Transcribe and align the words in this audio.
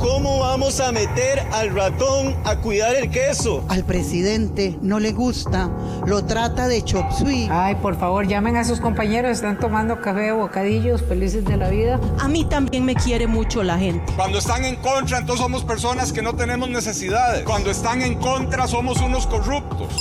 ¿Cómo 0.00 0.38
vamos 0.38 0.80
a 0.80 0.92
meter 0.92 1.40
al 1.52 1.74
ratón 1.74 2.34
a 2.44 2.56
cuidar 2.56 2.96
el 2.96 3.10
queso? 3.10 3.62
Al 3.68 3.84
presidente 3.84 4.78
no 4.80 4.98
le 4.98 5.12
gusta, 5.12 5.70
lo 6.06 6.24
trata 6.24 6.68
de 6.68 6.82
chop 6.82 7.12
suey. 7.12 7.48
Ay, 7.50 7.74
por 7.74 7.98
favor, 7.98 8.26
llamen 8.26 8.56
a 8.56 8.64
sus 8.64 8.80
compañeros, 8.80 9.32
están 9.32 9.58
tomando 9.58 10.00
café 10.00 10.32
o 10.32 10.38
bocadillos, 10.38 11.02
felices 11.02 11.44
de 11.44 11.58
la 11.58 11.68
vida. 11.68 12.00
A 12.18 12.28
mí 12.28 12.46
también 12.46 12.86
me 12.86 12.94
quiere 12.94 13.26
mucho 13.26 13.62
la 13.62 13.76
gente. 13.76 14.10
Cuando 14.16 14.38
están 14.38 14.64
en 14.64 14.76
contra, 14.76 15.18
entonces 15.18 15.42
somos 15.42 15.64
personas 15.64 16.14
que 16.14 16.22
no 16.22 16.34
tenemos 16.34 16.70
necesidades. 16.70 17.44
Cuando 17.44 17.70
están 17.70 18.00
en 18.00 18.14
contra, 18.14 18.66
somos 18.66 19.02
unos 19.02 19.26
corruptos. 19.26 19.94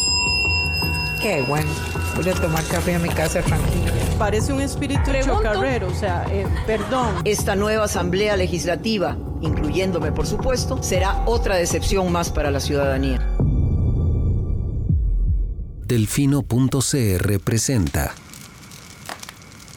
Qué 1.22 1.44
bueno. 1.48 1.70
Voy 2.16 2.30
a 2.30 2.34
tomar 2.34 2.64
café 2.66 2.94
en 2.94 3.02
mi 3.02 3.10
casa 3.10 3.42
tranquila. 3.42 3.92
Parece 4.18 4.54
un 4.54 4.62
espíritu 4.62 5.12
chocarrero, 5.24 5.88
o 5.88 5.94
sea, 5.94 6.26
eh, 6.32 6.46
perdón. 6.66 7.16
Esta 7.26 7.56
nueva 7.56 7.86
asamblea 7.86 8.38
legislativa, 8.38 9.18
incluyéndome 9.42 10.12
por 10.12 10.28
supuesto, 10.28 10.82
será 10.82 11.24
otra 11.26 11.56
decepción 11.56 12.12
más 12.12 12.30
para 12.30 12.52
la 12.52 12.60
ciudadanía. 12.60 13.20
Delfino.cr 15.86 17.40
presenta 17.40 18.14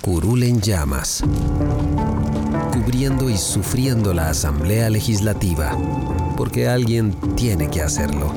Curul 0.02 0.42
en 0.42 0.60
llamas. 0.60 1.22
Cubriendo 2.72 3.30
y 3.30 3.36
sufriendo 3.38 4.12
la 4.12 4.28
Asamblea 4.28 4.90
Legislativa. 4.90 5.76
Porque 6.36 6.68
alguien 6.68 7.14
tiene 7.36 7.70
que 7.70 7.82
hacerlo. 7.82 8.32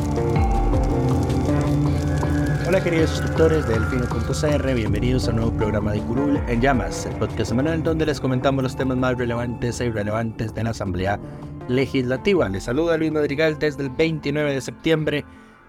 Hola 2.68 2.84
queridos 2.84 3.12
suscriptores 3.12 3.68
de 3.68 3.76
Delfino.cr, 3.76 4.74
bienvenidos 4.74 5.28
a 5.28 5.30
un 5.30 5.36
nuevo 5.36 5.52
programa 5.56 5.92
de 5.92 6.02
Curul 6.02 6.38
en 6.48 6.62
Llamas, 6.62 7.06
el 7.06 7.16
podcast 7.18 7.50
semanal 7.50 7.84
donde 7.84 8.08
les 8.08 8.20
comentamos 8.20 8.64
los 8.64 8.76
temas 8.76 8.98
más 8.98 9.16
relevantes 9.20 9.80
e 9.80 9.86
irrelevantes 9.86 10.52
de 10.56 10.64
la 10.64 10.72
Asamblea 10.72 11.20
Legislativa. 11.68 12.50
Les 12.50 12.64
saluda 12.64 12.98
Luis 12.98 13.12
Madrigal 13.12 13.60
desde 13.60 13.84
el 13.84 13.92
29 13.92 14.52
de 14.52 14.62
septiembre 14.62 15.26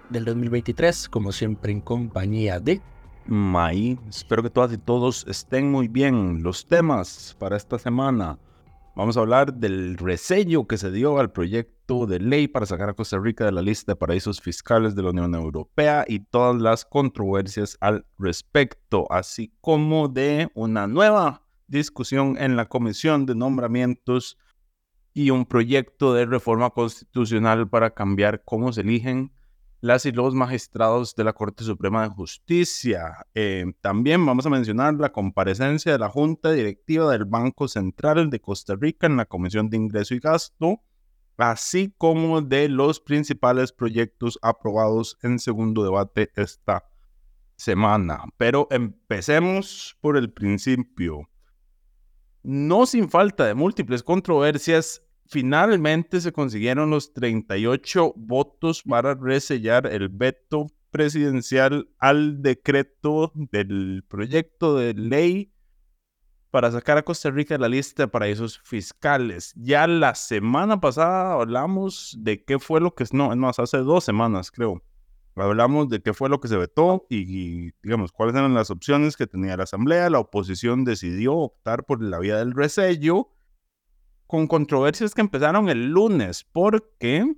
del 0.09 0.25
2023, 0.25 1.11
como 1.11 1.33
siempre 1.33 1.71
en 1.71 1.83
compañía 1.83 2.61
de... 2.61 2.81
May, 3.27 4.01
espero 4.09 4.43
que 4.43 4.49
todas 4.49 4.73
y 4.73 4.78
todos 4.78 5.27
estén 5.28 5.71
muy 5.71 5.89
bien. 5.89 6.43
Los 6.43 6.67
temas 6.67 7.37
para 7.39 7.59
esta 7.59 7.78
semana. 7.78 8.39
Vamos 8.95 9.19
a 9.19 9.21
hablar 9.21 9.53
del 9.53 9.99
resello 9.99 10.67
que 10.67 10.78
se 10.78 10.91
dio 10.91 11.19
al 11.19 11.31
proyecto 11.31 11.76
de 11.87 12.19
ley 12.19 12.48
para 12.48 12.67
sacar 12.67 12.89
a 12.89 12.95
Costa 12.95 13.19
Rica 13.19 13.45
de 13.45 13.53
la 13.53 13.62
lista 13.62 13.92
de 13.92 13.97
paraísos 13.97 14.41
fiscales 14.41 14.97
de 14.97 15.03
la 15.05 15.11
Unión 15.11 15.34
Europea 15.34 16.05
y 16.09 16.19
todas 16.19 16.61
las 16.61 16.84
controversias 16.84 17.78
al 17.81 18.05
respecto, 18.19 19.06
así 19.11 19.55
como 19.61 20.09
de 20.09 20.51
una 20.55 20.89
nueva 20.89 21.47
discusión 21.69 22.37
en 22.39 22.56
la 22.56 22.67
Comisión 22.67 23.25
de 23.25 23.37
Nombramientos 23.37 24.37
y 25.15 25.31
un 25.31 25.47
proyecto 25.47 26.12
de 26.12 26.27
reforma 26.27 26.70
constitucional 26.70 27.69
para 27.69 27.91
cambiar 27.91 28.43
cómo 28.45 28.73
se 28.73 28.81
eligen 28.81 29.33
las 29.81 30.06
y 30.06 30.12
los 30.12 30.34
magistrados 30.34 31.15
de 31.15 31.23
la 31.23 31.34
Corte 31.34 31.62
Suprema 31.62 32.03
de 32.03 32.09
Justicia. 32.09 33.27
Eh, 33.34 33.65
también 33.81 34.27
vamos 34.27 34.45
a 34.45 34.50
mencionar 34.50 34.95
la 34.95 35.12
comparecencia 35.12 35.93
de 35.93 35.98
la 35.98 36.09
Junta 36.09 36.50
Directiva 36.50 37.12
del 37.12 37.27
Banco 37.27 37.69
Central 37.69 38.28
de 38.28 38.41
Costa 38.41 38.75
Rica 38.75 39.06
en 39.06 39.17
la 39.17 39.27
Comisión 39.27 39.71
de 39.71 39.77
Ingreso 39.77 40.15
y 40.15 40.19
Gasto, 40.19 40.81
así 41.37 41.95
como 41.98 42.41
de 42.41 42.69
los 42.69 43.01
principales 43.01 43.73
proyectos 43.73 44.39
aprobados 44.42 45.19
en 45.23 45.39
segundo 45.39 45.84
debate 45.84 46.31
esta 46.37 46.84
semana. 47.56 48.25
Pero 48.37 48.69
empecemos 48.70 49.97
por 50.01 50.17
el 50.17 50.33
principio. 50.33 51.28
No 52.43 52.87
sin 52.87 53.09
falta 53.09 53.47
de 53.47 53.55
múltiples 53.55 54.03
controversias, 54.03 55.03
finalmente 55.27 56.21
se 56.21 56.33
consiguieron 56.33 56.91
los 56.91 57.12
38 57.12 58.15
votos 58.16 58.82
para 58.82 59.15
resellar 59.15 59.87
el 59.87 60.09
veto 60.09 60.69
presidencial 60.91 61.88
al 61.99 62.43
decreto 62.43 63.32
del 63.34 64.05
proyecto 64.09 64.77
de 64.77 64.94
ley 64.94 65.53
para 66.56 66.72
sacar 66.72 66.97
a 66.97 67.03
Costa 67.03 67.31
Rica 67.31 67.53
de 67.53 67.59
la 67.59 67.69
lista 67.69 68.05
de 68.05 68.09
paraísos 68.09 68.59
fiscales. 68.65 69.53
Ya 69.56 69.87
la 69.87 70.15
semana 70.15 70.81
pasada 70.81 71.34
hablamos 71.34 72.17
de 72.19 72.44
qué 72.44 72.59
fue 72.59 72.81
lo 72.81 72.94
que, 72.94 73.05
no, 73.12 73.31
es 73.31 73.37
más, 73.37 73.59
hace 73.59 73.77
dos 73.77 74.05
semanas 74.05 74.50
creo, 74.50 74.83
hablamos 75.34 75.91
de 75.91 76.00
qué 76.00 76.15
fue 76.15 76.31
lo 76.31 76.41
que 76.41 76.49
se 76.49 76.56
vetó 76.56 77.05
y, 77.11 77.72
digamos, 77.83 78.11
cuáles 78.11 78.37
eran 78.37 78.55
las 78.55 78.71
opciones 78.71 79.19
que 79.19 79.27
tenía 79.27 79.55
la 79.59 79.65
Asamblea. 79.65 80.09
La 80.09 80.19
oposición 80.19 80.87
decidió 80.87 81.34
optar 81.34 81.84
por 81.84 82.03
la 82.03 82.19
vía 82.21 82.39
del 82.39 82.55
resello 82.55 83.28
con 84.27 84.47
controversias 84.47 85.12
que 85.12 85.21
empezaron 85.21 85.69
el 85.69 85.91
lunes, 85.91 86.47
porque, 86.53 87.37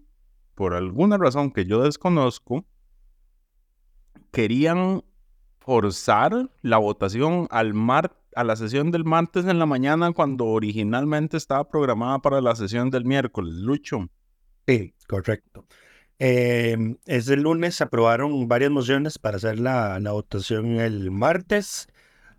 por 0.55 0.75
alguna 0.75 1.19
razón 1.19 1.51
que 1.51 1.65
yo 1.65 1.83
desconozco, 1.83 2.65
querían 4.31 5.03
forzar 5.59 6.53
la 6.63 6.79
votación 6.79 7.49
al 7.51 7.75
mar 7.75 8.15
a 8.39 8.45
la 8.45 8.55
sesión 8.55 8.93
del 8.93 9.05
martes 9.05 9.47
en 9.47 9.59
la 9.59 9.67
mañana 9.67 10.13
cuando 10.13 10.47
originalmente 10.47 11.37
estaba 11.37 11.69
programada 11.69 12.21
para 12.21 12.41
la 12.41 12.55
sesión 12.55 12.89
del 12.91 13.05
miércoles. 13.05 13.55
Lucho. 13.55 14.09
Sí, 14.67 14.95
correcto. 15.09 15.67
Eh, 16.21 16.77
ese 17.07 17.37
lunes 17.37 17.75
se 17.75 17.85
aprobaron 17.85 18.47
varias 18.47 18.71
mociones 18.71 19.19
para 19.19 19.39
hacer 19.39 19.59
la, 19.59 19.99
la 19.99 20.13
votación 20.13 20.79
el 20.81 21.11
martes 21.11 21.89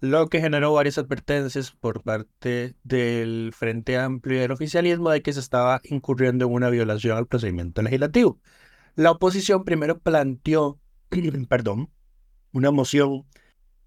lo 0.02 0.30
que 0.30 0.40
generó 0.40 0.72
varias 0.74 0.98
advertencias 0.98 1.72
por 1.72 2.02
parte 2.04 2.76
del 2.84 3.52
Frente 3.54 3.98
Amplio 3.98 4.38
y 4.38 4.42
del 4.42 4.52
oficialismo 4.52 5.10
de 5.10 5.22
que 5.22 5.34
se 5.34 5.42
estaba 5.42 5.82
incurriendo 5.84 6.46
en 6.46 6.54
una 6.54 6.70
violación 6.70 7.18
al 7.18 7.28
procedimiento 7.28 7.82
legislativo. 7.82 8.40
La 8.96 9.12
oposición 9.12 9.66
primero 9.66 10.00
planteó, 10.00 10.80
perdón, 11.50 11.90
una 12.54 12.72
moción 12.72 13.26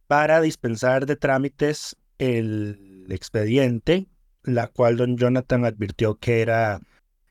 para 0.06 0.42
dispensar 0.42 1.06
de 1.06 1.16
trámites 1.16 1.96
el 2.22 3.06
expediente, 3.10 4.06
la 4.42 4.68
cual 4.68 4.96
don 4.96 5.16
Jonathan 5.16 5.64
advirtió 5.64 6.16
que 6.16 6.40
era 6.40 6.80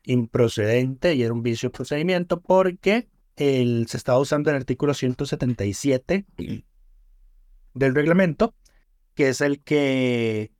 improcedente 0.04 1.14
y 1.14 1.22
era 1.22 1.32
un 1.32 1.42
vicio 1.42 1.68
de 1.68 1.74
procedimiento 1.74 2.40
porque 2.40 3.08
el, 3.36 3.86
se 3.88 3.96
estaba 3.96 4.18
usando 4.18 4.50
el 4.50 4.56
artículo 4.56 4.94
177 4.94 6.26
del 7.74 7.94
reglamento 7.94 8.54
que 9.14 9.28
es 9.28 9.40
el 9.40 9.62
que, 9.62 10.52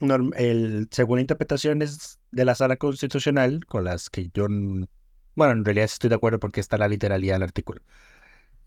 el, 0.00 0.88
según 0.90 1.20
interpretaciones 1.20 2.18
de 2.30 2.44
la 2.44 2.54
sala 2.54 2.76
constitucional, 2.76 3.64
con 3.66 3.84
las 3.84 4.10
que 4.10 4.30
yo, 4.34 4.46
bueno, 4.48 5.52
en 5.52 5.64
realidad 5.64 5.86
estoy 5.86 6.10
de 6.10 6.16
acuerdo 6.16 6.38
porque 6.38 6.60
está 6.60 6.76
la 6.76 6.88
literalidad 6.88 7.36
del 7.36 7.44
artículo. 7.44 7.82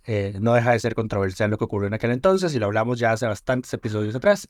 Eh, 0.03 0.37
no 0.39 0.53
deja 0.53 0.71
de 0.71 0.79
ser 0.79 0.95
controversial 0.95 1.51
lo 1.51 1.57
que 1.57 1.65
ocurrió 1.65 1.87
en 1.87 1.93
aquel 1.93 2.11
entonces 2.11 2.55
y 2.55 2.59
lo 2.59 2.67
hablamos 2.67 2.97
ya 2.97 3.11
hace 3.11 3.27
bastantes 3.27 3.73
episodios 3.73 4.15
atrás. 4.15 4.47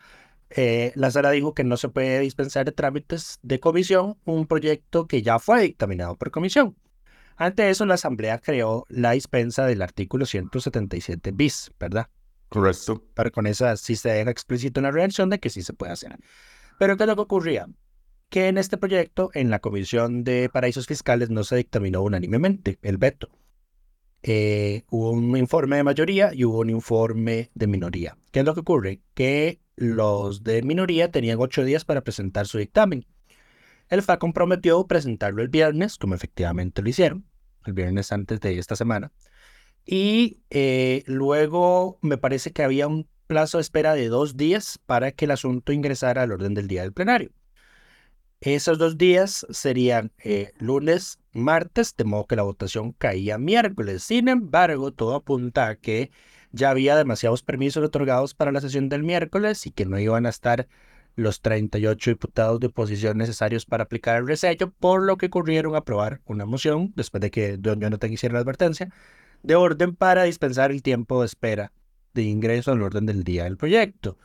Eh, 0.50 0.94
la 0.96 1.12
sala 1.12 1.32
dijo 1.32 1.54
que 1.54 1.64
no 1.64 1.78
se 1.78 1.90
puede 1.90 2.20
dispensar 2.22 2.66
de 2.66 2.72
trámites 2.72 3.40
de 3.42 3.60
comisión 3.60 4.18
un 4.24 4.48
proyecto 4.48 5.08
que 5.08 5.22
ya 5.22 5.40
fue 5.40 5.62
dictaminado 5.62 6.16
por 6.16 6.32
comisión. 6.32 6.76
Ante 7.36 7.70
eso, 7.70 7.86
la 7.86 7.96
Asamblea 7.96 8.40
creó 8.40 8.86
la 8.90 9.12
dispensa 9.12 9.66
del 9.66 9.82
artículo 9.82 10.26
177 10.26 11.32
bis, 11.32 11.72
¿verdad? 11.80 12.08
Correcto. 12.50 13.04
Pero 13.14 13.32
con 13.32 13.46
esa 13.46 13.78
sí 13.78 13.96
se 13.96 14.10
deja 14.10 14.32
explícito 14.32 14.80
una 14.80 14.92
reacción 14.92 15.30
de 15.30 15.40
que 15.40 15.50
sí 15.50 15.62
se 15.62 15.74
puede 15.74 15.92
hacer. 15.92 16.18
Pero 16.80 16.98
¿qué 16.98 17.04
es 17.04 17.08
lo 17.08 17.16
que 17.16 17.22
ocurría? 17.22 17.68
Que 18.30 18.48
en 18.48 18.58
este 18.58 18.78
proyecto, 18.78 19.30
en 19.34 19.50
la 19.50 19.60
Comisión 19.60 20.24
de 20.24 20.50
Paraísos 20.52 20.88
Fiscales, 20.88 21.30
no 21.30 21.44
se 21.44 21.58
dictaminó 21.58 22.02
unánimemente 22.02 22.80
el 22.82 22.98
veto. 22.98 23.30
Eh, 24.24 24.84
hubo 24.90 25.12
un 25.12 25.38
informe 25.38 25.78
de 25.78 25.84
mayoría 25.84 26.34
y 26.34 26.44
hubo 26.44 26.60
un 26.60 26.70
informe 26.70 27.52
de 27.54 27.68
minoría. 27.68 28.18
¿Qué 28.32 28.40
es 28.40 28.46
lo 28.46 28.54
que 28.54 28.62
ocurre? 28.62 29.02
Que 29.14 29.62
los 29.78 30.44
de 30.44 30.62
minoría 30.64 31.10
tenían 31.12 31.38
ocho 31.40 31.64
días 31.64 31.86
para 31.86 32.02
presentar 32.02 32.48
su 32.48 32.58
dictamen. 32.58 33.06
El 33.90 34.02
FA 34.02 34.20
comprometió 34.20 34.86
presentarlo 34.86 35.42
el 35.42 35.48
viernes, 35.48 35.98
como 35.98 36.16
efectivamente 36.16 36.82
lo 36.82 36.90
hicieron, 36.90 37.26
el 37.66 37.74
viernes 37.74 38.12
antes 38.12 38.42
de 38.42 38.60
esta 38.60 38.76
semana. 38.76 39.14
Y 39.86 40.42
eh, 40.50 41.04
luego 41.06 41.98
me 42.02 42.18
parece 42.18 42.52
que 42.52 42.64
había 42.64 42.88
un 42.88 43.08
plazo 43.28 43.60
de 43.60 43.62
espera 43.62 43.94
de 43.94 44.10
dos 44.10 44.36
días 44.36 44.80
para 44.86 45.12
que 45.12 45.26
el 45.26 45.32
asunto 45.32 45.72
ingresara 45.72 46.24
al 46.24 46.32
orden 46.34 46.54
del 46.54 46.68
día 46.68 46.82
del 46.82 46.92
plenario. 46.92 47.32
Esos 48.42 48.78
dos 48.78 48.98
días 48.98 49.48
serían 49.50 50.12
eh, 50.24 50.52
lunes, 50.60 51.20
martes, 51.34 51.96
de 51.96 52.04
modo 52.04 52.28
que 52.28 52.36
la 52.36 52.44
votación 52.44 52.92
caía 52.94 53.38
miércoles. 53.38 54.04
Sin 54.04 54.28
embargo, 54.28 54.92
todo 54.92 55.16
apunta 55.16 55.70
a 55.70 55.76
que 55.76 56.12
ya 56.52 56.70
había 56.70 56.96
demasiados 56.96 57.44
permisos 57.44 57.84
otorgados 57.84 58.34
para 58.34 58.52
la 58.52 58.62
sesión 58.62 58.90
del 58.90 59.04
miércoles 59.04 59.66
y 59.66 59.72
que 59.72 59.86
no 59.86 60.00
iban 60.00 60.26
a 60.26 60.30
estar 60.30 60.68
los 61.16 61.42
38 61.42 62.12
diputados 62.12 62.60
de 62.60 62.68
oposición 62.68 63.18
necesarios 63.18 63.66
para 63.66 63.86
aplicar 63.86 64.18
el 64.18 64.28
resello, 64.28 64.72
por 64.72 65.04
lo 65.04 65.18
que 65.18 65.30
corrieron 65.30 65.76
a 65.76 65.80
aprobar 65.80 66.22
una 66.26 66.46
moción, 66.46 66.94
después 66.96 67.22
de 67.22 67.32
que 67.32 67.58
Don 67.58 67.80
Jonathan 67.80 68.14
hiciera 68.14 68.34
la 68.34 68.42
advertencia, 68.42 68.94
de 69.42 69.56
orden 69.56 69.96
para 69.96 70.24
dispensar 70.24 70.72
el 70.72 70.84
tiempo 70.84 71.22
de 71.22 71.26
espera 71.26 71.72
de 72.14 72.24
ingreso 72.24 72.72
al 72.72 72.82
orden 72.82 73.06
del 73.06 73.24
día 73.24 73.46
del 73.46 73.58
proyecto. 73.58 74.18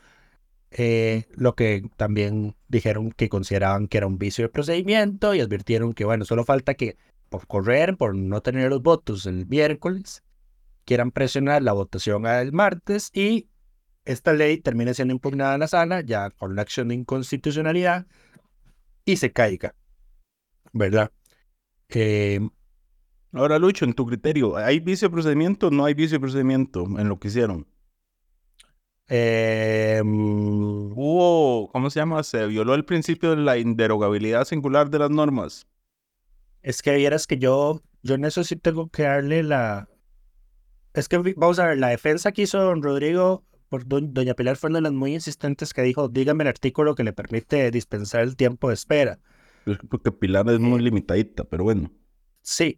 Eh, 0.71 1.25
lo 1.35 1.55
que 1.55 1.89
también 1.97 2.55
dijeron 2.67 3.11
que 3.11 3.29
consideraban 3.29 3.87
que 3.87 3.97
era 3.97 4.07
un 4.07 4.17
vicio 4.17 4.43
de 4.43 4.49
procedimiento 4.49 5.35
y 5.35 5.41
advirtieron 5.41 5.93
que, 5.93 6.05
bueno, 6.05 6.25
solo 6.25 6.43
falta 6.43 6.73
que 6.73 6.97
por 7.29 7.47
correr, 7.47 7.95
por 7.97 8.15
no 8.15 8.41
tener 8.41 8.69
los 8.69 8.81
votos 8.81 9.25
el 9.25 9.47
miércoles, 9.47 10.23
quieran 10.85 11.11
presionar 11.11 11.61
la 11.63 11.73
votación 11.73 12.25
al 12.25 12.51
martes 12.51 13.09
y 13.13 13.49
esta 14.05 14.33
ley 14.33 14.57
termine 14.57 14.93
siendo 14.93 15.13
impugnada 15.13 15.53
en 15.53 15.61
la 15.61 15.67
sala 15.67 16.01
ya 16.01 16.29
con 16.31 16.51
una 16.51 16.61
acción 16.61 16.89
de 16.89 16.95
inconstitucionalidad 16.95 18.05
y 19.05 19.17
se 19.17 19.31
caiga, 19.31 19.75
¿verdad? 20.73 21.11
Eh, 21.89 22.39
Ahora, 23.35 23.57
Lucho, 23.57 23.85
en 23.85 23.93
tu 23.93 24.05
criterio, 24.05 24.55
¿hay 24.57 24.79
vicio 24.79 25.07
de 25.07 25.13
procedimiento 25.13 25.67
o 25.67 25.71
no 25.71 25.85
hay 25.85 25.95
vicio 25.95 26.17
de 26.17 26.21
procedimiento 26.21 26.83
en 26.99 27.09
lo 27.09 27.19
que 27.19 27.29
hicieron? 27.29 27.67
eh, 29.09 30.01
Hubo, 30.03 31.69
¿cómo 31.71 31.89
se 31.89 31.99
llama? 31.99 32.21
Se 32.21 32.45
violó 32.45 32.75
el 32.75 32.85
principio 32.85 33.31
de 33.31 33.37
la 33.37 33.57
inderogabilidad 33.57 34.45
singular 34.45 34.89
de 34.91 34.99
las 34.99 35.09
normas. 35.09 35.67
es 36.61 36.81
que 36.83 36.95
vieras 36.95 37.25
que 37.25 37.37
yo, 37.39 37.81
yo 38.03 38.15
en 38.15 38.25
eso 38.25 38.43
sí 38.43 38.55
tengo 38.55 38.89
que 38.89 39.03
darle 39.03 39.41
la... 39.43 39.89
Es 40.93 41.07
que 41.09 41.17
vamos 41.35 41.59
a 41.59 41.67
ver, 41.67 41.77
la 41.79 41.89
defensa 41.89 42.31
que 42.31 42.43
hizo 42.43 42.59
don 42.59 42.83
Rodrigo 42.83 43.43
por 43.69 43.87
do- 43.87 44.01
doña 44.01 44.35
Pilar 44.35 44.55
fue 44.57 44.69
una 44.69 44.77
de 44.77 44.83
las 44.83 44.91
muy 44.93 45.13
insistentes 45.13 45.73
que 45.73 45.81
dijo, 45.81 46.07
dígame 46.07 46.43
el 46.43 46.49
artículo 46.49 46.93
que 46.93 47.03
le 47.03 47.13
permite 47.13 47.71
dispensar 47.71 48.21
el 48.21 48.35
tiempo 48.35 48.67
de 48.67 48.75
espera. 48.75 49.19
Es 49.65 49.77
Porque 49.89 50.11
Pilar 50.11 50.47
es 50.49 50.59
muy 50.59 50.81
limitadita, 50.81 51.43
pero 51.45 51.63
bueno. 51.63 51.91
Sí, 52.41 52.77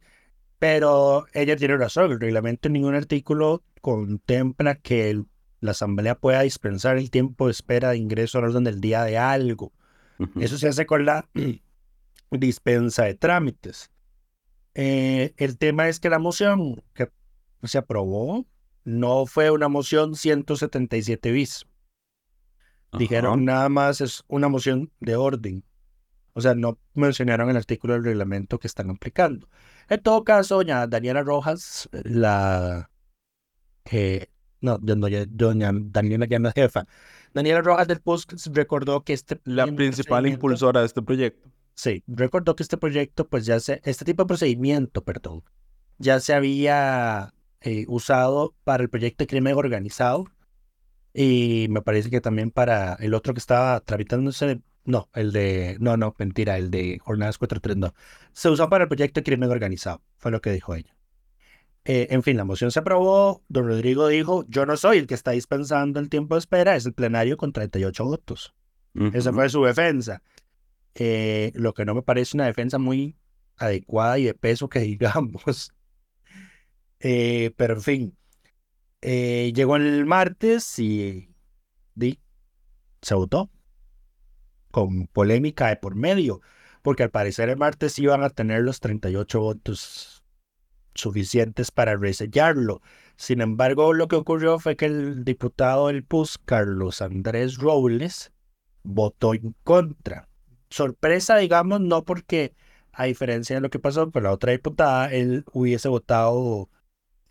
pero 0.60 1.26
ella 1.34 1.58
tiene 1.58 1.76
razón, 1.76 2.12
el 2.14 2.20
reglamento 2.20 2.70
en 2.70 2.74
ningún 2.74 2.96
artículo 2.96 3.64
contempla 3.82 4.76
que 4.76 5.10
el- 5.10 5.26
la 5.60 5.72
asamblea 5.72 6.16
pueda 6.16 6.42
dispensar 6.42 6.98
el 6.98 7.10
tiempo 7.12 7.48
de 7.48 7.52
espera 7.52 7.90
de 7.90 7.98
ingreso 7.98 8.38
al 8.38 8.46
orden 8.46 8.64
del 8.64 8.80
día 8.80 9.04
de 9.04 9.18
algo. 9.18 9.74
Eso 10.40 10.58
se 10.58 10.70
hace 10.70 10.86
con 10.86 11.04
la 11.06 11.28
dispensa 12.32 13.04
de 13.04 13.16
trámites. 13.16 13.92
Eh, 14.74 15.34
el 15.38 15.58
tema 15.58 15.90
es 15.90 16.00
que 16.00 16.10
la 16.10 16.20
moción 16.20 16.82
que 16.94 17.10
se 17.64 17.78
aprobó 17.78 18.46
no 18.86 19.26
fue 19.26 19.50
una 19.52 19.68
moción 19.68 20.16
177 20.16 21.32
bis. 21.32 21.66
Dijeron 22.98 23.44
nada 23.44 23.68
más 23.68 24.00
es 24.00 24.24
una 24.28 24.48
moción 24.48 24.92
de 25.00 25.16
orden. 25.18 25.66
O 26.34 26.42
sea, 26.42 26.56
no 26.56 26.80
mencionaron 26.94 27.50
el 27.50 27.58
artículo 27.58 27.94
del 27.94 28.06
reglamento 28.06 28.60
que 28.60 28.68
están 28.68 28.90
aplicando. 28.90 29.50
En 29.90 30.02
todo 30.02 30.24
caso, 30.24 30.56
doña 30.56 30.88
Daniela 30.88 31.24
Rojas, 31.24 31.90
la 31.92 32.90
que 33.84 34.30
no, 34.62 34.78
doña, 34.78 35.26
doña 35.28 35.72
Daniela 35.74 36.26
ya 36.26 36.40
no 36.40 36.50
es 36.50 36.56
jefa. 36.56 36.86
Daniela 37.34 37.62
Rojas 37.62 37.88
del 37.88 38.02
PUSC 38.02 38.34
recordó 38.54 39.04
que 39.04 39.14
este 39.14 39.40
La 39.44 39.68
principal 39.68 40.26
impulsora 40.28 40.80
de 40.80 40.86
este 40.88 41.02
proyecto. 41.02 41.50
Sí, 41.74 42.04
recordó 42.08 42.56
que 42.56 42.64
este 42.64 42.78
proyecto, 42.78 43.28
pues 43.28 43.46
ya 43.46 43.60
se, 43.60 43.82
este 43.84 44.06
tipo 44.06 44.24
de 44.24 44.28
procedimiento, 44.28 45.04
perdón, 45.04 45.44
ya 45.98 46.22
se 46.22 46.34
había 46.34 47.34
eh, 47.66 47.86
usado 47.88 48.56
para 48.64 48.84
el 48.84 48.90
proyecto 48.90 49.24
de 49.24 49.28
crimen 49.28 49.56
organizado 49.56 50.26
y 51.14 51.68
me 51.70 51.82
parece 51.82 52.10
que 52.10 52.22
también 52.22 52.52
para 52.52 52.94
el 53.00 53.14
otro 53.14 53.34
que 53.34 53.40
estaba 53.40 53.80
tramitándose, 53.80 54.62
no, 54.84 55.10
el 55.14 55.32
de, 55.32 55.78
no, 55.80 55.98
no, 55.98 56.14
mentira, 56.20 56.58
el 56.58 56.70
de 56.70 57.00
Jornadas 57.00 57.40
4.3, 57.40 57.76
no, 57.76 57.94
se 58.34 58.50
usó 58.50 58.70
para 58.70 58.84
el 58.84 58.88
proyecto 58.88 59.20
de 59.20 59.24
crimen 59.24 59.50
organizado, 59.50 60.02
fue 60.18 60.32
lo 60.32 60.42
que 60.42 60.52
dijo 60.52 60.76
ella. 60.76 60.96
Eh, 61.86 62.08
en 62.12 62.22
fin, 62.22 62.38
la 62.38 62.46
moción 62.46 62.72
se 62.72 62.80
aprobó, 62.80 63.44
don 63.48 63.68
Rodrigo 63.68 64.08
dijo, 64.08 64.46
yo 64.48 64.66
no 64.66 64.78
soy 64.78 65.00
el 65.00 65.08
que 65.08 65.14
está 65.14 65.32
dispensando 65.32 66.00
el 66.00 66.10
tiempo 66.10 66.36
de 66.36 66.40
espera, 66.40 66.76
es 66.76 66.86
el 66.86 66.94
plenario 66.94 67.38
con 67.38 67.52
38 67.52 68.06
votos. 68.06 68.54
Esa 69.14 69.30
Ujú. 69.32 69.40
fue 69.40 69.50
su 69.50 69.64
defensa. 69.64 70.22
Eh, 70.96 71.52
lo 71.56 71.74
que 71.74 71.86
no 71.86 71.94
me 71.94 72.02
parece 72.02 72.38
una 72.38 72.46
defensa 72.46 72.78
muy 72.78 73.18
adecuada 73.58 74.18
y 74.18 74.26
de 74.26 74.34
peso 74.34 74.70
que 74.70 74.80
digamos. 74.82 75.74
Eh, 77.00 77.54
pero 77.58 77.76
en 77.76 77.82
fin, 77.82 78.18
eh, 79.02 79.52
llegó 79.54 79.76
el 79.76 80.06
martes 80.06 80.80
y 80.80 81.30
di, 81.94 82.20
se 83.02 83.16
votó 83.16 83.52
con 84.72 85.08
polémica 85.08 85.68
de 85.68 85.78
por 85.78 85.96
medio, 85.96 86.42
porque 86.82 87.04
al 87.04 87.12
parecer 87.12 87.50
el 87.50 87.58
martes 87.58 87.98
iban 88.00 88.24
a 88.24 88.30
tener 88.30 88.62
los 88.62 88.80
38 88.80 89.40
votos 89.40 90.24
suficientes 90.96 91.72
para 91.72 91.96
resellarlo. 91.96 92.82
Sin 93.18 93.42
embargo, 93.42 93.94
lo 93.94 94.08
que 94.08 94.16
ocurrió 94.16 94.60
fue 94.60 94.76
que 94.76 94.86
el 94.86 95.24
diputado 95.24 95.88
del 95.88 96.04
PUS, 96.04 96.38
Carlos 96.44 97.02
Andrés 97.02 97.58
Robles, 97.58 98.32
votó 98.84 99.34
en 99.34 99.56
contra. 99.64 100.28
Sorpresa, 100.70 101.38
digamos, 101.38 101.82
no 101.82 102.04
porque, 102.04 102.54
a 102.92 103.06
diferencia 103.06 103.56
de 103.56 103.62
lo 103.62 103.70
que 103.70 103.80
pasó 103.80 104.12
con 104.12 104.24
la 104.24 104.32
otra 104.32 104.52
diputada, 104.52 105.14
él 105.14 105.46
hubiese 105.54 105.88
votado 105.90 106.70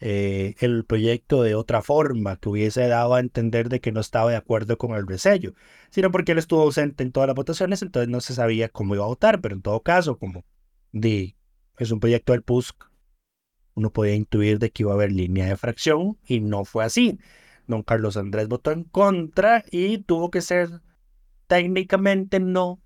eh, 0.00 0.54
el 0.60 0.84
proyecto 0.84 1.42
de 1.42 1.54
otra 1.54 1.82
forma, 1.82 2.36
que 2.36 2.48
hubiese 2.48 2.86
dado 2.88 3.14
a 3.14 3.20
entender 3.20 3.68
de 3.68 3.80
que 3.80 3.92
no 3.92 4.00
estaba 4.00 4.30
de 4.30 4.36
acuerdo 4.36 4.76
con 4.76 4.94
el 4.94 5.06
resello, 5.06 5.54
sino 5.90 6.10
porque 6.10 6.32
él 6.32 6.38
estuvo 6.38 6.62
ausente 6.62 7.02
en 7.02 7.12
todas 7.12 7.28
las 7.28 7.36
votaciones, 7.36 7.82
entonces 7.82 8.08
no 8.08 8.20
se 8.20 8.34
sabía 8.34 8.68
cómo 8.68 8.94
iba 8.94 9.04
a 9.04 9.08
votar, 9.08 9.40
pero 9.40 9.54
en 9.54 9.62
todo 9.62 9.82
caso, 9.82 10.18
como 10.18 10.44
di, 10.92 11.36
es 11.78 11.90
un 11.90 12.00
proyecto 12.00 12.32
del 12.32 12.42
PUSC, 12.42 12.74
uno 13.74 13.92
podía 13.92 14.14
intuir 14.14 14.58
de 14.58 14.70
que 14.70 14.82
iba 14.84 14.92
a 14.92 14.94
haber 14.94 15.12
línea 15.12 15.46
de 15.46 15.56
fracción 15.56 16.18
y 16.24 16.40
no 16.40 16.64
fue 16.64 16.84
así. 16.84 17.18
Don 17.66 17.82
Carlos 17.82 18.16
Andrés 18.16 18.48
votó 18.48 18.70
en 18.70 18.84
contra 18.84 19.64
y 19.70 19.98
tuvo 19.98 20.30
que 20.30 20.42
ser 20.42 20.82
técnicamente 21.46 22.40
no, 22.40 22.82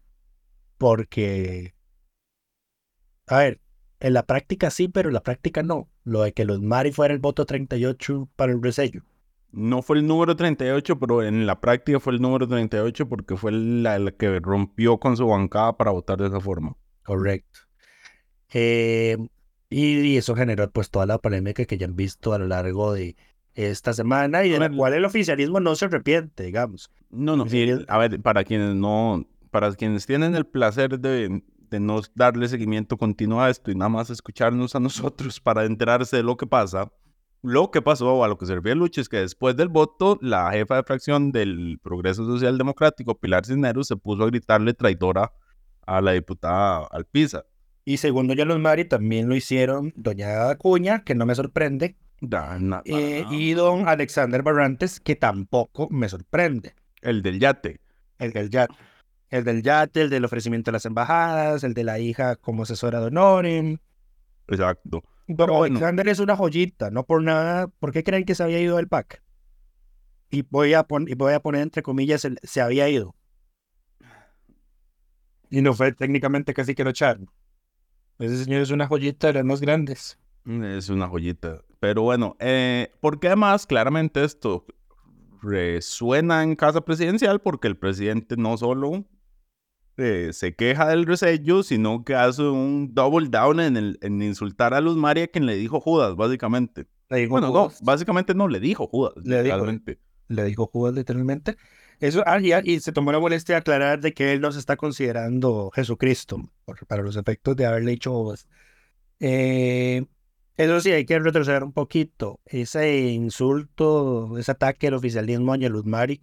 porque, 0.78 1.74
a 3.26 3.38
ver, 3.38 3.60
en 4.00 4.14
la 4.14 4.24
práctica 4.24 4.70
sí, 4.70 4.88
pero 4.88 5.08
en 5.08 5.14
la 5.14 5.22
práctica 5.22 5.62
no. 5.62 5.90
Lo 6.08 6.22
de 6.22 6.32
que 6.32 6.44
los 6.44 6.60
Mari 6.60 6.90
fuera 6.92 7.12
el 7.14 7.20
voto 7.20 7.44
38 7.44 8.28
para 8.36 8.52
el 8.52 8.62
resello. 8.62 9.02
No 9.52 9.82
fue 9.82 9.98
el 9.98 10.06
número 10.06 10.36
38, 10.36 10.98
pero 10.98 11.22
en 11.22 11.46
la 11.46 11.60
práctica 11.60 12.00
fue 12.00 12.14
el 12.14 12.20
número 12.20 12.46
38 12.48 13.08
porque 13.08 13.36
fue 13.36 13.52
la, 13.52 13.98
la 13.98 14.10
que 14.12 14.40
rompió 14.40 14.98
con 14.98 15.16
su 15.16 15.26
bancada 15.26 15.76
para 15.76 15.90
votar 15.90 16.18
de 16.18 16.28
esa 16.28 16.40
forma. 16.40 16.76
Correcto. 17.04 17.60
Eh, 18.52 19.16
y, 19.70 19.98
y 20.00 20.16
eso 20.16 20.34
generó 20.34 20.70
pues 20.70 20.90
toda 20.90 21.06
la 21.06 21.18
polémica 21.18 21.64
que 21.64 21.76
ya 21.78 21.86
han 21.86 21.96
visto 21.96 22.32
a 22.32 22.38
lo 22.38 22.46
largo 22.46 22.92
de 22.92 23.16
esta 23.54 23.92
semana 23.92 24.44
y 24.44 24.50
de 24.50 24.58
la 24.58 24.70
cual 24.70 24.94
el 24.94 25.04
oficialismo 25.04 25.60
no 25.60 25.74
se 25.76 25.86
arrepiente, 25.86 26.44
digamos. 26.44 26.90
No, 27.10 27.36
no, 27.36 27.46
Sí, 27.48 27.62
es- 27.62 27.84
a 27.88 27.98
ver, 27.98 28.20
para 28.22 28.44
quienes 28.44 28.74
no, 28.74 29.26
para 29.50 29.72
quienes 29.74 30.06
tienen 30.06 30.34
el 30.34 30.46
placer 30.46 30.98
de, 31.00 31.42
de 31.70 31.80
no 31.80 32.00
darle 32.14 32.48
seguimiento 32.48 32.96
continuo 32.96 33.40
a 33.40 33.50
esto 33.50 33.70
y 33.70 33.74
nada 33.74 33.88
más 33.88 34.10
escucharnos 34.10 34.74
a 34.74 34.80
nosotros 34.80 35.40
para 35.40 35.64
enterarse 35.64 36.16
de 36.18 36.22
lo 36.22 36.36
que 36.36 36.46
pasa, 36.46 36.90
lo 37.42 37.70
que 37.70 37.80
pasó, 37.82 38.24
a 38.24 38.28
lo 38.28 38.36
que 38.36 38.46
se 38.46 38.54
refiere 38.56 38.74
Lucho, 38.76 39.00
es 39.00 39.08
que 39.08 39.18
después 39.18 39.56
del 39.56 39.68
voto, 39.68 40.18
la 40.20 40.50
jefa 40.50 40.76
de 40.76 40.82
fracción 40.82 41.30
del 41.30 41.78
Progreso 41.82 42.24
Social 42.26 42.58
Democrático, 42.58 43.16
Pilar 43.18 43.46
Cisneros, 43.46 43.86
se 43.86 43.96
puso 43.96 44.24
a 44.24 44.26
gritarle 44.26 44.74
traidora 44.74 45.32
a 45.86 46.00
la 46.00 46.12
diputada 46.12 46.86
Alpiza. 46.90 47.44
Y 47.84 47.96
segundo 47.98 48.34
ya 48.34 48.44
los 48.44 48.58
Mari 48.58 48.84
también 48.84 49.28
lo 49.28 49.36
hicieron 49.36 49.92
doña 49.96 50.50
Acuña, 50.50 51.04
que 51.04 51.14
no 51.14 51.24
me 51.26 51.34
sorprende, 51.34 51.96
Da, 52.20 52.58
na- 52.58 52.82
eh, 52.84 53.24
na- 53.24 53.34
y 53.34 53.54
don 53.54 53.86
Alexander 53.88 54.42
Barrantes, 54.42 54.98
que 54.98 55.14
tampoco 55.14 55.88
me 55.88 56.08
sorprende. 56.08 56.74
El 57.00 57.22
del 57.22 57.38
yate. 57.38 57.80
El 58.18 58.32
del 58.32 58.50
yate. 58.50 58.74
El 59.30 59.44
del 59.44 59.62
yate, 59.62 60.02
el 60.02 60.10
del 60.10 60.24
ofrecimiento 60.24 60.70
de 60.70 60.72
las 60.74 60.86
embajadas, 60.86 61.62
el 61.64 61.74
de 61.74 61.84
la 61.84 61.98
hija 61.98 62.36
como 62.36 62.62
asesora 62.62 63.00
de 63.00 63.06
honores. 63.06 63.78
Exacto. 64.48 65.04
Pero 65.26 65.54
bueno. 65.54 65.76
Alexander 65.76 66.08
es 66.08 66.18
una 66.20 66.36
joyita, 66.36 66.90
no 66.90 67.04
por 67.04 67.22
nada. 67.22 67.68
¿Por 67.68 67.92
qué 67.92 68.02
creen 68.02 68.24
que 68.24 68.34
se 68.34 68.42
había 68.42 68.60
ido 68.60 68.76
del 68.76 68.88
PAC? 68.88 69.22
Y 70.30 70.42
voy 70.48 70.72
a, 70.74 70.84
pon- 70.84 71.06
y 71.08 71.14
voy 71.14 71.34
a 71.34 71.40
poner 71.40 71.60
entre 71.62 71.82
comillas, 71.82 72.24
el- 72.24 72.38
se 72.42 72.60
había 72.62 72.88
ido. 72.88 73.14
Y 75.50 75.62
no 75.62 75.72
fue 75.74 75.92
técnicamente 75.92 76.52
casi 76.54 76.74
que 76.74 76.84
lo 76.84 76.90
echaron. 76.90 77.30
Ese 78.18 78.44
señor 78.44 78.62
es 78.62 78.70
una 78.70 78.86
joyita 78.86 79.28
de 79.28 79.34
las 79.34 79.44
más 79.44 79.60
grandes. 79.60 80.18
Es 80.46 80.88
una 80.88 81.08
joyita. 81.08 81.62
Pero 81.80 82.02
bueno, 82.02 82.36
eh, 82.40 82.90
porque 83.00 83.28
además, 83.28 83.66
claramente 83.66 84.24
esto 84.24 84.66
resuena 85.40 86.42
en 86.42 86.56
casa 86.56 86.80
presidencial 86.80 87.40
porque 87.40 87.68
el 87.68 87.76
presidente 87.76 88.36
no 88.36 88.56
solo 88.56 89.04
eh, 89.98 90.30
se 90.32 90.54
queja 90.54 90.88
del 90.88 91.04
resello, 91.04 91.62
sino 91.62 92.04
que 92.04 92.14
hace 92.14 92.42
un 92.42 92.94
double 92.94 93.28
down 93.28 93.60
en, 93.60 93.76
el, 93.76 93.98
en 94.00 94.22
insultar 94.22 94.72
a 94.72 94.80
Luz 94.80 94.96
María, 94.96 95.28
quien 95.28 95.44
le 95.44 95.56
dijo 95.56 95.80
Judas, 95.80 96.16
básicamente. 96.16 96.86
Le 97.10 97.18
dijo, 97.18 97.30
Bueno, 97.32 97.48
no, 97.48 97.64
Judas, 97.64 97.82
básicamente 97.82 98.34
no, 98.34 98.48
le 98.48 98.60
dijo 98.60 98.86
Judas. 98.86 99.12
Le 99.22 99.42
dijo. 99.42 99.66
le 100.28 100.44
dijo 100.44 100.66
Judas 100.72 100.94
literalmente. 100.94 101.56
Eso, 102.00 102.22
ah, 102.26 102.40
y, 102.40 102.52
y 102.64 102.80
se 102.80 102.92
tomó 102.92 103.10
la 103.12 103.18
molestia 103.18 103.56
de 103.56 103.58
aclarar 103.60 104.00
de 104.00 104.14
que 104.14 104.32
él 104.32 104.40
no 104.40 104.52
se 104.52 104.60
está 104.60 104.76
considerando 104.76 105.70
Jesucristo 105.74 106.40
por- 106.64 106.86
para 106.86 107.02
los 107.02 107.16
efectos 107.16 107.56
de 107.56 107.66
haberle 107.66 107.92
hecho 107.92 108.12
bobas. 108.12 108.46
Eh, 109.20 110.04
eso 110.56 110.80
sí, 110.80 110.92
hay 110.92 111.04
que 111.04 111.18
retroceder 111.18 111.64
un 111.64 111.72
poquito. 111.72 112.40
Ese 112.44 113.08
insulto, 113.08 114.38
ese 114.38 114.50
ataque 114.52 114.88
al 114.88 114.94
oficialismo 114.94 115.52
a 115.52 115.56
Luz 115.56 115.84
Mari, 115.84 116.20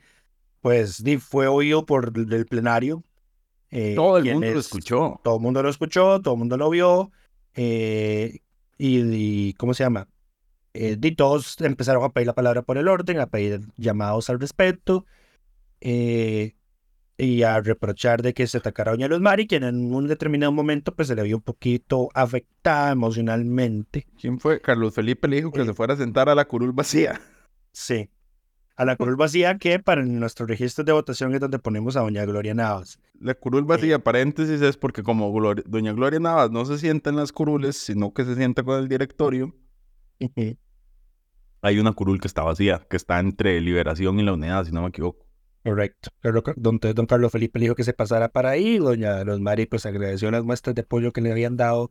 pues 0.62 1.04
fue 1.20 1.48
oído 1.48 1.86
por 1.86 2.14
el 2.16 2.46
plenario. 2.46 3.04
Eh, 3.78 3.94
Todo 3.96 4.18
el 4.18 4.24
mundo 4.26 4.40
lo 4.40 4.40
quienes- 4.52 4.66
escuchó. 4.66 5.20
Todo 5.24 5.36
el 5.36 5.42
mundo 5.42 5.62
lo 5.64 5.70
escuchó, 5.70 6.22
todo 6.22 6.34
el 6.36 6.38
mundo 6.40 6.58
lo 6.58 6.70
vio. 6.70 7.12
eh, 7.56 8.40
y, 8.78 9.00
y, 9.50 9.54
¿cómo 9.54 9.74
se 9.74 9.84
llama? 9.84 10.08
Eh, 10.74 10.98
y 11.02 11.12
todos 11.16 11.60
empezaron 11.62 12.04
a 12.04 12.10
pedir 12.10 12.28
la 12.28 12.36
palabra 12.36 12.62
por 12.64 12.78
el 12.78 12.88
orden, 12.90 13.20
a 13.20 13.28
pedir 13.28 13.62
llamados 13.78 14.30
al 14.30 14.40
respeto 14.42 15.06
eh, 15.82 16.56
y 17.18 17.44
a 17.44 17.62
reprochar 17.62 18.22
de 18.22 18.34
que 18.34 18.46
se 18.48 18.58
atacara 18.58 18.92
a 18.92 18.94
Doña 18.96 19.08
Luz 19.08 19.22
Mari, 19.22 19.48
quien 19.48 19.64
en 19.64 19.94
un 19.94 20.08
determinado 20.08 20.52
momento 20.52 20.94
pues 20.94 21.08
se 21.08 21.16
le 21.16 21.24
vio 21.24 21.38
un 21.38 21.42
poquito 21.44 22.10
afectada 22.14 22.92
emocionalmente. 22.92 24.06
¿Quién 24.20 24.38
fue? 24.40 24.60
Carlos 24.60 24.94
Felipe 24.94 25.28
le 25.30 25.38
dijo 25.38 25.52
que 25.54 25.62
Eh. 25.62 25.66
se 25.66 25.74
fuera 25.74 25.94
a 25.94 25.98
sentar 25.98 26.28
a 26.28 26.36
la 26.36 26.46
curul 26.46 26.74
vacía. 26.74 27.22
Sí. 27.72 28.10
A 28.78 28.84
la 28.84 28.98
curul 28.98 29.16
vacía 29.16 29.58
que 29.58 29.80
para 29.80 30.04
nuestros 30.04 30.50
registros 30.50 30.86
de 30.86 30.92
votación 30.92 31.34
es 31.34 31.40
donde 31.40 31.60
ponemos 31.60 31.96
a 31.96 32.02
Doña 32.02 32.26
Gloria 32.26 32.54
Navas. 32.54 33.00
La 33.20 33.34
curul 33.34 33.64
vacía, 33.64 34.00
paréntesis, 34.00 34.62
es 34.62 34.76
porque 34.76 35.02
como 35.02 35.32
doña 35.66 35.94
Gloria 35.94 36.20
Navas 36.20 36.52
no 36.52 36.66
se 36.66 36.78
sienta 36.78 37.10
en 37.10 37.16
las 37.16 37.32
curules, 37.32 37.78
sino 37.78 38.14
que 38.14 38.26
se 38.26 38.36
sienta 38.36 38.64
con 38.64 38.78
el 38.78 38.90
directorio, 38.90 39.56
hay 41.62 41.80
una 41.80 41.94
curul 41.94 42.20
que 42.20 42.28
está 42.28 42.44
vacía, 42.44 42.86
que 42.90 42.98
está 42.98 43.20
entre 43.20 43.60
Liberación 43.60 44.20
y 44.20 44.24
la 44.24 44.34
Unidad, 44.34 44.66
si 44.66 44.72
no 44.72 44.82
me 44.82 44.90
equivoco. 44.90 45.26
Correcto. 45.64 46.10
Don, 46.56 46.80
don 46.80 47.06
Carlos 47.08 47.32
Felipe 47.32 47.58
le 47.58 47.64
dijo 47.64 47.76
que 47.76 47.84
se 47.84 47.94
pasara 47.94 48.30
para 48.30 48.52
ahí. 48.52 48.78
Doña 48.78 49.24
Luz 49.24 49.40
Mari 49.40 49.66
pues 49.66 49.86
agradeció 49.88 50.30
las 50.30 50.44
muestras 50.44 50.76
de 50.76 50.84
apoyo 50.84 51.12
que 51.12 51.22
le 51.22 51.32
habían 51.32 51.58
dado 51.58 51.90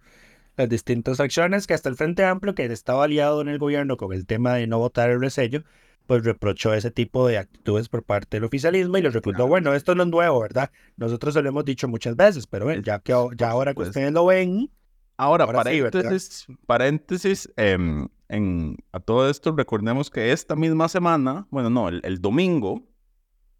las 0.56 0.68
distintas 0.68 1.18
acciones 1.18 1.66
que 1.66 1.74
hasta 1.74 1.88
el 1.88 1.96
Frente 1.96 2.24
Amplio, 2.24 2.54
que 2.54 2.64
estaba 2.66 3.02
aliado 3.02 3.40
en 3.40 3.48
el 3.48 3.58
gobierno 3.58 3.96
con 3.96 4.12
el 4.12 4.26
tema 4.26 4.54
de 4.54 4.68
no 4.68 4.78
votar 4.78 5.10
el 5.10 5.20
resello, 5.20 5.64
pues 6.06 6.24
reprochó 6.24 6.74
ese 6.74 6.90
tipo 6.90 7.26
de 7.26 7.38
actitudes 7.38 7.88
por 7.88 8.02
parte 8.02 8.36
del 8.36 8.44
oficialismo 8.44 8.98
y 8.98 9.02
le 9.02 9.10
recordó, 9.10 9.36
Claro. 9.36 9.48
bueno, 9.48 9.74
esto 9.74 9.94
no 9.94 10.02
es 10.02 10.08
nuevo, 10.10 10.40
¿verdad? 10.40 10.70
Nosotros 10.96 11.34
se 11.34 11.42
lo 11.42 11.48
hemos 11.48 11.64
dicho 11.64 11.88
muchas 11.88 12.14
veces, 12.16 12.46
pero 12.46 12.66
bueno, 12.66 12.82
ya 12.82 12.98
que 12.98 13.12
ya 13.36 13.50
ahora 13.50 13.74
que 13.74 13.82
ustedes 13.82 14.12
lo 14.12 14.26
ven, 14.26 14.70
Ahora, 15.16 15.44
Ahora 15.44 15.62
paréntesis, 15.62 16.46
paréntesis 16.66 17.48
em, 17.56 18.08
en, 18.28 18.76
a 18.90 18.98
todo 18.98 19.30
esto, 19.30 19.54
recordemos 19.56 20.10
que 20.10 20.32
esta 20.32 20.56
misma 20.56 20.88
semana, 20.88 21.46
bueno, 21.50 21.70
no, 21.70 21.88
el, 21.88 22.00
el 22.02 22.20
domingo, 22.20 22.82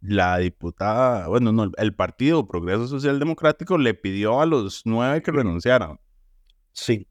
la 0.01 0.39
diputada, 0.39 1.29
bueno, 1.29 1.53
no, 1.53 1.71
el 1.77 1.95
Partido 1.95 2.49
Progreso 2.49 2.89
Social 2.89 3.21
Democrático 3.21 3.79
le 3.79 3.95
pidió 3.95 4.41
a 4.41 4.47
los 4.47 4.83
nueve 4.85 5.23
que 5.23 5.31
renunciaran. 5.31 6.01
sí, 6.73 7.07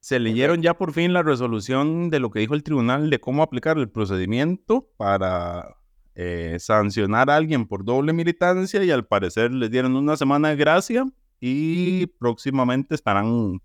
Se 0.00 0.18
leyeron 0.18 0.62
ya 0.62 0.74
por 0.74 0.92
fin 0.92 1.12
la 1.12 1.22
resolución 1.22 2.08
de 2.10 2.20
lo 2.20 2.30
que 2.30 2.40
dijo 2.40 2.54
el 2.54 2.62
tribunal 2.62 3.10
de 3.10 3.20
cómo 3.20 3.42
aplicar 3.42 3.76
el 3.78 3.90
procedimiento 3.90 4.88
para 4.96 5.76
eh, 6.14 6.56
sancionar 6.58 7.30
a 7.30 7.36
alguien 7.36 7.66
por 7.66 7.84
doble 7.84 8.12
militancia 8.12 8.82
y 8.82 8.90
al 8.90 9.06
parecer 9.06 9.52
les 9.52 9.70
dieron 9.70 9.94
una 9.96 10.16
semana 10.16 10.48
de 10.48 10.56
gracia 10.56 11.06
y 11.38 12.06
próximamente 12.06 12.94
estarán 12.94 13.60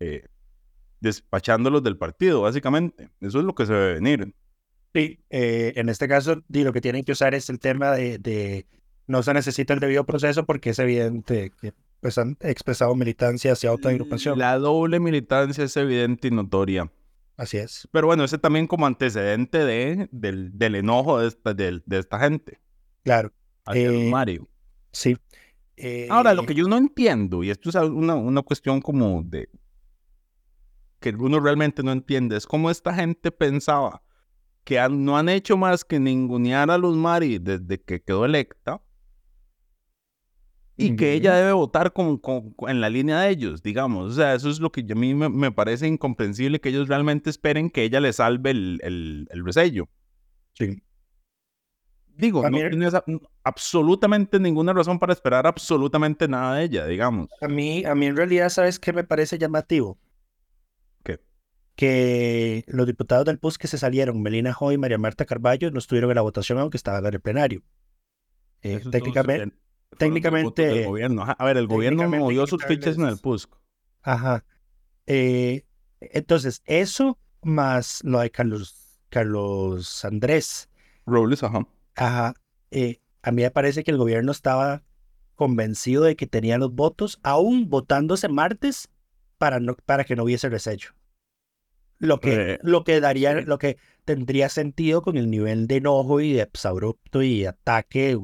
eh, 0.00 0.26
despachándolos 1.00 1.82
del 1.82 1.96
partido, 1.96 2.42
básicamente. 2.42 3.10
Eso 3.20 3.38
es 3.38 3.44
lo 3.44 3.54
que 3.54 3.66
se 3.66 3.72
debe 3.72 3.94
venir. 3.94 4.34
Sí, 4.94 5.20
eh, 5.30 5.72
en 5.76 5.88
este 5.88 6.08
caso, 6.08 6.42
lo 6.48 6.72
que 6.72 6.80
tienen 6.80 7.04
que 7.04 7.12
usar 7.12 7.34
es 7.34 7.48
el 7.50 7.58
tema 7.58 7.92
de, 7.92 8.18
de 8.18 8.66
no 9.06 9.22
se 9.22 9.34
necesita 9.34 9.74
el 9.74 9.80
debido 9.80 10.04
proceso 10.04 10.44
porque 10.44 10.70
es 10.70 10.78
evidente 10.78 11.52
que 11.60 11.72
pues, 12.00 12.18
han 12.18 12.36
expresado 12.40 12.94
militancia 12.94 13.52
hacia 13.52 13.72
otra 13.72 13.90
agrupación. 13.90 14.38
La 14.38 14.58
doble 14.58 15.00
militancia 15.00 15.64
es 15.64 15.76
evidente 15.76 16.28
y 16.28 16.30
notoria. 16.30 16.90
Así 17.36 17.56
es. 17.56 17.86
Pero 17.92 18.08
bueno, 18.08 18.24
ese 18.24 18.38
también 18.38 18.66
como 18.66 18.86
antecedente 18.86 19.64
de, 19.64 20.08
del, 20.10 20.56
del 20.58 20.74
enojo 20.74 21.20
de 21.20 21.28
esta, 21.28 21.54
de, 21.54 21.80
esta 21.90 22.18
gente. 22.18 22.60
Claro, 23.04 23.32
hacia 23.64 23.90
Eh, 23.90 24.10
Mario. 24.10 24.48
sí. 24.92 25.16
Eh, 25.76 26.08
Ahora, 26.10 26.34
lo 26.34 26.44
que 26.44 26.54
yo 26.54 26.66
no 26.66 26.76
entiendo, 26.76 27.44
y 27.44 27.50
esto 27.50 27.68
es 27.70 27.76
una, 27.76 28.16
una 28.16 28.42
cuestión 28.42 28.80
como 28.80 29.22
de 29.22 29.48
que 30.98 31.10
uno 31.10 31.38
realmente 31.38 31.84
no 31.84 31.92
entiende, 31.92 32.36
es 32.36 32.46
cómo 32.46 32.70
esta 32.70 32.92
gente 32.92 33.30
pensaba 33.30 34.02
que 34.64 34.80
han- 34.80 35.04
no 35.04 35.16
han 35.16 35.28
hecho 35.28 35.56
más 35.56 35.84
que 35.84 36.00
ningunear 36.00 36.70
a 36.72 36.78
Luz 36.78 36.96
Mari 36.96 37.38
desde 37.38 37.80
que 37.80 38.02
quedó 38.02 38.24
electa 38.24 38.82
y 40.78 40.96
que 40.96 41.12
ella 41.12 41.34
debe 41.34 41.52
votar 41.52 41.92
con, 41.92 42.16
con- 42.18 42.52
con- 42.52 42.70
en 42.70 42.80
la 42.80 42.88
línea 42.88 43.20
de 43.20 43.30
ellos, 43.30 43.62
digamos. 43.62 44.12
O 44.12 44.14
sea, 44.14 44.34
eso 44.34 44.48
es 44.48 44.60
lo 44.60 44.70
que 44.72 44.80
a 44.90 44.94
mí 44.94 45.14
me, 45.14 45.28
me 45.28 45.50
parece 45.52 45.86
incomprensible, 45.88 46.60
que 46.60 46.68
ellos 46.70 46.88
realmente 46.88 47.28
esperen 47.30 47.68
que 47.68 47.82
ella 47.82 48.00
le 48.00 48.12
salve 48.12 48.50
el, 48.52 48.80
el, 48.82 49.26
el 49.30 49.44
resello. 49.44 49.88
Sí. 50.54 50.82
Digo, 52.16 52.44
A 52.44 52.50
no 52.50 52.56
mí- 52.58 52.68
tienes 52.70 52.94
a- 52.94 53.04
absolutamente 53.44 54.38
ninguna 54.40 54.72
razón 54.72 54.98
para 54.98 55.12
esperar 55.12 55.46
absolutamente 55.46 56.26
nada 56.28 56.56
de 56.56 56.64
ella, 56.64 56.86
digamos. 56.86 57.28
A 57.40 57.48
mí, 57.48 57.84
a 57.84 57.94
mí 57.94 58.06
en 58.06 58.16
realidad, 58.16 58.48
¿sabes 58.48 58.78
qué 58.78 58.92
me 58.92 59.04
parece 59.04 59.38
llamativo? 59.38 59.98
¿Qué? 61.04 61.20
Que 61.76 62.64
los 62.66 62.86
diputados 62.86 63.24
del 63.24 63.38
PUS 63.38 63.56
que 63.58 63.68
se 63.68 63.78
salieron, 63.78 64.20
Melina 64.20 64.56
Hoy 64.58 64.74
y 64.74 64.78
María 64.78 64.98
Marta 64.98 65.24
Carballo, 65.24 65.70
no 65.70 65.78
estuvieron 65.78 66.10
en 66.10 66.16
la 66.16 66.22
votación 66.22 66.58
aunque 66.58 66.76
estaban 66.76 67.06
en 67.06 67.14
el 67.14 67.20
plenario. 67.20 67.62
Eh, 68.62 68.80
técnicamente, 68.90 69.56
eh, 69.92 69.96
técnicamente- 69.96 70.44
votos 70.66 70.74
del 70.76 70.86
gobierno. 70.86 71.22
Ajá, 71.22 71.32
A 71.32 71.44
ver, 71.44 71.56
el 71.56 71.66
gobierno 71.66 72.08
movió 72.08 72.46
sus 72.46 72.64
fichas 72.64 72.96
en 72.96 73.06
el 73.06 73.18
PUSC. 73.18 73.50
Ajá. 74.02 74.44
Eh, 75.06 75.64
entonces, 76.00 76.62
eso 76.66 77.18
más 77.42 78.00
lo 78.04 78.20
de 78.20 78.30
Carlos, 78.30 79.00
Carlos 79.08 80.04
Andrés. 80.04 80.68
Robles, 81.06 81.42
ajá. 81.42 81.66
Ajá. 81.96 82.34
eh, 82.70 83.00
a 83.22 83.32
mí 83.32 83.42
me 83.42 83.50
parece 83.50 83.82
que 83.82 83.90
el 83.90 83.96
gobierno 83.96 84.30
estaba 84.30 84.82
convencido 85.34 86.04
de 86.04 86.16
que 86.16 86.26
tenía 86.26 86.58
los 86.58 86.72
votos, 86.74 87.18
aún 87.22 87.68
votándose 87.68 88.28
martes, 88.28 88.88
para, 89.38 89.60
no, 89.60 89.74
para 89.74 90.04
que 90.04 90.16
no 90.16 90.24
hubiese 90.24 90.48
resello. 90.48 90.90
Lo 91.98 92.20
que, 92.20 92.52
Eh, 92.52 92.58
lo 92.62 92.84
que 92.84 93.00
daría, 93.00 93.40
lo 93.40 93.58
que 93.58 93.76
tendría 94.04 94.48
sentido 94.48 95.02
con 95.02 95.16
el 95.16 95.30
nivel 95.30 95.66
de 95.66 95.76
enojo 95.76 96.20
y 96.20 96.32
de 96.34 96.42
exabrupto 96.42 97.22
y 97.22 97.44
ataque 97.44 98.18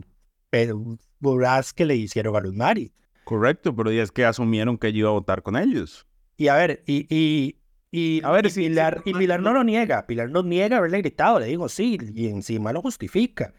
pero, 0.51 0.97
voraz 1.25 1.73
que 1.73 1.85
le 1.85 1.97
hicieron 1.97 2.37
a 2.37 2.41
Luz 2.41 2.55
Mari. 2.55 2.93
Correcto, 3.25 3.75
pero 3.75 3.91
es 3.91 4.13
que 4.13 4.25
asumieron 4.25 4.79
que 4.79 4.89
ella 4.89 4.99
iba 4.99 5.09
a 5.09 5.13
votar 5.13 5.43
con 5.43 5.57
ellos. 5.57 6.07
Y 6.37 6.49
a 6.49 6.55
ver, 6.57 6.83
y, 6.87 7.07
y, 7.13 7.57
y, 7.91 8.23
A 8.25 8.31
ver, 8.31 8.47
y 8.47 8.51
si- 8.51 8.61
Pilar, 8.69 9.01
si- 9.03 9.11
y 9.11 9.15
Pilar 9.15 9.41
no 9.41 9.53
lo 9.53 9.65
niega, 9.65 10.07
Pilar 10.07 10.31
no 10.31 10.43
niega 10.43 10.77
haberle 10.79 10.99
gritado, 10.99 11.41
le 11.41 11.47
digo 11.47 11.69
sí, 11.69 11.99
y 12.15 12.29
encima 12.29 12.73
lo 12.73 12.83
justifica. 12.83 13.55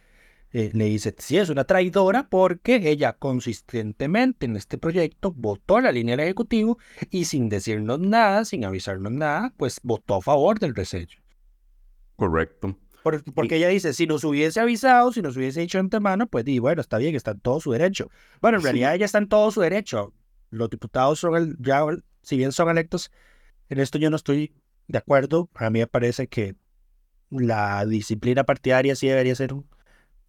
Eh, 0.51 0.69
le 0.73 0.85
dice, 0.85 1.13
sí, 1.17 1.37
es 1.37 1.49
una 1.49 1.65
traidora 1.65 2.29
porque 2.29 2.75
ella 2.89 3.13
consistentemente 3.13 4.45
en 4.45 4.55
este 4.55 4.77
proyecto 4.77 5.33
votó 5.35 5.81
la 5.81 5.91
línea 5.91 6.15
del 6.15 6.25
Ejecutivo 6.25 6.77
y 7.09 7.25
sin 7.25 7.49
decirnos 7.49 7.99
nada, 7.99 8.45
sin 8.45 8.63
avisarnos 8.63 9.11
nada, 9.11 9.53
pues 9.57 9.79
votó 9.83 10.15
a 10.15 10.21
favor 10.21 10.59
del 10.59 10.73
resello. 10.75 11.19
Correcto. 12.15 12.77
Por- 13.05 13.23
porque 13.35 13.57
ella 13.57 13.67
dice, 13.67 13.93
si 13.93 14.07
nos 14.07 14.23
hubiese 14.23 14.59
avisado, 14.59 15.13
si 15.13 15.21
nos 15.21 15.37
hubiese 15.37 15.59
dicho 15.59 15.77
antemano, 15.77 16.25
pues 16.25 16.43
di, 16.43 16.57
bueno, 16.57 16.81
está 16.81 16.97
bien, 16.97 17.13
está 17.15 17.31
en 17.31 17.39
todo 17.39 17.59
su 17.59 17.71
derecho. 17.71 18.09
Bueno, 18.41 18.57
en 18.57 18.61
Sí. 18.61 18.65
realidad 18.65 18.95
ella 18.95 19.05
está 19.05 19.19
en 19.19 19.27
todo 19.29 19.51
su 19.51 19.61
derecho. 19.61 20.11
Los 20.49 20.71
diputados 20.71 21.19
son, 21.19 21.35
el, 21.35 21.55
ya, 21.59 21.85
si 22.23 22.35
bien 22.35 22.51
son 22.51 22.67
electos, 22.69 23.11
en 23.69 23.79
esto 23.79 23.99
yo 23.99 24.09
no 24.09 24.15
estoy 24.15 24.55
de 24.87 24.97
acuerdo. 24.97 25.51
A 25.53 25.69
mí 25.69 25.77
me 25.77 25.85
parece 25.85 26.27
que 26.27 26.55
la 27.29 27.85
disciplina 27.85 28.43
partidaria 28.43 28.95
sí 28.95 29.07
debería 29.07 29.35
ser 29.35 29.53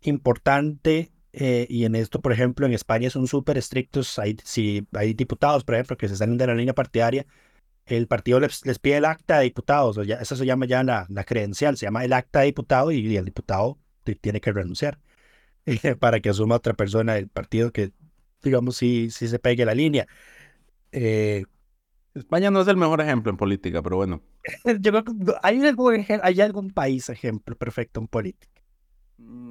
importante. 0.03 1.13
eh, 1.39 1.67
y 1.69 1.85
en 1.85 1.95
esto, 1.95 2.21
por 2.21 2.33
ejemplo, 2.33 2.65
en 2.67 2.73
España 2.73 3.11
son 3.11 3.27
súper 3.27 3.59
estrictos. 3.59 4.19
Hay, 4.19 4.37
si 4.45 4.87
hay 4.93 5.13
diputados, 5.15 5.65
por 5.65 5.75
ejemplo, 5.77 5.97
que 5.97 6.09
se 6.09 6.17
salen 6.17 6.39
de 6.39 6.47
la 6.47 6.55
línea 6.55 6.73
partidaria, 6.75 7.27
el 7.87 8.07
partido 8.09 8.41
les, 8.41 8.65
les 8.67 8.79
pide 8.79 8.97
el 8.99 9.05
acta 9.05 9.39
de 9.39 9.45
diputados, 9.45 9.99
o 9.99 10.03
ya, 10.03 10.17
eso 10.17 10.37
se 10.37 10.47
llama 10.47 10.67
ya 10.67 10.83
la, 10.83 11.07
la 11.09 11.25
credencial, 11.25 11.77
se 11.77 11.87
llama 11.87 12.05
el 12.05 12.13
acta 12.13 12.41
de 12.41 12.47
diputado 12.47 12.91
y, 12.93 13.17
el 13.17 13.25
diputado 13.25 13.79
ti- 14.05 14.17
tiene 14.17 14.41
que 14.41 14.53
renunciar 14.53 14.99
eh, 15.67 15.97
para 16.01 16.21
que 16.21 16.31
asuma 16.31 16.57
otra 16.57 16.75
persona 16.75 17.15
del 17.15 17.29
partido 17.29 17.73
que, 17.73 17.93
digamos, 18.43 18.77
sí, 18.77 19.11
sí 19.11 19.29
se 19.29 19.39
pegue 19.39 19.65
la 19.67 19.75
línea. 19.75 20.07
Eh, 20.93 21.45
España 22.15 22.51
no 22.51 22.61
es 22.63 22.69
el 22.69 22.77
mejor 22.77 23.01
ejemplo 23.03 23.31
en 23.31 23.37
política, 23.39 23.83
pero 23.83 23.97
bueno. 23.97 24.23
yo 24.81 24.93
creo 24.93 25.05
que 25.05 25.13
hay 25.43 25.65
algún, 25.67 25.95
eje- 25.97 26.21
hay 26.23 26.41
algún 26.41 26.71
país 26.73 27.09
ejemplo 27.11 27.57
perfecto 27.57 28.01
en 28.01 28.09
política. 28.09 28.53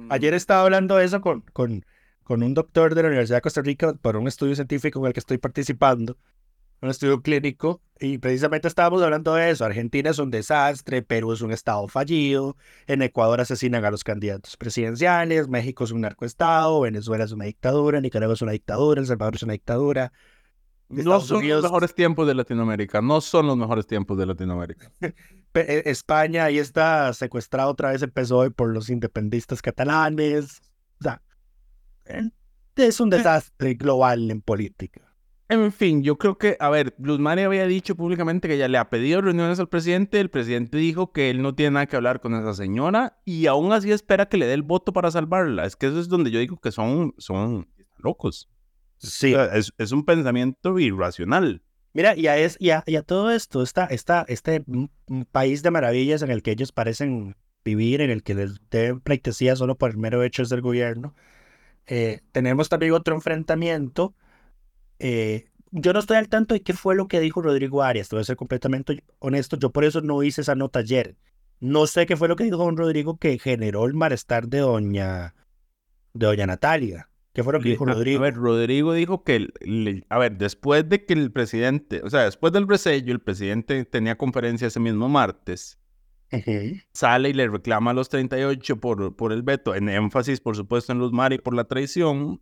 Ayer 0.08 0.34
estaba 0.34 0.62
hablando 0.62 0.96
de 0.96 1.04
eso 1.04 1.20
con, 1.20 1.40
con, 1.52 1.84
con 2.22 2.42
un 2.42 2.54
doctor 2.54 2.94
de 2.94 3.02
la 3.02 3.08
Universidad 3.08 3.38
de 3.38 3.42
Costa 3.42 3.62
Rica 3.62 3.94
por 3.94 4.16
un 4.16 4.28
estudio 4.28 4.54
científico 4.54 5.00
en 5.00 5.06
el 5.06 5.12
que 5.12 5.20
estoy 5.20 5.38
participando. 5.38 6.16
Un 6.80 6.90
estudio 6.90 7.22
clínico, 7.22 7.80
y 7.98 8.18
precisamente 8.18 8.68
estábamos 8.68 9.02
hablando 9.02 9.34
de 9.34 9.50
eso. 9.50 9.64
Argentina 9.64 10.10
es 10.10 10.18
un 10.18 10.30
desastre, 10.30 11.02
Perú 11.02 11.32
es 11.32 11.40
un 11.40 11.52
estado 11.52 11.88
fallido, 11.88 12.56
en 12.86 13.02
Ecuador 13.02 13.40
asesinan 13.40 13.84
a 13.84 13.90
los 13.90 14.04
candidatos 14.04 14.56
presidenciales, 14.56 15.48
México 15.48 15.84
es 15.84 15.92
un 15.92 16.02
narcoestado, 16.02 16.80
Venezuela 16.80 17.24
es 17.24 17.32
una 17.32 17.46
dictadura, 17.46 18.00
Nicaragua 18.00 18.34
es 18.34 18.42
una 18.42 18.52
dictadura, 18.52 19.00
El 19.00 19.06
Salvador 19.06 19.36
es 19.36 19.42
una 19.42 19.54
dictadura. 19.54 20.12
No 20.88 21.20
son 21.20 21.48
los 21.48 21.62
mejores 21.64 21.94
tiempos 21.94 22.28
de 22.28 22.34
Latinoamérica, 22.34 23.00
no 23.02 23.20
son 23.20 23.46
los 23.46 23.56
mejores 23.56 23.86
tiempos 23.86 24.18
de 24.18 24.26
Latinoamérica. 24.26 24.90
E, 25.56 25.84
España 25.86 26.44
ahí 26.44 26.58
está 26.58 27.14
secuestrado 27.14 27.70
otra 27.70 27.90
vez 27.90 28.02
el 28.02 28.12
PSOE 28.12 28.50
por 28.50 28.74
los 28.74 28.90
independistas 28.90 29.62
catalanes. 29.62 30.60
O 31.00 31.04
sea, 31.04 31.22
eh, 32.04 32.28
es 32.76 33.00
un 33.00 33.08
desastre 33.08 33.72
global 33.72 34.30
en 34.30 34.42
política. 34.42 35.05
En 35.48 35.70
fin, 35.70 36.02
yo 36.02 36.18
creo 36.18 36.38
que, 36.38 36.56
a 36.58 36.68
ver, 36.70 36.94
Mari 36.98 37.42
había 37.42 37.66
dicho 37.66 37.94
públicamente 37.94 38.48
que 38.48 38.58
ya 38.58 38.66
le 38.66 38.78
ha 38.78 38.90
pedido 38.90 39.20
reuniones 39.20 39.60
al 39.60 39.68
presidente, 39.68 40.18
el 40.18 40.28
presidente 40.28 40.76
dijo 40.76 41.12
que 41.12 41.30
él 41.30 41.40
no 41.40 41.54
tiene 41.54 41.72
nada 41.72 41.86
que 41.86 41.94
hablar 41.94 42.20
con 42.20 42.34
esa 42.34 42.52
señora 42.52 43.20
y 43.24 43.46
aún 43.46 43.72
así 43.72 43.92
espera 43.92 44.28
que 44.28 44.38
le 44.38 44.46
dé 44.46 44.54
el 44.54 44.62
voto 44.62 44.92
para 44.92 45.10
salvarla. 45.12 45.64
Es 45.64 45.76
que 45.76 45.86
eso 45.86 46.00
es 46.00 46.08
donde 46.08 46.32
yo 46.32 46.40
digo 46.40 46.58
que 46.58 46.72
son, 46.72 47.14
son 47.18 47.68
locos. 47.96 48.50
Sí. 48.98 49.34
es, 49.34 49.72
es, 49.78 49.92
un 49.92 50.04
pensamiento 50.04 50.78
irracional. 50.80 51.62
Mira, 51.92 52.16
y 52.16 52.26
a, 52.26 52.36
es, 52.38 52.56
y 52.58 52.70
a, 52.70 52.82
y 52.84 52.96
a 52.96 53.02
todo 53.02 53.30
esto, 53.30 53.62
esta, 53.62 53.86
esta, 53.86 54.24
este 54.28 54.64
país 55.30 55.62
de 55.62 55.70
maravillas 55.70 56.22
en 56.22 56.30
el 56.30 56.42
que 56.42 56.50
ellos 56.50 56.72
parecen 56.72 57.36
vivir, 57.64 58.00
en 58.00 58.10
el 58.10 58.22
que 58.24 58.34
les 58.34 58.60
deben 58.68 59.00
pleitesía 59.00 59.54
solo 59.54 59.76
por 59.76 59.90
el 59.90 59.96
mero 59.96 60.24
hecho 60.24 60.42
de 60.42 60.48
ser 60.48 60.60
gobierno, 60.60 61.14
eh, 61.86 62.20
tenemos 62.32 62.68
también 62.68 62.92
otro 62.92 63.14
enfrentamiento 63.14 64.14
eh, 64.98 65.46
yo 65.70 65.92
no 65.92 65.98
estoy 65.98 66.16
al 66.16 66.28
tanto 66.28 66.54
de 66.54 66.62
qué 66.62 66.72
fue 66.72 66.94
lo 66.94 67.08
que 67.08 67.20
dijo 67.20 67.42
Rodrigo 67.42 67.82
Arias, 67.82 68.08
te 68.08 68.16
voy 68.16 68.22
a 68.22 68.24
ser 68.24 68.36
completamente 68.36 69.02
honesto, 69.18 69.56
yo 69.56 69.70
por 69.70 69.84
eso 69.84 70.00
no 70.00 70.22
hice 70.22 70.40
esa 70.40 70.54
nota 70.54 70.78
ayer. 70.80 71.16
No 71.60 71.86
sé 71.86 72.06
qué 72.06 72.16
fue 72.16 72.28
lo 72.28 72.36
que 72.36 72.44
dijo 72.44 72.56
don 72.56 72.76
Rodrigo 72.76 73.18
que 73.18 73.38
generó 73.38 73.86
el 73.86 73.94
malestar 73.94 74.48
de 74.48 74.58
doña, 74.58 75.34
de 76.12 76.26
doña 76.26 76.46
Natalia. 76.46 77.08
¿Qué 77.32 77.42
fue 77.42 77.52
lo 77.52 77.60
que 77.60 77.68
dijo 77.68 77.84
Rodrigo? 77.84 78.20
A 78.20 78.22
ver, 78.22 78.34
Rodrigo 78.34 78.94
dijo 78.94 79.22
que, 79.22 79.48
a 80.08 80.18
ver, 80.18 80.38
después 80.38 80.88
de 80.88 81.04
que 81.04 81.12
el 81.12 81.30
presidente, 81.30 82.00
o 82.02 82.08
sea, 82.08 82.24
después 82.24 82.50
del 82.52 82.66
resello, 82.66 83.12
el 83.12 83.20
presidente 83.20 83.84
tenía 83.84 84.16
conferencia 84.16 84.68
ese 84.68 84.80
mismo 84.80 85.10
martes, 85.10 85.78
sale 86.94 87.28
y 87.28 87.32
le 87.34 87.48
reclama 87.48 87.90
a 87.90 87.94
los 87.94 88.08
38 88.08 88.80
por, 88.80 89.16
por 89.16 89.32
el 89.32 89.42
veto, 89.42 89.74
en 89.74 89.90
énfasis, 89.90 90.40
por 90.40 90.56
supuesto, 90.56 90.92
en 90.92 90.98
Luz 90.98 91.12
Mari 91.12 91.36
por 91.38 91.54
la 91.54 91.64
traición, 91.64 92.40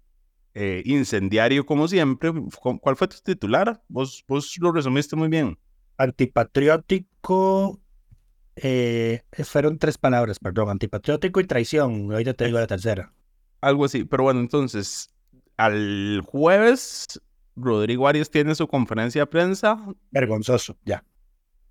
eh, 0.54 0.82
incendiario 0.84 1.66
como 1.66 1.88
siempre. 1.88 2.32
¿Cuál 2.80 2.96
fue 2.96 3.08
tu 3.08 3.16
titular? 3.23 3.82
Vos, 3.88 4.25
vos 4.28 4.54
lo 4.61 4.73
resumiste 4.73 5.16
muy 5.16 5.28
bien. 5.28 5.58
Antipatriótico, 5.99 7.80
eh, 8.56 9.23
fueron 9.44 9.78
tres 9.78 9.99
palabras, 9.99 10.38
perdón, 10.38 10.70
antipatriótico 10.70 11.40
y 11.40 11.46
traición. 11.46 12.12
Hoy 12.12 12.25
te 12.25 12.44
digo 12.46 12.58
la 12.58 12.66
tercera. 12.66 13.12
Algo 13.61 13.84
así, 13.84 14.04
pero 14.04 14.25
bueno, 14.25 14.40
entonces, 14.40 15.08
al 15.56 16.23
jueves, 16.26 17.20
Rodrigo 17.56 18.08
Arias 18.08 18.30
tiene 18.30 18.54
su 18.54 18.66
conferencia 18.66 19.23
de 19.23 19.26
prensa. 19.26 19.84
Vergonzoso, 20.11 20.76
ya 20.84 21.04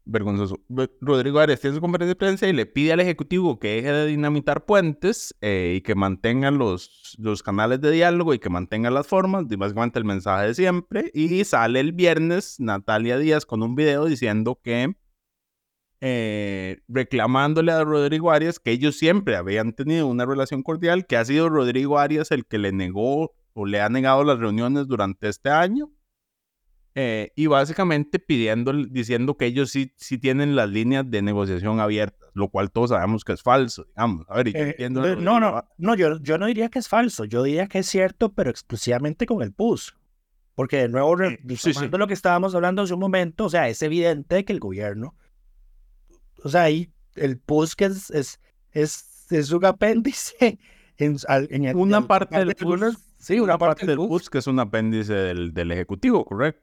vergonzoso. 0.05 0.59
Rodrigo 1.01 1.39
Arias 1.39 1.61
tiene 1.61 1.75
su 1.75 1.81
conferencia 1.81 2.09
de 2.09 2.15
prensa 2.15 2.47
y 2.47 2.53
le 2.53 2.65
pide 2.65 2.93
al 2.93 2.99
Ejecutivo 2.99 3.59
que 3.59 3.75
deje 3.75 3.91
de 3.91 4.05
dinamitar 4.07 4.65
puentes 4.65 5.35
eh, 5.41 5.75
y 5.77 5.81
que 5.81 5.95
mantenga 5.95 6.51
los, 6.51 7.15
los 7.19 7.43
canales 7.43 7.81
de 7.81 7.91
diálogo 7.91 8.33
y 8.33 8.39
que 8.39 8.49
mantenga 8.49 8.91
las 8.91 9.07
formas, 9.07 9.45
y 9.49 9.55
básicamente 9.55 9.99
el 9.99 10.05
mensaje 10.05 10.47
de 10.47 10.53
siempre. 10.55 11.11
Y 11.13 11.43
sale 11.45 11.79
el 11.79 11.93
viernes 11.93 12.59
Natalia 12.59 13.17
Díaz 13.17 13.45
con 13.45 13.63
un 13.63 13.75
video 13.75 14.05
diciendo 14.05 14.59
que, 14.61 14.95
eh, 16.01 16.81
reclamándole 16.89 17.71
a 17.71 17.83
Rodrigo 17.83 18.31
Arias 18.31 18.59
que 18.59 18.71
ellos 18.71 18.97
siempre 18.97 19.37
habían 19.37 19.73
tenido 19.73 20.07
una 20.07 20.25
relación 20.25 20.61
cordial, 20.63 21.05
que 21.07 21.15
ha 21.15 21.23
sido 21.23 21.49
Rodrigo 21.49 21.97
Arias 21.97 22.31
el 22.31 22.45
que 22.45 22.57
le 22.57 22.73
negó 22.73 23.33
o 23.53 23.65
le 23.65 23.79
ha 23.79 23.87
negado 23.87 24.23
las 24.23 24.39
reuniones 24.39 24.87
durante 24.87 25.29
este 25.29 25.49
año 25.49 25.91
eh, 26.95 27.31
y 27.35 27.47
básicamente 27.47 28.19
pidiendo, 28.19 28.71
diciendo 28.71 29.35
que 29.35 29.45
ellos 29.45 29.71
sí, 29.71 29.93
sí 29.97 30.19
tienen 30.19 30.55
las 30.55 30.69
líneas 30.69 31.09
de 31.09 31.23
negociación 31.23 31.79
abiertas, 31.79 32.29
lo 32.33 32.49
cual 32.49 32.71
todos 32.71 32.91
sabemos 32.91 33.23
que 33.23 33.33
es 33.33 33.41
falso, 33.41 33.85
digamos. 33.85 34.25
A 34.29 34.37
ver, 34.37 34.49
eh, 34.55 34.89
no, 34.89 35.39
no, 35.39 35.63
no, 35.77 35.95
yo, 35.95 36.19
yo 36.19 36.37
no 36.37 36.45
diría 36.45 36.69
que 36.69 36.77
es 36.77 36.87
falso, 36.87 37.25
yo 37.25 37.41
diría 37.41 37.67
que 37.67 37.79
es 37.79 37.87
cierto, 37.87 38.33
pero 38.33 38.51
exclusivamente 38.51 39.25
con 39.25 39.41
el 39.41 39.53
PUS. 39.53 39.95
Porque 40.53 40.77
de 40.77 40.89
nuevo, 40.89 41.17
sí, 41.57 41.73
lo 41.91 42.07
que 42.07 42.13
estábamos 42.13 42.53
hablando 42.53 42.83
hace 42.83 42.93
un 42.93 42.99
momento, 42.99 43.45
o 43.45 43.49
sea, 43.49 43.69
es 43.69 43.81
evidente 43.81 44.45
que 44.45 44.53
el 44.53 44.59
gobierno, 44.59 45.15
o 46.43 46.49
sea, 46.49 46.63
ahí 46.63 46.93
el 47.15 47.39
PUS 47.39 47.75
que 47.75 47.85
es, 47.85 48.11
es, 48.11 48.39
es, 48.71 49.31
es 49.31 49.51
un 49.51 49.65
apéndice 49.65 50.59
en, 50.97 51.17
en 51.27 51.75
una 51.75 52.05
parte 52.07 52.37
del 52.37 52.53
PUS. 52.55 52.97
Sí, 53.17 53.39
una 53.39 53.57
parte, 53.57 53.85
del 53.85 53.95
PUS 53.95 54.29
que 54.29 54.39
es 54.39 54.47
un 54.47 54.59
apéndice 54.59 55.13
del, 55.13 55.53
del 55.53 55.71
Ejecutivo, 55.71 56.25
correcto. 56.25 56.62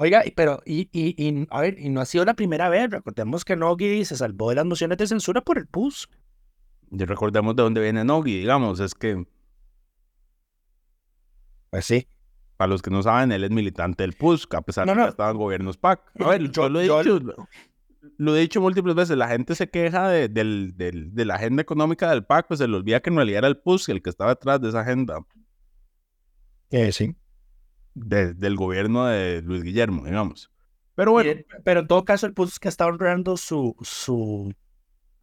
Oiga, 0.00 0.22
pero, 0.36 0.62
y, 0.64 0.88
y, 0.92 1.20
y, 1.20 1.46
a 1.50 1.60
ver, 1.60 1.76
y 1.76 1.88
no 1.88 2.00
ha 2.00 2.04
sido 2.04 2.24
la 2.24 2.34
primera 2.34 2.68
vez. 2.68 2.88
Recordemos 2.88 3.44
que 3.44 3.56
Nogui 3.56 4.04
se 4.04 4.16
salvó 4.16 4.50
de 4.50 4.54
las 4.54 4.64
mociones 4.64 4.96
de 4.96 5.08
censura 5.08 5.40
por 5.40 5.58
el 5.58 5.66
PUS. 5.66 6.08
Y 6.92 7.04
recordemos 7.04 7.56
de 7.56 7.64
dónde 7.64 7.80
viene 7.80 8.04
Nogui, 8.04 8.38
digamos, 8.38 8.78
es 8.78 8.94
que. 8.94 9.26
Pues 11.70 11.84
sí. 11.84 12.06
Para 12.56 12.68
los 12.68 12.80
que 12.80 12.90
no 12.90 13.02
saben, 13.02 13.32
él 13.32 13.42
es 13.42 13.50
militante 13.50 14.04
del 14.04 14.12
PUS, 14.12 14.46
a 14.52 14.62
pesar 14.62 14.86
de 14.86 14.94
que 14.94 15.08
estaba 15.08 15.30
en 15.30 15.36
gobiernos 15.36 15.76
PAC. 15.76 16.00
A 16.20 16.28
ver, 16.28 16.48
yo, 16.52 16.68
lo 16.68 16.80
he 16.80 16.84
dicho. 16.84 17.20
Lo 18.18 18.36
he 18.36 18.40
dicho 18.40 18.60
múltiples 18.60 18.94
veces, 18.94 19.16
la 19.16 19.26
gente 19.26 19.56
se 19.56 19.68
queja 19.68 20.08
de, 20.08 20.28
del, 20.28 20.76
del, 20.76 21.12
de 21.12 21.24
la 21.24 21.34
agenda 21.34 21.60
económica 21.60 22.08
del 22.10 22.24
PAC, 22.24 22.46
pues 22.46 22.58
se 22.58 22.68
le 22.68 22.76
olvida 22.76 23.00
que 23.00 23.10
en 23.10 23.16
realidad 23.16 23.38
era 23.38 23.48
el 23.48 23.58
PUS 23.58 23.88
el 23.88 24.00
que 24.00 24.10
estaba 24.10 24.30
detrás 24.30 24.60
de 24.60 24.68
esa 24.68 24.80
agenda. 24.80 25.26
Eh, 26.70 26.92
sí 26.92 27.16
del 28.04 28.56
gobierno 28.56 29.06
de 29.06 29.42
Luis 29.42 29.62
Guillermo, 29.62 30.04
digamos. 30.04 30.50
Pero 30.94 31.12
bueno. 31.12 31.32
pero 31.64 31.80
en 31.80 31.86
todo 31.86 32.04
caso, 32.04 32.26
el 32.26 32.34
punto 32.34 32.50
es 32.50 32.58
que 32.58 32.68
está 32.68 32.86
honrando 32.86 33.36
su, 33.36 33.76
su, 33.82 34.52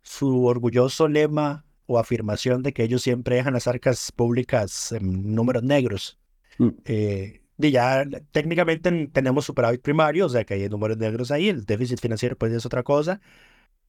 su 0.03 0.45
orgulloso 0.45 1.07
lema 1.07 1.65
o 1.85 1.99
afirmación 1.99 2.63
de 2.63 2.73
que 2.73 2.83
ellos 2.83 3.01
siempre 3.01 3.35
dejan 3.35 3.53
las 3.53 3.67
arcas 3.67 4.11
públicas 4.11 4.91
en 4.91 5.35
números 5.35 5.63
negros. 5.63 6.17
Mm. 6.57 6.69
Eh, 6.85 7.41
y 7.57 7.71
ya 7.71 8.05
técnicamente 8.31 9.07
tenemos 9.07 9.45
superávit 9.45 9.81
primario, 9.81 10.25
o 10.25 10.29
sea 10.29 10.43
que 10.43 10.55
hay 10.55 10.69
números 10.69 10.97
negros 10.97 11.31
ahí, 11.31 11.49
el 11.49 11.65
déficit 11.65 11.99
financiero 11.99 12.37
pues 12.37 12.51
es 12.53 12.65
otra 12.65 12.83
cosa. 12.83 13.21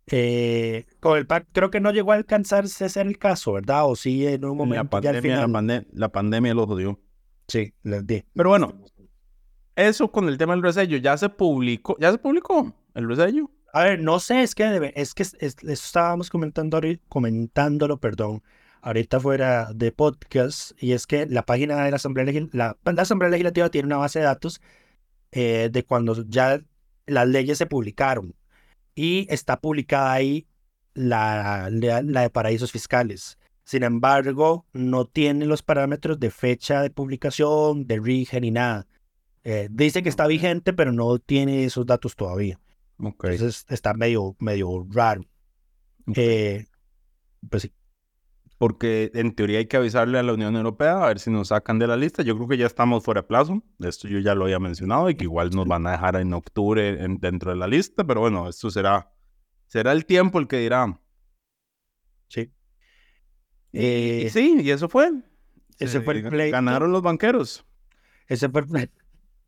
Eh, 0.08 0.86
con 1.00 1.18
el 1.18 1.26
PAC 1.26 1.48
creo 1.52 1.70
que 1.70 1.80
no 1.80 1.90
llegó 1.90 2.12
a 2.12 2.14
alcanzarse 2.14 2.84
a 2.84 2.88
ser 2.88 3.08
el 3.08 3.18
caso, 3.18 3.52
¿verdad? 3.52 3.88
O 3.88 3.96
sí 3.96 4.24
en 4.26 4.44
un 4.44 4.56
momento. 4.56 4.84
La 4.84 4.90
pandemia, 4.90 5.46
la, 5.46 5.84
la 5.92 6.08
pandemia 6.10 6.54
lo 6.54 6.66
jodió. 6.66 7.00
Sí, 7.48 7.72
les 7.82 8.06
di. 8.06 8.24
Pero 8.34 8.50
bueno, 8.50 8.74
eso 9.76 10.10
con 10.10 10.28
el 10.28 10.38
tema 10.38 10.54
del 10.54 10.62
resello, 10.62 10.96
ya 10.96 11.16
se 11.16 11.28
publicó, 11.28 11.96
ya 12.00 12.10
se 12.10 12.18
publicó 12.18 12.72
el 12.94 13.08
resello. 13.08 13.50
A 13.72 13.84
ver, 13.84 14.00
no 14.00 14.18
sé, 14.20 14.42
es 14.42 14.54
que 14.54 14.92
es 14.94 15.14
que 15.14 15.22
eso 15.22 15.36
estábamos 15.68 16.30
comentando 16.30 16.80
comentándolo, 17.08 17.98
perdón, 17.98 18.42
ahorita 18.80 19.20
fuera 19.20 19.70
de 19.74 19.92
podcast, 19.92 20.72
y 20.82 20.92
es 20.92 21.06
que 21.06 21.26
la 21.26 21.44
página 21.44 21.84
de 21.84 21.90
la 21.90 21.96
Asamblea, 21.96 22.48
la, 22.52 22.76
Asamblea 22.96 23.30
Legislativa 23.30 23.68
tiene 23.68 23.86
una 23.86 23.98
base 23.98 24.20
de 24.20 24.24
datos 24.24 24.60
eh, 25.32 25.68
de 25.70 25.84
cuando 25.84 26.24
ya 26.26 26.60
las 27.06 27.28
leyes 27.28 27.58
se 27.58 27.66
publicaron, 27.66 28.34
y 28.94 29.26
está 29.28 29.60
publicada 29.60 30.12
ahí 30.12 30.46
la, 30.94 31.68
la 31.70 32.22
de 32.22 32.30
paraísos 32.30 32.72
fiscales. 32.72 33.38
Sin 33.66 33.82
embargo, 33.82 34.64
no 34.72 35.06
tiene 35.06 35.44
los 35.44 35.60
parámetros 35.60 36.20
de 36.20 36.30
fecha 36.30 36.82
de 36.82 36.90
publicación, 36.90 37.84
de 37.88 37.98
origen 37.98 38.42
ni 38.42 38.52
nada. 38.52 38.86
Eh, 39.42 39.66
dice 39.72 40.04
que 40.04 40.08
está 40.08 40.28
vigente, 40.28 40.72
pero 40.72 40.92
no 40.92 41.18
tiene 41.18 41.64
esos 41.64 41.84
datos 41.84 42.14
todavía. 42.14 42.60
Entonces 43.00 43.66
está 43.68 43.92
medio, 43.92 44.36
medio 44.38 44.86
raro. 44.88 45.22
Eh, 46.14 46.66
pues 47.50 47.64
sí. 47.64 47.72
Porque 48.56 49.10
en 49.14 49.34
teoría 49.34 49.58
hay 49.58 49.66
que 49.66 49.76
avisarle 49.76 50.20
a 50.20 50.22
la 50.22 50.34
Unión 50.34 50.54
Europea 50.54 51.02
a 51.02 51.08
ver 51.08 51.18
si 51.18 51.32
nos 51.32 51.48
sacan 51.48 51.80
de 51.80 51.88
la 51.88 51.96
lista. 51.96 52.22
Yo 52.22 52.36
creo 52.36 52.46
que 52.46 52.58
ya 52.58 52.66
estamos 52.66 53.02
fuera 53.02 53.22
de 53.22 53.26
plazo. 53.26 53.64
Esto 53.80 54.06
yo 54.06 54.20
ya 54.20 54.36
lo 54.36 54.44
había 54.44 54.60
mencionado 54.60 55.10
y 55.10 55.16
que 55.16 55.24
igual 55.24 55.50
nos 55.50 55.66
van 55.66 55.88
a 55.88 55.90
dejar 55.90 56.14
en 56.14 56.32
octubre 56.34 56.96
dentro 57.18 57.50
de 57.50 57.56
la 57.56 57.66
lista. 57.66 58.04
Pero 58.04 58.20
bueno, 58.20 58.48
esto 58.48 58.70
será, 58.70 59.12
será 59.66 59.90
el 59.90 60.06
tiempo 60.06 60.38
el 60.38 60.46
que 60.46 60.60
dirá. 60.60 61.00
Sí. 62.28 62.52
Eh, 63.78 64.30
sí, 64.32 64.56
y 64.62 64.70
eso 64.70 64.88
fue. 64.88 65.12
Ese 65.78 66.00
fue 66.00 66.14
el 66.14 66.28
pleito. 66.28 66.56
Ganaron 66.56 66.92
los 66.92 67.02
banqueros. 67.02 67.66
Ese 68.26 68.48
fue, 68.48 68.62
el, 68.62 68.90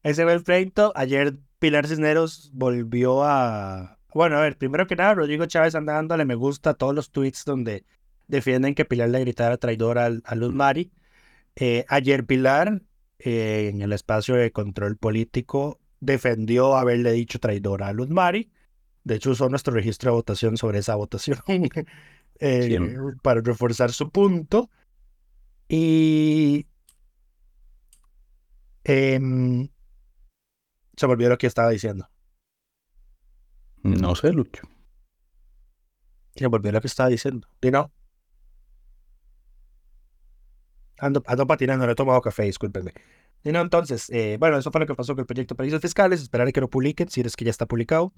ese 0.03 0.25
fue 0.25 0.35
el 0.35 0.43
pleito. 0.43 0.93
Ayer 0.95 1.39
Pilar 1.59 1.87
Cisneros 1.87 2.51
volvió 2.53 3.25
a... 3.25 3.99
Bueno, 4.13 4.37
a 4.37 4.43
ver, 4.43 4.59
primero 4.59 4.87
que 4.87 4.97
nada, 4.97 5.15
Rodrigo 5.15 5.47
Chávez 5.47 5.75
anda 5.75 5.95
dándole 5.95 6.25
me 6.25 6.35
gusta 6.35 6.71
a 6.71 6.75
todos 6.75 6.95
los 6.95 7.11
tweets 7.11 7.45
donde 7.45 7.85
defienden 8.27 8.75
que 8.75 8.85
Pilar 8.85 9.09
le 9.09 9.21
gritara 9.21 9.57
traidora 9.57 10.11
a, 10.25 10.35
Luz 10.35 10.53
Mari. 10.53 10.93
Eh, 11.57 11.87
ayer 11.89 12.27
Pilar, 12.27 12.83
eh, 13.19 13.71
en 13.73 13.81
el 13.81 13.93
espacio 13.93 14.35
de 14.35 14.53
control 14.53 14.99
político, 14.99 15.81
defendió 16.01 16.77
haberle 16.77 17.13
dicho 17.13 17.39
traidora 17.39 17.89
a 17.89 17.93
Luz 17.93 18.11
Mari. 18.11 18.51
De 19.05 19.15
hecho, 19.15 19.31
usó 19.31 19.49
nuestro 19.49 19.73
registro 19.73 20.11
de 20.11 20.17
votación 20.17 20.59
sobre 20.59 20.81
esa 20.81 20.95
votación 20.97 21.39
eh, 22.39 22.79
para 23.23 23.41
reforzar 23.41 23.93
su 23.93 24.11
punto. 24.11 24.71
Y 25.69 26.67
em, 28.85 29.69
se 30.97 31.07
me 31.07 31.13
olvidó 31.13 31.31
lo 31.31 31.39
que 31.39 31.47
estaba 31.47 31.71
diciendo. 31.71 32.09
No 33.83 34.15
sé, 34.15 34.33
Lucho. 34.33 34.63
Se 36.35 36.49
me 36.49 36.57
olvidó 36.57 36.73
lo 36.73 36.81
que 36.81 36.87
estaba 36.87 37.09
diciendo. 37.09 37.49
¿Y 37.61 37.71
no? 37.71 37.93
Ando, 40.99 41.23
ando 41.27 41.47
patinando, 41.47 41.87
no 41.87 41.93
he 41.93 41.95
tomado 41.95 42.21
café, 42.21 42.45
discúlpenme. 42.45 42.93
Y 43.45 43.53
no, 43.53 43.61
entonces, 43.61 44.11
eh, 44.11 44.37
bueno, 44.39 44.59
eso 44.59 44.71
fue 44.73 44.81
lo 44.81 44.87
que 44.87 44.95
pasó 44.95 45.15
con 45.15 45.21
el 45.21 45.27
proyecto 45.27 45.55
de 45.55 45.57
paraísos 45.57 45.81
fiscales. 45.81 46.23
Esperar 46.23 46.49
a 46.49 46.53
que 46.53 46.61
lo 46.61 46.69
publiquen, 46.69 47.09
si 47.09 47.21
es 47.21 47.37
que 47.37 47.45
ya 47.45 47.51
está 47.51 47.67
publicado. 47.67 48.13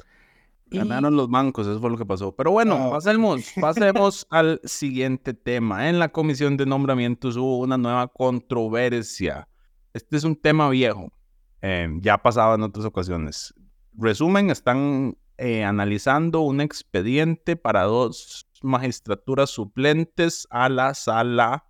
Ganaron 0.78 1.16
los 1.16 1.28
bancos, 1.28 1.66
eso 1.66 1.80
fue 1.80 1.90
lo 1.90 1.96
que 1.98 2.06
pasó. 2.06 2.34
Pero 2.34 2.52
bueno, 2.52 2.76
Ah. 2.76 2.90
pasemos, 2.90 3.42
pasemos 3.60 4.26
al 4.30 4.60
siguiente 4.64 5.34
tema. 5.34 5.88
En 5.88 5.98
la 5.98 6.08
comisión 6.10 6.56
de 6.56 6.66
nombramientos 6.66 7.36
hubo 7.36 7.58
una 7.58 7.76
nueva 7.76 8.08
controversia. 8.08 9.48
Este 9.92 10.16
es 10.16 10.24
un 10.24 10.36
tema 10.36 10.68
viejo, 10.70 11.12
eh, 11.62 11.88
ya 12.00 12.14
ha 12.14 12.22
pasado 12.22 12.54
en 12.54 12.62
otras 12.62 12.84
ocasiones. 12.84 13.52
Resumen, 13.94 14.50
están 14.50 15.16
eh, 15.36 15.64
analizando 15.64 16.42
un 16.42 16.60
expediente 16.60 17.56
para 17.56 17.82
dos 17.84 18.46
magistraturas 18.62 19.50
suplentes 19.50 20.46
a 20.50 20.68
la 20.68 20.94
sala, 20.94 21.64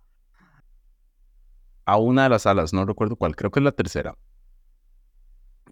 a 1.85 1.97
una 1.97 2.23
de 2.23 2.29
las 2.29 2.43
salas, 2.43 2.73
no 2.73 2.85
recuerdo 2.85 3.15
cuál, 3.15 3.35
creo 3.35 3.49
que 3.49 3.59
es 3.59 3.63
la 3.63 3.71
tercera, 3.71 4.17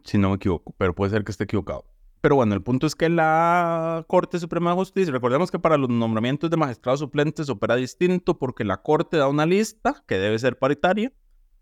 si 0.04 0.18
no 0.18 0.30
me 0.30 0.36
equivoco, 0.38 0.74
pero 0.78 0.96
puede 0.96 1.12
ser 1.12 1.24
que 1.24 1.32
esté 1.32 1.44
equivocado. 1.44 1.86
Pero 2.22 2.36
bueno, 2.36 2.54
el 2.54 2.62
punto 2.62 2.86
es 2.86 2.96
que 2.96 3.08
la 3.08 4.04
Corte 4.08 4.40
Suprema 4.40 4.72
de 4.72 4.76
Justicia, 4.76 5.14
recordemos 5.14 5.52
que 5.52 5.60
para 5.60 5.78
los 5.78 5.90
nombramientos 5.90 6.50
de 6.50 6.58
magistrados 6.58 7.00
suplentes 7.00 7.48
opera 7.48 7.76
distinto 7.76 8.38
porque 8.38 8.66
la 8.66 8.82
Corte 8.82 9.18
da 9.18 9.30
una 9.30 9.46
lista 9.46 10.04
que 10.06 10.16
debe 10.18 10.38
ser 10.38 10.60
paritaria, 10.60 11.14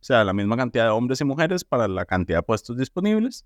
o 0.02 0.04
sea, 0.04 0.24
la 0.24 0.34
misma 0.34 0.58
cantidad 0.58 0.86
de 0.86 0.90
hombres 0.90 1.22
y 1.22 1.26
mujeres 1.26 1.64
para 1.64 1.88
la 1.88 2.06
cantidad 2.06 2.40
de 2.40 2.44
puestos 2.44 2.76
disponibles. 2.78 3.46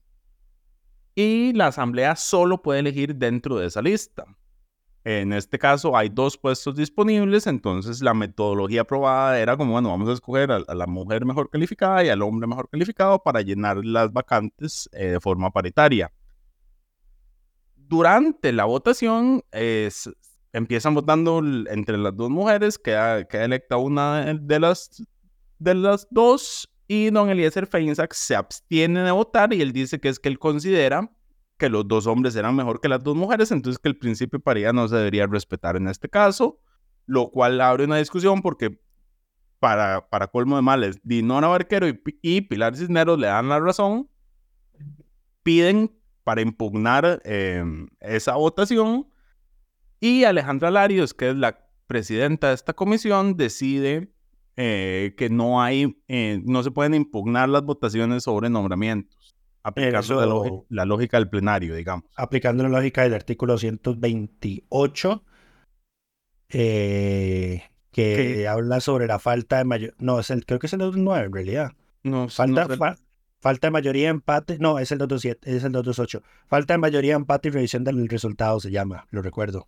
Y 1.14 1.52
la 1.54 1.68
Asamblea 1.68 2.16
solo 2.16 2.62
puede 2.62 2.80
elegir 2.80 3.16
dentro 3.16 3.58
de 3.58 3.68
esa 3.68 3.82
lista. 3.82 4.26
En 5.04 5.34
este 5.34 5.60
caso 5.60 5.98
hay 5.98 6.08
dos 6.08 6.38
puestos 6.38 6.76
disponibles, 6.78 7.46
entonces 7.46 8.02
la 8.02 8.14
metodología 8.14 8.82
aprobada 8.82 9.38
era 9.38 9.58
como, 9.58 9.74
bueno, 9.74 9.90
vamos 9.90 10.08
a 10.08 10.14
escoger 10.14 10.52
a, 10.52 10.60
la 10.74 10.88
mujer 10.88 11.26
mejor 11.26 11.50
calificada 11.50 12.06
y 12.06 12.10
al 12.10 12.22
hombre 12.22 12.48
mejor 12.48 12.70
calificado 12.70 13.22
para 13.22 13.42
llenar 13.42 13.84
las 13.84 14.14
vacantes 14.14 14.88
eh, 14.94 15.08
de 15.08 15.20
forma 15.20 15.52
paritaria 15.52 16.14
durante 17.92 18.54
la 18.54 18.64
votación 18.64 19.44
es- 19.52 20.10
empiezan 20.54 20.94
votando 20.96 21.40
entre 21.70 21.98
las 21.98 22.16
dos 22.16 22.30
mujeres, 22.30 22.80
queda, 22.80 23.26
queda 23.26 23.44
electa 23.46 23.76
una 23.76 24.34
de- 24.34 24.60
las, 24.62 25.04
de 25.60 25.76
las 25.76 26.08
dos 26.10 26.70
y 26.88 27.10
don 27.10 27.30
Eliezer 27.30 27.68
Feinsack 27.68 28.14
se 28.14 28.36
abstiene 28.36 29.02
de 29.02 29.12
votar 29.12 29.54
y 29.54 29.62
él 29.62 29.74
dice 29.74 30.00
que 30.00 30.08
es 30.08 30.20
que 30.20 30.30
él 30.30 30.40
considera 30.40 31.12
que 31.58 31.68
los 31.70 31.86
dos 31.86 32.08
hombres 32.08 32.36
eran 32.38 32.56
mejor 32.56 32.80
que 32.80 32.88
las 32.88 33.04
dos 33.04 33.16
mujeres, 33.16 33.52
entonces 33.52 33.78
que 33.78 33.90
el 33.90 33.98
principio 33.98 34.40
de 34.40 34.44
paridad 34.44 34.72
no 34.74 34.88
se 34.88 34.96
debería 34.96 35.28
respetar 35.28 35.76
en 35.76 35.88
este 35.90 36.08
caso, 36.08 36.60
lo 37.06 37.30
cual 37.30 37.60
abre 37.60 37.84
una 37.84 37.98
discusión 37.98 38.42
porque 38.42 38.80
para, 39.60 40.08
para 40.10 40.28
colmo 40.28 40.56
de 40.56 40.62
males, 40.62 40.98
Dinora 41.04 41.48
Barquero 41.50 41.88
y, 41.90 42.02
y 42.22 42.42
Pilar 42.42 42.76
Cisneros 42.78 43.20
le 43.20 43.28
dan 43.28 43.50
la 43.50 43.60
razón, 43.60 44.10
piden 45.44 45.92
para 46.24 46.42
impugnar 46.42 47.22
eh, 47.26 47.64
esa 48.00 48.36
votación 48.36 49.08
y 50.00 50.24
Alejandra 50.24 50.72
Larios, 50.72 51.14
que 51.14 51.30
es 51.30 51.36
la 51.36 51.68
presidenta 51.88 52.50
de 52.50 52.56
esta 52.56 52.74
comisión, 52.74 53.36
decide 53.38 54.12
eh, 54.58 55.14
que 55.18 55.30
no 55.30 55.62
hay, 55.62 55.98
eh, 56.08 56.42
no 56.46 56.64
se 56.64 56.72
pueden 56.72 56.94
impugnar 56.94 57.50
las 57.50 57.64
votaciones 57.64 58.24
sobre 58.24 58.50
nombramientos, 58.50 59.36
aplicando 59.64 60.64
la, 60.70 60.84
la 60.84 60.86
lógica 60.86 61.18
del 61.18 61.30
plenario, 61.30 61.76
digamos. 61.76 62.06
aplicando 62.16 62.64
la 62.64 62.70
lógica 62.70 63.04
del 63.04 63.14
artículo 63.14 63.58
128, 63.58 65.24
eh, 66.50 67.64
que 67.92 68.16
¿Qué? 68.36 68.48
habla 68.48 68.80
sobre 68.80 69.08
la 69.08 69.20
falta 69.20 69.58
de 69.58 69.66
mayor... 69.66 69.94
No, 70.00 70.20
es 70.20 70.30
el, 70.32 70.46
creo 70.46 70.60
que 70.60 70.68
es 70.68 70.74
el 70.74 70.80
229 70.80 71.26
en 71.28 71.34
realidad. 71.34 71.72
No, 72.04 72.30
Falta, 72.30 72.68
no 72.68 72.78
fa- 72.78 72.98
falta 73.42 73.68
de 73.68 73.72
mayoría, 73.72 74.10
empate. 74.10 74.58
No, 74.60 74.80
es 74.80 74.92
el 74.92 74.98
227, 75.00 75.58
es 75.58 75.64
el 75.64 75.72
228. 75.74 76.22
Falta 76.48 76.74
de 76.74 76.78
mayoría, 76.78 77.16
empate 77.16 77.50
y 77.50 77.52
revisión 77.52 77.84
del 77.84 78.08
resultado 78.08 78.60
se 78.60 78.72
llama, 78.72 79.08
lo 79.12 79.22
recuerdo. 79.22 79.68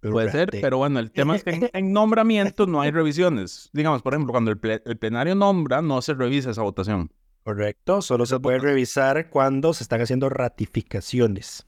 Puede 0.00 0.32
ser, 0.32 0.48
pero 0.60 0.78
bueno, 0.78 0.98
el 0.98 1.12
tema 1.12 1.36
es 1.36 1.44
que 1.44 1.50
en, 1.50 1.70
en 1.72 1.92
nombramientos 1.92 2.66
no 2.66 2.80
hay 2.80 2.90
revisiones. 2.90 3.70
Digamos, 3.72 4.02
por 4.02 4.14
ejemplo, 4.14 4.32
cuando 4.32 4.50
el, 4.50 4.60
ple- 4.60 4.82
el 4.84 4.96
plenario 4.98 5.36
nombra, 5.36 5.80
no 5.80 6.02
se 6.02 6.14
revisa 6.14 6.50
esa 6.50 6.62
votación. 6.62 7.12
Correcto, 7.44 8.02
solo 8.02 8.26
se 8.26 8.40
puede 8.40 8.58
revisar 8.58 9.30
cuando 9.30 9.72
se 9.74 9.84
están 9.84 10.00
haciendo 10.00 10.28
ratificaciones. 10.28 11.66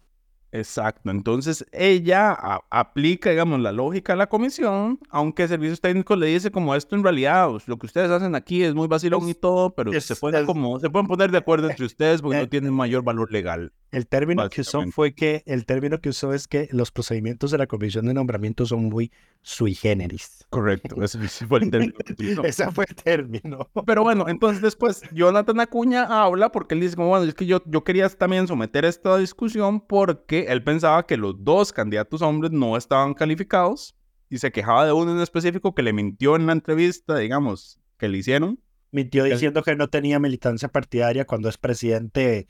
Exacto. 0.54 1.10
Entonces 1.10 1.66
ella 1.72 2.30
a- 2.32 2.60
aplica, 2.70 3.30
digamos, 3.30 3.58
la 3.60 3.72
lógica 3.72 4.12
de 4.12 4.18
la 4.18 4.28
comisión, 4.28 5.00
aunque 5.10 5.48
servicios 5.48 5.80
técnicos 5.80 6.16
le 6.16 6.26
dice 6.28 6.52
como 6.52 6.74
esto 6.76 6.94
en 6.94 7.02
realidad, 7.02 7.48
pues, 7.50 7.66
lo 7.66 7.76
que 7.76 7.86
ustedes 7.86 8.08
hacen 8.10 8.36
aquí 8.36 8.62
es 8.62 8.72
muy 8.72 8.86
vacilón 8.86 9.28
y 9.28 9.34
todo, 9.34 9.74
pero 9.74 9.92
es- 9.92 10.04
se 10.04 10.14
puede 10.14 10.38
es- 10.40 10.46
como, 10.46 10.78
se 10.78 10.88
pueden 10.90 11.08
poner 11.08 11.32
de 11.32 11.38
acuerdo 11.38 11.68
entre 11.68 11.84
ustedes 11.84 12.22
porque 12.22 12.38
eh, 12.38 12.42
no 12.42 12.48
tienen 12.48 12.72
mayor 12.72 13.02
valor 13.02 13.32
legal. 13.32 13.72
El 13.90 14.06
término 14.08 14.48
que 14.48 14.60
usó 14.62 14.82
fue 14.90 15.14
que 15.14 15.42
el 15.46 15.66
término 15.66 16.00
que 16.00 16.08
usó 16.08 16.32
es 16.32 16.48
que 16.48 16.68
los 16.72 16.90
procedimientos 16.90 17.50
de 17.52 17.58
la 17.58 17.66
comisión 17.68 18.06
de 18.06 18.14
nombramiento 18.14 18.66
son 18.66 18.84
muy 18.86 19.12
sui 19.42 19.74
generis. 19.74 20.44
Correcto, 20.50 21.00
ese 21.02 21.18
fue 21.46 21.60
el 21.60 21.70
término. 21.70 21.94
Ese 22.44 22.70
fue 22.72 22.86
el 22.88 22.94
término. 22.96 23.68
Pero 23.86 24.02
bueno, 24.02 24.28
entonces 24.28 24.62
después 24.62 25.02
Jonathan 25.12 25.60
Acuña 25.60 26.04
habla 26.24 26.50
porque 26.50 26.74
él 26.74 26.80
dice 26.80 26.96
como, 26.96 27.08
bueno, 27.08 27.24
es 27.24 27.34
que 27.34 27.46
yo, 27.46 27.62
yo 27.66 27.84
quería 27.84 28.08
también 28.08 28.46
someter 28.48 28.84
esta 28.84 29.16
discusión 29.18 29.80
porque 29.80 30.43
él 30.48 30.62
pensaba 30.62 31.06
que 31.06 31.16
los 31.16 31.44
dos 31.44 31.72
candidatos 31.72 32.22
hombres 32.22 32.52
no 32.52 32.76
estaban 32.76 33.14
calificados 33.14 33.94
y 34.28 34.38
se 34.38 34.50
quejaba 34.52 34.86
de 34.86 34.92
uno 34.92 35.12
en 35.12 35.20
específico 35.20 35.74
que 35.74 35.82
le 35.82 35.92
mintió 35.92 36.36
en 36.36 36.46
la 36.46 36.52
entrevista, 36.52 37.16
digamos, 37.18 37.78
que 37.98 38.08
le 38.08 38.18
hicieron, 38.18 38.60
Mintió 38.90 39.24
diciendo 39.24 39.62
que 39.64 39.74
no 39.74 39.88
tenía 39.88 40.20
militancia 40.20 40.68
partidaria 40.68 41.24
cuando 41.24 41.48
es 41.48 41.58
presidente 41.58 42.46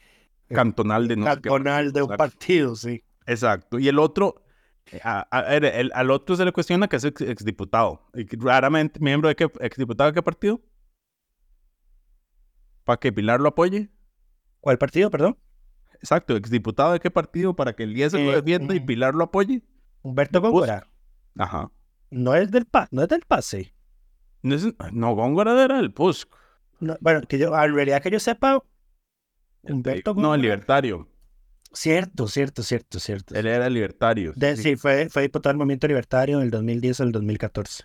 cantonal 0.49 1.09
de 1.09 1.17
no 1.17 1.25
cantonal 1.25 1.91
de 1.93 2.03
un 2.03 2.13
Exacto. 2.13 2.19
partido, 2.19 2.77
sí. 2.77 3.03
Exacto. 3.27 3.79
Y 3.79 3.89
el 3.89 3.99
otro, 3.99 4.43
eh, 4.93 5.01
a- 5.03 5.21
a 5.31 5.43
ver, 5.49 5.65
el- 5.65 5.91
al 5.95 6.11
otro 6.11 6.37
se 6.37 6.45
le 6.45 6.53
cuestiona 6.53 6.87
que 6.87 6.97
es 6.97 7.05
ex- 7.05 7.23
exdiputado. 7.23 8.07
Y 8.15 8.27
raramente, 8.37 9.01
miembro 9.01 9.29
de 9.31 9.37
qué, 9.37 9.51
exdiputado 9.61 10.11
de 10.11 10.15
qué 10.15 10.23
partido? 10.23 10.61
Para 12.85 12.99
que 13.01 13.13
Pilar 13.13 13.41
lo 13.41 13.49
apoye. 13.49 13.89
¿Cuál 14.61 14.77
partido, 14.79 15.11
perdón? 15.11 15.39
Exacto, 16.05 16.37
exdiputado 16.37 16.93
de 16.93 17.01
qué 17.01 17.11
partido 17.11 17.57
para 17.57 17.73
que 17.75 17.85
Eliezer 17.85 18.21
lo 18.21 18.33
Eh, 18.33 18.37
defienda 18.37 18.75
y 18.75 18.81
mm. 18.81 18.85
Pilar 18.87 19.15
lo 19.15 19.25
apoye. 19.25 19.63
Humberto 20.03 20.43
Góngora. 20.43 20.87
Ajá. 21.39 21.71
No 22.11 22.35
es 22.35 22.51
del 22.51 22.67
PA, 22.67 22.89
no 22.91 23.03
es 23.03 23.09
del 23.09 23.23
PASE. 23.23 23.75
No, 24.43 24.55
es- 24.55 24.69
no 24.93 25.15
Góngora 25.15 25.65
era 25.65 25.81
el 25.81 25.93
PUSC. 25.95 26.29
No, 26.81 26.95
bueno, 27.01 27.23
que 27.27 27.39
yo, 27.39 27.57
en 27.59 27.75
realidad 27.75 28.03
que 28.03 28.11
yo 28.11 28.21
sepa, 28.21 28.63
Humberto 29.63 30.11
No, 30.13 30.21
el 30.21 30.23
Góngora. 30.25 30.37
libertario. 30.43 31.09
Cierto, 31.73 32.29
cierto, 32.29 32.63
cierto, 32.63 33.01
cierto. 33.01 33.35
Él 33.35 33.47
era 33.47 33.67
el 33.67 33.73
libertario. 33.75 34.33
De- 34.37 34.57
sí, 34.59 34.77
fue, 34.77 35.09
fue 35.09 35.23
diputado 35.23 35.53
del 35.53 35.57
Movimiento 35.59 35.89
Libertario 35.89 36.37
en 36.39 36.45
el 36.45 36.51
2010 36.51 37.01
al 37.01 37.13
2014. 37.13 37.85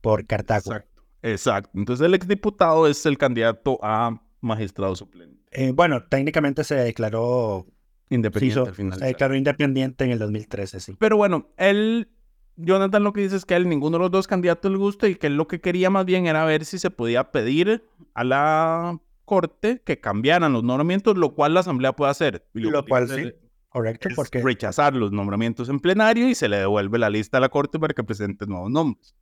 Por 0.00 0.26
Cartago. 0.26 0.72
Exacto. 0.72 1.02
Exacto. 1.22 1.70
Entonces 1.74 2.04
el 2.04 2.14
exdiputado 2.14 2.86
es 2.88 3.06
el 3.06 3.16
candidato 3.16 3.78
a 3.82 4.20
magistrado 4.40 4.94
suplente. 4.96 5.38
Eh, 5.50 5.72
bueno, 5.72 6.04
técnicamente 6.04 6.64
se 6.64 6.74
declaró, 6.74 7.66
Independiente 8.10 8.60
hizo- 8.60 8.68
al 8.68 8.74
final. 8.74 8.98
se 8.98 9.04
declaró 9.06 9.34
independiente 9.34 10.04
en 10.04 10.10
el 10.12 10.18
2013, 10.18 10.80
sí. 10.80 10.96
Pero 10.98 11.16
bueno, 11.16 11.48
él, 11.56 12.08
Jonathan 12.56 13.02
lo 13.04 13.12
que 13.12 13.20
dice 13.22 13.36
es 13.36 13.44
que 13.44 13.54
a 13.54 13.56
él 13.56 13.68
ninguno 13.68 13.98
de 13.98 14.02
los 14.04 14.10
dos 14.10 14.26
candidatos 14.26 14.70
le 14.70 14.78
gusta 14.78 15.08
y 15.08 15.14
que 15.16 15.26
él 15.28 15.36
lo 15.36 15.46
que 15.48 15.60
quería 15.60 15.90
más 15.90 16.04
bien 16.06 16.26
era 16.26 16.44
ver 16.44 16.64
si 16.64 16.78
se 16.78 16.90
podía 16.90 17.30
pedir 17.30 17.84
a 18.14 18.24
la 18.24 19.00
corte 19.24 19.82
que 19.84 20.00
cambiaran 20.00 20.52
los 20.54 20.64
nombramientos, 20.64 21.16
lo 21.18 21.34
cual 21.34 21.52
la 21.54 21.60
asamblea 21.60 21.92
puede 21.92 22.10
hacer. 22.10 22.46
Y 22.54 22.60
Lo 22.60 22.84
cual 22.86 23.08
sí, 23.08 23.32
correcto, 23.68 24.08
porque 24.16 24.40
rechazar 24.42 24.94
los 24.94 25.12
nombramientos 25.12 25.68
en 25.68 25.78
plenario 25.80 26.28
y 26.30 26.34
se 26.34 26.48
le 26.48 26.56
devuelve 26.56 26.98
la 26.98 27.10
lista 27.10 27.36
a 27.36 27.40
la 27.40 27.50
corte 27.50 27.78
para 27.78 27.92
que 27.92 28.02
presente 28.02 28.46
nuevos 28.46 28.70
nombres. 28.70 29.14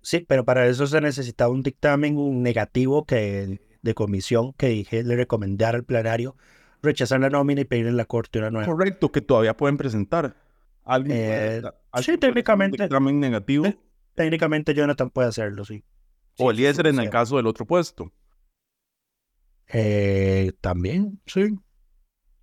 sí, 0.00 0.24
pero 0.28 0.44
para 0.44 0.66
eso 0.68 0.86
se 0.86 1.00
necesitaba 1.00 1.52
un 1.52 1.62
dictamen 1.64 2.40
negativo 2.42 3.04
que, 3.04 3.60
de 3.82 3.94
comisión 3.94 4.52
que 4.54 4.68
dije, 4.68 5.02
le 5.04 5.16
recomendara 5.16 5.76
al 5.78 5.84
plenario 5.84 6.36
rechazar 6.82 7.20
la 7.20 7.30
nómina 7.30 7.60
y 7.60 7.64
pedir 7.64 7.86
en 7.86 7.96
la 7.96 8.04
corte 8.04 8.38
una 8.38 8.50
nueva. 8.50 8.66
Correcto, 8.66 9.10
que 9.10 9.20
todavía 9.20 9.56
pueden 9.56 9.76
presentar. 9.76 10.36
¿Alguien 10.84 11.16
Eh, 11.18 11.26
puede- 11.26 11.60
sí, 11.62 11.68
alguien 11.92 12.14
un 12.14 12.20
técnicamente- 12.20 12.82
dictamen 12.84 13.20
negativo 13.20 13.66
Eh, 13.66 13.78
Técnicamente 14.14 14.74
Jonathan 14.74 15.10
puede 15.10 15.28
hacerlo, 15.28 15.64
sí. 15.64 15.84
o 16.38 16.50
Sí, 16.50 16.56
Eliezer 16.56 16.86
sí, 16.86 16.90
en 16.90 16.98
el 16.98 17.04
sí. 17.06 17.10
caso 17.10 17.36
del 17.36 17.46
otro 17.46 17.64
puesto. 17.66 18.10
Eh, 19.68 20.52
También, 20.60 21.20
sí. 21.26 21.56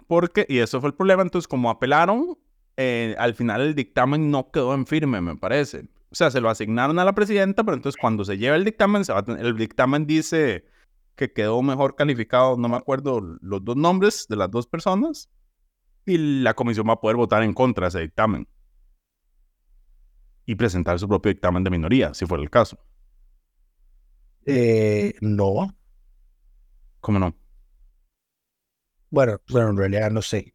porque, 0.08 0.46
y 0.48 0.60
eso 0.60 0.80
fue 0.80 0.90
el 0.90 0.96
problema, 0.96 1.24
entonces 1.24 1.48
como 1.48 1.70
apelaron, 1.70 2.38
eh, 2.78 3.16
al 3.18 3.34
final 3.34 3.62
el 3.62 3.76
dictamen 3.76 4.30
no 4.30 4.52
quedó 4.52 4.74
en 4.76 4.86
firme, 4.86 5.22
me 5.22 5.36
parece. 5.36 5.88
O 6.12 6.16
sea, 6.16 6.30
se 6.30 6.40
lo 6.40 6.50
asignaron 6.50 7.00
a 7.00 7.04
la 7.06 7.14
presidenta, 7.16 7.64
pero 7.64 7.76
entonces 7.76 8.00
cuando 8.00 8.24
se 8.24 8.38
lleva 8.38 8.56
el 8.56 8.64
dictamen, 8.64 9.04
se 9.04 9.12
va 9.14 9.20
a 9.20 9.26
tener- 9.26 9.46
el 9.46 9.58
dictamen 9.58 10.06
dice 10.06 10.66
que 11.16 11.32
quedó 11.32 11.62
mejor 11.62 11.96
calificado, 11.96 12.58
no 12.58 12.68
me 12.68 12.78
acuerdo 12.78 13.22
los 13.42 13.64
dos 13.64 13.76
nombres 13.76 14.26
de 14.30 14.36
las 14.36 14.52
dos 14.52 14.68
personas, 14.68 15.30
y 16.06 16.18
la 16.42 16.54
comisión 16.54 16.88
va 16.88 16.94
a 16.94 17.00
poder 17.02 17.18
votar 17.18 17.44
en 17.44 17.54
contra 17.54 17.86
de 17.86 17.90
ese 17.90 18.00
dictamen. 18.02 18.48
Y 20.46 20.56
presentar 20.56 21.00
su 21.00 21.08
propio 21.08 21.32
dictamen 21.34 21.64
de 21.64 21.72
minoría, 21.72 22.14
si 22.14 22.26
fuera 22.26 22.44
el 22.44 22.50
caso. 22.50 22.78
Eh, 24.46 25.16
no. 25.22 25.76
¿Cómo 27.00 27.18
no? 27.20 27.36
Bueno, 29.10 29.40
bueno, 29.50 29.70
en 29.70 29.78
realidad 29.78 30.12
no 30.12 30.22
sé. 30.22 30.54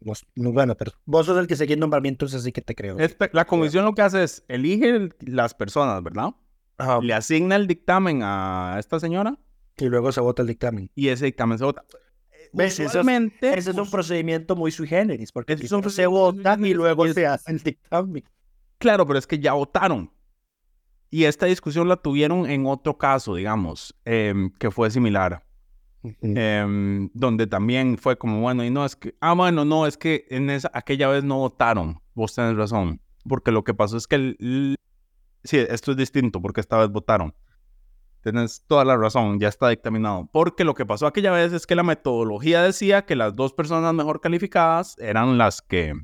No, 0.00 0.12
no, 0.34 0.52
bueno, 0.52 0.76
pero 0.76 0.92
vos 1.04 1.26
sos 1.26 1.38
el 1.38 1.46
que 1.46 1.56
sigue 1.56 1.76
nombramientos, 1.76 2.34
así 2.34 2.52
que 2.52 2.60
te 2.60 2.74
creo. 2.74 2.98
Esta- 2.98 3.30
la 3.32 3.44
comisión 3.44 3.84
lo 3.84 3.94
que 3.94 4.02
hace 4.02 4.22
es 4.24 4.44
elige 4.48 4.90
el- 4.90 5.14
las 5.20 5.54
personas, 5.54 6.02
¿verdad? 6.02 6.30
Ajá. 6.76 7.00
Le 7.00 7.14
asigna 7.14 7.56
el 7.56 7.66
dictamen 7.66 8.20
a 8.22 8.76
esta 8.78 8.98
señora 8.98 9.38
Y 9.82 9.88
luego 9.88 10.12
se 10.12 10.20
vota 10.20 10.42
el 10.42 10.48
dictamen. 10.48 10.90
y 10.94 11.08
ese 11.08 11.24
dictamen 11.26 11.58
se 11.58 11.64
vota. 11.64 11.84
¿Ves? 12.52 12.74
Eso 12.74 12.82
es- 12.82 12.88
Usualmente, 12.90 13.56
Ese 13.58 13.70
es 13.70 13.76
un 13.76 13.90
procedimiento 13.90 14.54
muy 14.54 14.70
sui 14.70 14.86
generis, 14.86 15.32
porque 15.32 15.54
es 15.54 15.72
un 15.72 15.88
se 15.90 16.06
vota 16.06 16.56
y 16.60 16.74
luego 16.74 17.06
y 17.06 17.10
es- 17.10 17.14
se 17.14 17.26
hace 17.26 17.50
el 17.52 17.58
dictamen. 17.62 18.22
Claro, 18.78 19.06
pero 19.06 19.18
es 19.18 19.26
que 19.26 19.38
ya 19.38 19.54
votaron. 19.54 20.10
Y 21.10 21.24
esta 21.24 21.46
discusión 21.46 21.88
la 21.88 21.96
tuvieron 21.96 22.48
en 22.48 22.66
otro 22.66 22.96
caso, 22.98 23.34
digamos, 23.34 23.94
em, 24.04 24.50
que 24.58 24.70
fue 24.70 24.90
similar. 24.90 25.44
em, 26.20 27.10
donde 27.14 27.46
también 27.46 27.96
fue 27.96 28.18
como, 28.18 28.40
bueno, 28.40 28.64
y 28.64 28.70
no 28.70 28.84
es 28.84 28.96
que, 28.96 29.14
ah, 29.20 29.34
bueno, 29.34 29.64
no, 29.64 29.86
es 29.86 29.96
que 29.96 30.26
en 30.30 30.50
esa, 30.50 30.68
aquella 30.74 31.06
vez 31.08 31.22
no 31.22 31.38
votaron. 31.38 32.00
Vos 32.14 32.34
tenés 32.34 32.56
razón. 32.56 33.00
Porque 33.28 33.52
lo 33.52 33.62
que 33.62 33.72
pasó 33.72 33.96
es 33.96 34.08
que, 34.08 34.16
el- 34.16 34.36
el- 34.40 34.76
sí, 35.44 35.58
esto 35.58 35.92
es 35.92 35.96
distinto, 35.96 36.42
porque 36.42 36.60
esta 36.60 36.76
vez 36.78 36.88
votaron. 36.90 37.34
Tienes 38.22 38.64
toda 38.68 38.84
la 38.84 38.96
razón, 38.96 39.40
ya 39.40 39.48
está 39.48 39.68
dictaminado. 39.68 40.28
Porque 40.32 40.64
lo 40.64 40.74
que 40.74 40.86
pasó 40.86 41.06
aquella 41.06 41.32
vez 41.32 41.52
es 41.52 41.66
que 41.66 41.74
la 41.74 41.82
metodología 41.82 42.62
decía 42.62 43.04
que 43.04 43.16
las 43.16 43.34
dos 43.34 43.52
personas 43.52 43.92
mejor 43.94 44.20
calificadas 44.20 44.96
eran 44.98 45.38
las 45.38 45.60
que 45.60 45.94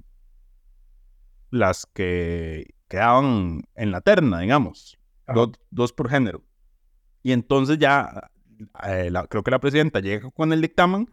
las 1.50 1.86
que 1.86 2.74
quedaban 2.88 3.62
en 3.74 3.90
la 3.92 4.00
terna, 4.00 4.40
digamos. 4.40 4.98
Dos, 5.34 5.50
dos 5.70 5.92
por 5.92 6.08
género. 6.10 6.42
Y 7.22 7.32
entonces 7.32 7.78
ya, 7.78 8.30
eh, 8.84 9.10
la- 9.10 9.26
creo 9.26 9.42
que 9.42 9.50
la 9.50 9.60
presidenta 9.60 10.00
llega 10.00 10.30
con 10.30 10.52
el 10.52 10.60
dictamen 10.60 11.10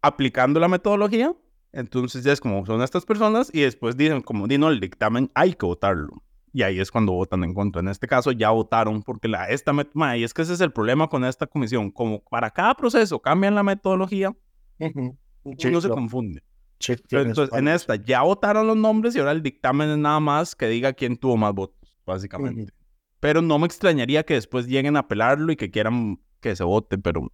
aplicando 0.00 0.60
la 0.60 0.68
metodología. 0.68 1.34
Entonces 1.72 2.24
ya 2.24 2.32
es 2.32 2.40
como 2.40 2.64
son 2.66 2.82
estas 2.82 3.04
personas 3.06 3.50
y 3.52 3.60
después 3.62 3.96
dicen 3.96 4.20
como, 4.22 4.46
di 4.46 4.58
no, 4.58 4.68
el 4.68 4.80
dictamen 4.80 5.30
hay 5.34 5.54
que 5.54 5.66
votarlo. 5.66 6.22
Y 6.54 6.62
ahí 6.62 6.78
es 6.80 6.90
cuando 6.90 7.12
votan 7.12 7.44
en 7.44 7.54
contra. 7.54 7.80
En 7.80 7.88
este 7.88 8.06
caso 8.06 8.30
ya 8.32 8.50
votaron 8.50 9.02
porque 9.02 9.26
la, 9.28 9.48
esta, 9.48 9.72
ma, 9.94 10.16
y 10.18 10.24
es 10.24 10.34
que 10.34 10.42
ese 10.42 10.52
es 10.52 10.60
el 10.60 10.72
problema 10.72 11.08
con 11.08 11.24
esta 11.24 11.46
comisión. 11.46 11.90
Como 11.90 12.22
para 12.24 12.50
cada 12.50 12.74
proceso 12.74 13.20
cambian 13.20 13.54
la 13.54 13.62
metodología, 13.62 14.36
Ujú. 14.78 15.16
uno 15.44 15.80
se 15.80 15.88
confunde. 15.88 16.42
sí, 16.78 16.94
entonces, 17.10 17.56
en 17.58 17.68
esta 17.68 17.94
ya 17.96 18.22
votaron 18.22 18.66
los 18.66 18.76
nombres 18.76 19.14
y 19.16 19.18
ahora 19.20 19.32
el 19.32 19.42
dictamen 19.42 19.88
es 19.90 19.96
nada 19.98 20.20
más 20.20 20.54
que 20.54 20.66
diga 20.68 20.92
quién 20.92 21.16
tuvo 21.16 21.36
más 21.38 21.54
votos, 21.54 21.96
básicamente. 22.04 22.72
Pero 23.20 23.40
no 23.40 23.58
me 23.58 23.66
extrañaría 23.66 24.24
que 24.24 24.34
después 24.34 24.66
lleguen 24.66 24.96
a 24.96 25.00
apelarlo 25.00 25.52
y 25.52 25.56
que 25.56 25.70
quieran 25.70 26.20
que 26.40 26.54
se 26.56 26.64
vote, 26.64 26.98
pero 26.98 27.32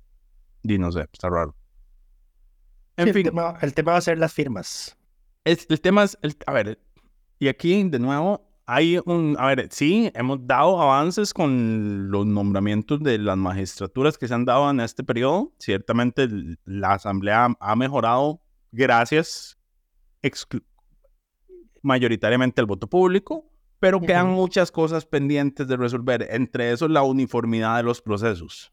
di 0.62 0.78
no 0.78 0.92
sé, 0.92 1.06
está 1.12 1.28
raro. 1.30 1.56
En 2.96 3.06
Sí, 3.06 3.12
fin, 3.14 3.26
El 3.26 3.32
tema, 3.32 3.58
el 3.62 3.74
tema 3.74 3.92
va 3.92 3.98
a 3.98 4.02
ser 4.02 4.18
las 4.18 4.32
firmas. 4.32 4.96
es- 5.44 5.66
el 5.70 5.80
tema 5.80 6.02
es, 6.04 6.18
el- 6.22 6.36
a 6.46 6.52
ver, 6.52 6.78
y 7.38 7.48
aquí 7.48 7.82
de 7.88 7.98
nuevo 7.98 8.47
hay 8.70 8.98
un, 9.06 9.34
a 9.38 9.46
ver, 9.46 9.68
sí, 9.70 10.12
hemos 10.14 10.46
dado 10.46 10.78
avances 10.78 11.32
con 11.32 12.10
los 12.10 12.26
nombramientos 12.26 13.02
de 13.02 13.16
las 13.16 13.38
magistraturas 13.38 14.18
que 14.18 14.28
se 14.28 14.34
han 14.34 14.44
dado 14.44 14.70
en 14.70 14.80
este 14.80 15.02
periodo. 15.02 15.54
Ciertamente 15.58 16.28
la 16.66 16.92
Asamblea 16.92 17.48
ha 17.58 17.76
mejorado 17.76 18.42
gracias 18.70 19.58
mayoritariamente 21.80 22.60
al 22.60 22.66
voto 22.66 22.86
público, 22.86 23.50
pero 23.80 24.02
quedan 24.02 24.28
muchas 24.32 24.70
cosas 24.70 25.06
pendientes 25.06 25.66
de 25.66 25.78
resolver, 25.78 26.28
entre 26.30 26.70
eso 26.70 26.88
la 26.88 27.00
uniformidad 27.00 27.78
de 27.78 27.84
los 27.84 28.02
procesos. 28.02 28.70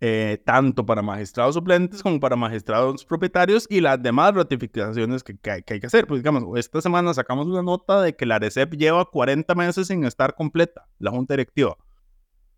Eh, 0.00 0.40
tanto 0.44 0.86
para 0.86 1.02
magistrados 1.02 1.56
suplentes 1.56 2.04
como 2.04 2.20
para 2.20 2.36
magistrados 2.36 3.04
propietarios 3.04 3.66
y 3.68 3.80
las 3.80 4.00
demás 4.00 4.32
ratificaciones 4.32 5.24
que, 5.24 5.36
que 5.36 5.50
hay, 5.50 5.62
que 5.64 5.74
hay 5.74 5.80
que 5.80 5.88
hacer. 5.88 6.06
Pues 6.06 6.20
digamos, 6.20 6.44
esta 6.56 6.80
semana 6.80 7.12
sacamos 7.14 7.48
una 7.48 7.62
nota 7.62 8.00
de 8.00 8.14
que 8.14 8.24
la 8.24 8.36
ARECEP 8.36 8.74
lleva 8.74 9.04
40 9.06 9.52
meses 9.56 9.88
sin 9.88 10.04
estar 10.04 10.36
completa, 10.36 10.86
la 11.00 11.10
junta 11.10 11.34
directiva, 11.34 11.76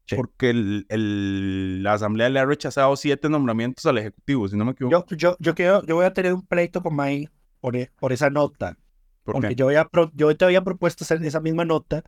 Sí. 0.07 0.17
porque 0.17 0.51
el- 0.51 0.85
el- 0.91 1.83
la 1.83 1.95
asamblea 1.95 2.29
le 2.29 2.41
ha 2.41 2.45
rechazado 2.45 2.95
siete 2.97 3.31
nombramientos 3.31 3.87
al 3.87 3.97
ejecutivo, 3.97 4.47
si 4.47 4.57
no 4.59 4.67
me 4.67 4.73
equivoco. 4.73 5.07
Yo, 5.09 5.17
yo, 5.17 5.37
yo, 5.41 5.55
quiero, 5.55 5.83
yo 5.87 5.95
voy 5.95 6.05
a 6.05 6.13
tener 6.13 6.35
un 6.35 6.47
pleito 6.47 6.83
con 6.83 6.95
May 6.95 7.27
por, 7.61 7.75
e- 7.75 7.91
por 7.99 8.13
esa 8.13 8.29
nota. 8.29 8.77
¿Por 9.25 9.35
Porque 9.37 9.49
qué? 9.49 9.55
yo, 9.55 9.67
había 9.69 9.87
pro- 9.87 10.11
yo 10.15 10.37
te 10.37 10.45
había 10.45 10.63
propuesto 10.63 11.05
hacer 11.05 11.23
esa 11.25 11.41
misma 11.41 11.65
nota, 11.65 12.03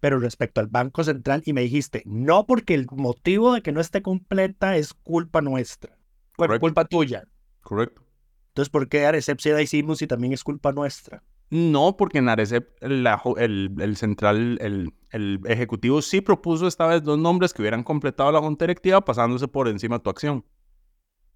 pero 0.00 0.18
respecto 0.18 0.60
al 0.60 0.66
Banco 0.66 1.04
Central, 1.04 1.42
y 1.44 1.52
me 1.52 1.60
dijiste, 1.60 2.02
no 2.06 2.46
porque 2.46 2.74
el 2.74 2.86
motivo 2.90 3.54
de 3.54 3.62
que 3.62 3.72
no 3.72 3.80
esté 3.80 4.02
completa 4.02 4.76
es 4.76 4.94
culpa 4.94 5.40
nuestra. 5.40 5.96
Bueno, 6.36 6.58
culpa 6.58 6.84
tuya. 6.86 7.24
Correcto. 7.60 8.02
Entonces, 8.48 8.70
¿por 8.70 8.88
qué 8.88 9.06
Arecep 9.06 9.38
sí 9.38 9.50
la 9.50 9.62
hicimos 9.62 9.98
si 9.98 10.06
también 10.06 10.32
es 10.32 10.42
culpa 10.42 10.72
nuestra? 10.72 11.22
No, 11.50 11.96
porque 11.96 12.18
en 12.18 12.28
Arecep 12.28 12.68
la 12.80 13.20
el, 13.36 13.74
el 13.78 13.96
central, 13.96 14.58
el, 14.60 14.94
el 15.10 15.40
ejecutivo 15.46 16.00
sí 16.00 16.20
propuso 16.20 16.66
esta 16.66 16.86
vez 16.86 17.02
dos 17.02 17.18
nombres 17.18 17.52
que 17.52 17.62
hubieran 17.62 17.82
completado 17.82 18.32
la 18.32 18.40
junta 18.40 18.64
directiva 18.64 19.04
pasándose 19.04 19.48
por 19.48 19.68
encima 19.68 19.98
de 19.98 20.02
tu 20.02 20.10
acción. 20.10 20.44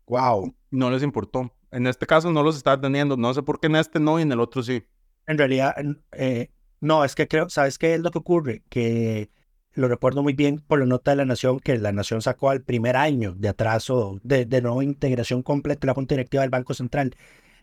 Wow. 0.06 0.54
No 0.70 0.90
les 0.90 1.02
importó. 1.02 1.52
En 1.70 1.86
este 1.86 2.06
caso 2.06 2.30
no 2.30 2.42
los 2.42 2.56
está 2.56 2.80
teniendo. 2.80 3.16
No 3.16 3.34
sé 3.34 3.42
por 3.42 3.58
qué 3.58 3.66
en 3.66 3.76
este 3.76 3.98
no 3.98 4.18
y 4.18 4.22
en 4.22 4.32
el 4.32 4.40
otro 4.40 4.62
sí. 4.62 4.84
En 5.26 5.38
realidad, 5.38 5.74
eh, 6.12 6.50
no, 6.84 7.04
es 7.04 7.14
que 7.14 7.26
creo, 7.28 7.48
¿sabes 7.48 7.78
qué 7.78 7.94
es 7.94 8.00
lo 8.00 8.10
que 8.10 8.18
ocurre? 8.18 8.62
Que 8.68 9.30
lo 9.72 9.88
recuerdo 9.88 10.22
muy 10.22 10.34
bien 10.34 10.60
por 10.60 10.78
la 10.78 10.86
nota 10.86 11.10
de 11.10 11.16
la 11.16 11.24
Nación, 11.24 11.58
que 11.60 11.76
la 11.78 11.92
Nación 11.92 12.22
sacó 12.22 12.50
al 12.50 12.62
primer 12.62 12.96
año 12.96 13.34
de 13.36 13.48
atraso, 13.48 14.20
de, 14.22 14.44
de 14.46 14.62
no 14.62 14.82
integración 14.82 15.42
completa 15.42 15.80
de 15.80 15.86
la 15.88 15.94
Junta 15.94 16.14
Directiva 16.14 16.42
del 16.42 16.50
Banco 16.50 16.74
Central. 16.74 17.14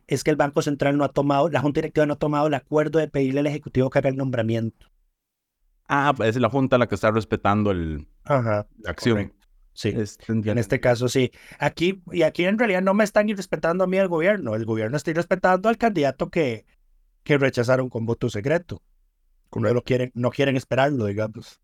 Es 0.07 0.23
que 0.23 0.31
el 0.31 0.35
Banco 0.35 0.61
Central 0.61 0.97
no 0.97 1.05
ha 1.05 1.09
tomado, 1.09 1.49
la 1.49 1.61
Junta 1.61 1.79
Directiva 1.79 2.05
no 2.05 2.13
ha 2.13 2.19
tomado 2.19 2.47
el 2.47 2.53
acuerdo 2.53 2.99
de 2.99 3.07
pedirle 3.07 3.39
al 3.39 3.47
Ejecutivo 3.47 3.89
que 3.89 3.99
haga 3.99 4.09
el 4.09 4.17
nombramiento. 4.17 4.87
Ah, 5.87 6.13
es 6.23 6.35
la 6.37 6.49
junta 6.49 6.77
la 6.77 6.87
que 6.87 6.95
está 6.95 7.11
respetando 7.11 7.71
el, 7.71 8.07
Ajá. 8.23 8.67
la 8.79 8.91
acción. 8.91 9.15
Correcto. 9.15 9.47
Sí. 9.73 9.89
Este, 9.89 10.31
En 10.31 10.57
este 10.57 10.79
caso, 10.79 11.07
sí. 11.07 11.31
Aquí, 11.59 12.01
y 12.11 12.23
aquí 12.23 12.45
en 12.45 12.59
realidad 12.59 12.81
no 12.81 12.93
me 12.93 13.03
están 13.03 13.29
irrespetando 13.29 13.83
a 13.83 13.87
mí 13.87 13.97
el 13.97 14.07
gobierno. 14.07 14.55
El 14.55 14.65
gobierno 14.65 14.97
está 14.97 15.11
irrespetando 15.11 15.69
al 15.69 15.77
candidato 15.77 16.29
que, 16.29 16.65
que 17.23 17.37
rechazaron 17.37 17.89
con 17.89 18.05
voto 18.05 18.29
secreto. 18.29 18.81
No 19.55 19.73
lo 19.73 19.81
quieren, 19.83 20.11
no 20.13 20.29
quieren 20.31 20.55
esperarlo, 20.55 21.05
digamos. 21.05 21.59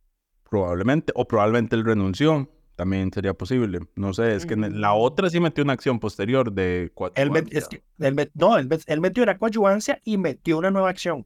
Probablemente. 0.50 1.14
O 1.16 1.28
probablemente 1.28 1.76
él 1.76 1.86
renunció. 1.86 2.50
También 2.76 3.12
sería 3.12 3.34
posible. 3.34 3.80
No 3.96 4.14
sé, 4.14 4.36
es 4.36 4.46
que 4.46 4.56
la 4.56 4.94
otra 4.94 5.30
sí 5.32 5.40
metió 5.40 5.64
una 5.64 5.74
acción 5.74 6.00
posterior 6.00 6.52
de 6.52 6.92
Él, 7.16 7.32
met- 7.32 7.48
es 7.52 7.68
que- 7.68 7.84
él 7.98 8.16
met- 8.16 8.30
no, 8.36 8.56
él, 8.60 8.70
met- 8.70 8.84
él 8.86 9.02
metió 9.02 9.24
una 9.24 9.38
coadyuvancia 9.40 10.00
y 10.04 10.18
metió 10.20 10.60
una 10.60 10.70
nueva 10.70 10.90
acción. 10.90 11.26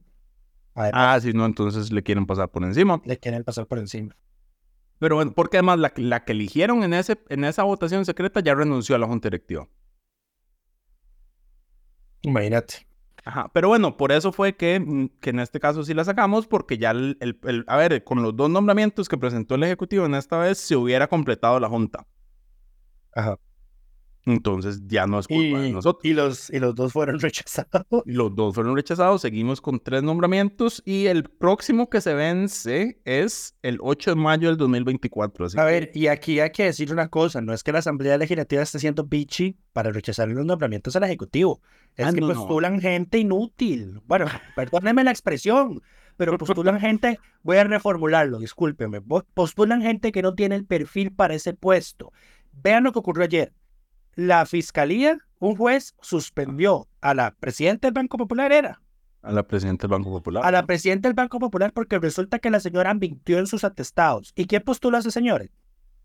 Además, 0.74 1.16
Ah, 1.16 1.20
si 1.20 1.34
no, 1.34 1.44
entonces 1.44 1.92
le 1.92 2.02
quieren 2.02 2.24
pasar 2.24 2.50
por 2.50 2.64
encima. 2.64 3.02
le 3.04 3.18
quieren 3.18 3.44
pasar 3.44 3.66
por 3.66 3.78
encima. 3.78 4.16
Pero 4.98 5.16
bueno, 5.16 5.32
porque 5.34 5.58
además 5.58 5.78
la, 5.78 5.92
la 5.96 6.24
que 6.24 6.32
eligieron 6.32 6.82
en, 6.84 6.94
ese, 6.94 7.20
en 7.28 7.44
esa 7.44 7.64
votación 7.64 8.06
secreta 8.06 8.40
ya 8.40 8.54
renunció 8.54 8.94
a 8.94 8.98
la 8.98 9.06
junta 9.06 9.28
directiva. 9.28 9.68
Imagínate. 12.22 12.86
Ajá, 13.24 13.50
pero 13.54 13.68
bueno, 13.68 13.96
por 13.96 14.10
eso 14.10 14.32
fue 14.32 14.56
que, 14.56 14.80
mm, 14.80 15.06
que 15.20 15.30
en 15.30 15.38
este 15.40 15.60
caso 15.60 15.84
sí 15.84 15.94
la 15.94 16.04
sacamos, 16.04 16.46
porque 16.48 16.78
ya 16.78 16.90
el, 16.90 17.16
el- 17.20 17.64
a 17.68 17.76
ver, 17.76 18.02
con 18.04 18.20
los 18.22 18.34
dos 18.36 18.50
nombramientos 18.50 19.08
que 19.08 19.16
presentó 19.18 19.54
el 19.54 19.62
Ejecutivo 19.62 20.06
en 20.06 20.14
esta 20.14 20.38
vez, 20.38 20.58
se 20.58 20.74
hubiera 20.76 21.06
completado 21.08 21.60
la 21.60 21.68
Junta. 21.68 22.06
Ajá. 23.14 23.38
Entonces 24.24 24.82
ya 24.86 25.06
no 25.08 25.18
es 25.18 25.26
culpa 25.26 25.60
de 25.60 25.70
nosotros. 25.72 26.04
y 26.04 26.12
los, 26.14 26.48
y 26.50 26.60
los 26.60 26.74
dos 26.76 26.92
fueron 26.92 27.18
rechazados. 27.20 28.02
Los 28.04 28.34
dos 28.36 28.54
fueron 28.54 28.76
rechazados, 28.76 29.20
seguimos 29.22 29.60
con 29.60 29.80
tres 29.80 30.02
nombramientos 30.04 30.80
y 30.84 31.06
el 31.06 31.24
próximo 31.24 31.90
que 31.90 32.00
se 32.00 32.14
vence 32.14 33.00
es 33.04 33.56
el 33.62 33.78
8 33.80 34.10
de 34.10 34.16
mayo 34.16 34.48
del 34.48 34.56
2024. 34.58 35.46
Así 35.46 35.58
A 35.58 35.64
que- 35.66 35.70
ver, 35.72 35.90
y 35.94 36.06
aquí 36.06 36.38
hay 36.38 36.50
que 36.50 36.64
decir 36.64 36.92
una 36.92 37.08
cosa, 37.08 37.40
no 37.40 37.52
es 37.52 37.64
que 37.64 37.72
la 37.72 37.80
Asamblea 37.80 38.16
Legislativa 38.16 38.62
esté 38.62 38.78
siendo 38.78 39.04
bitchy 39.04 39.56
para 39.72 39.90
rechazar 39.90 40.28
los 40.28 40.46
nombramientos 40.46 40.94
al 40.94 41.02
Ejecutivo, 41.02 41.60
es 41.96 42.06
Ah, 42.06 42.12
que 42.12 42.20
no, 42.20 42.28
no. 42.28 42.34
postulan 42.34 42.80
gente 42.80 43.18
inútil. 43.18 44.00
Bueno, 44.06 44.26
perdónenme 44.56 45.02
la 45.02 45.10
expresión, 45.10 45.82
pero 46.16 46.38
postulan 46.38 46.78
gente, 46.78 47.18
voy 47.42 47.56
a 47.56 47.64
reformularlo, 47.64 48.38
discúlpeme, 48.38 49.00
vo- 49.02 49.24
postulan 49.34 49.82
gente 49.82 50.12
que 50.12 50.22
no 50.22 50.34
tiene 50.34 50.54
el 50.54 50.64
perfil 50.64 51.12
para 51.12 51.34
ese 51.34 51.54
puesto. 51.54 52.12
Vean 52.52 52.84
lo 52.84 52.92
que 52.92 53.00
ocurrió 53.00 53.24
ayer. 53.24 53.52
La 54.14 54.44
Fiscalía 54.46 55.18
un 55.38 55.56
juez 55.56 55.94
suspendió 56.00 56.86
a 57.00 57.14
la 57.14 57.34
presidenta 57.34 57.88
del 57.88 57.94
Banco 57.94 58.16
Popular, 58.18 58.52
¿era? 58.52 58.80
A 59.22 59.32
la 59.32 59.42
presidenta 59.46 59.82
del 59.88 59.90
Banco 59.92 60.10
Popular. 60.10 60.44
A 60.44 60.50
la 60.50 60.66
presidenta 60.66 61.08
del 61.08 61.14
Banco 61.14 61.38
Popular 61.38 61.72
porque 61.72 61.98
resulta 61.98 62.38
que 62.38 62.50
la 62.50 62.60
señora 62.60 62.92
mintió 62.94 63.38
en 63.38 63.46
sus 63.46 63.64
atestados. 63.64 64.32
¿Y 64.36 64.46
quién 64.46 64.62
postuló 64.62 64.96
a 64.96 65.00
ese 65.00 65.10
señor? 65.10 65.50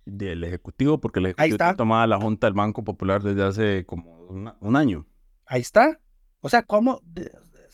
Del 0.06 0.44
Ejecutivo, 0.44 1.00
porque 1.00 1.20
el 1.20 1.26
Ejecutivo 1.28 1.56
está. 1.56 1.76
tomaba 1.76 2.08
la 2.08 2.20
Junta 2.20 2.48
del 2.48 2.54
Banco 2.54 2.84
Popular 2.84 3.22
desde 3.22 3.44
hace 3.44 3.86
como 3.86 4.20
una- 4.28 4.56
un 4.62 4.76
año. 4.76 5.06
Ahí 5.46 5.62
está. 5.62 6.00
O 6.42 6.50
sea, 6.50 6.64
¿cómo? 6.64 7.02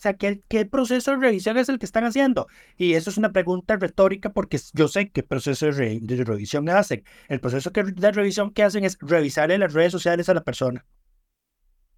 Sea, 0.04 0.14
¿qué, 0.14 0.40
¿qué 0.48 0.64
proceso 0.64 1.10
de 1.10 1.16
revisión 1.16 1.58
es 1.58 1.68
el 1.68 1.78
que 1.78 1.86
están 1.86 2.04
haciendo? 2.04 2.46
Y 2.76 2.94
eso 2.94 3.10
es 3.10 3.18
una 3.18 3.32
pregunta 3.32 3.76
retórica 3.76 4.32
porque 4.32 4.58
yo 4.72 4.86
sé 4.86 5.10
qué 5.10 5.22
proceso 5.22 5.66
de, 5.66 5.72
re- 5.72 5.98
de 6.00 6.24
revisión 6.24 6.68
hacen. 6.68 7.02
El 7.28 7.40
proceso 7.40 7.72
que, 7.72 7.82
de 7.82 8.12
revisión 8.12 8.52
que 8.52 8.62
hacen 8.62 8.84
es 8.84 8.96
revisarle 9.00 9.58
las 9.58 9.72
redes 9.72 9.90
sociales 9.90 10.28
a 10.28 10.34
la 10.34 10.44
persona. 10.44 10.86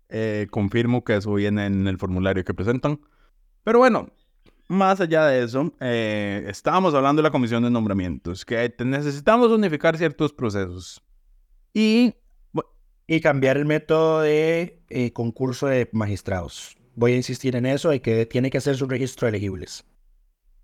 Eh, 0.08 0.46
confirmo 0.50 1.04
que 1.04 1.16
eso 1.16 1.34
viene 1.34 1.66
en 1.66 1.86
el 1.86 1.98
formulario 1.98 2.44
que 2.44 2.54
presentan. 2.54 3.00
Pero 3.62 3.78
bueno, 3.78 4.08
más 4.68 5.00
allá 5.00 5.26
de 5.26 5.44
eso, 5.44 5.74
eh, 5.80 6.46
estábamos 6.48 6.94
hablando 6.94 7.20
de 7.20 7.28
la 7.28 7.32
comisión 7.32 7.62
de 7.62 7.70
nombramientos, 7.70 8.44
que 8.44 8.74
necesitamos 8.84 9.50
unificar 9.50 9.98
ciertos 9.98 10.32
procesos. 10.32 11.02
Y 11.74 12.14
Y 13.08 13.20
cambiar 13.20 13.56
el 13.56 13.66
método 13.66 14.22
de 14.22 14.82
eh, 14.88 15.12
concurso 15.12 15.68
de 15.68 15.88
magistrados. 15.92 16.76
Voy 16.98 17.12
a 17.12 17.16
insistir 17.16 17.54
en 17.56 17.66
eso 17.66 17.92
y 17.92 18.00
que 18.00 18.24
tiene 18.24 18.48
que 18.48 18.56
hacer 18.56 18.74
su 18.74 18.86
registro 18.86 19.26
de 19.26 19.36
elegibles. 19.36 19.84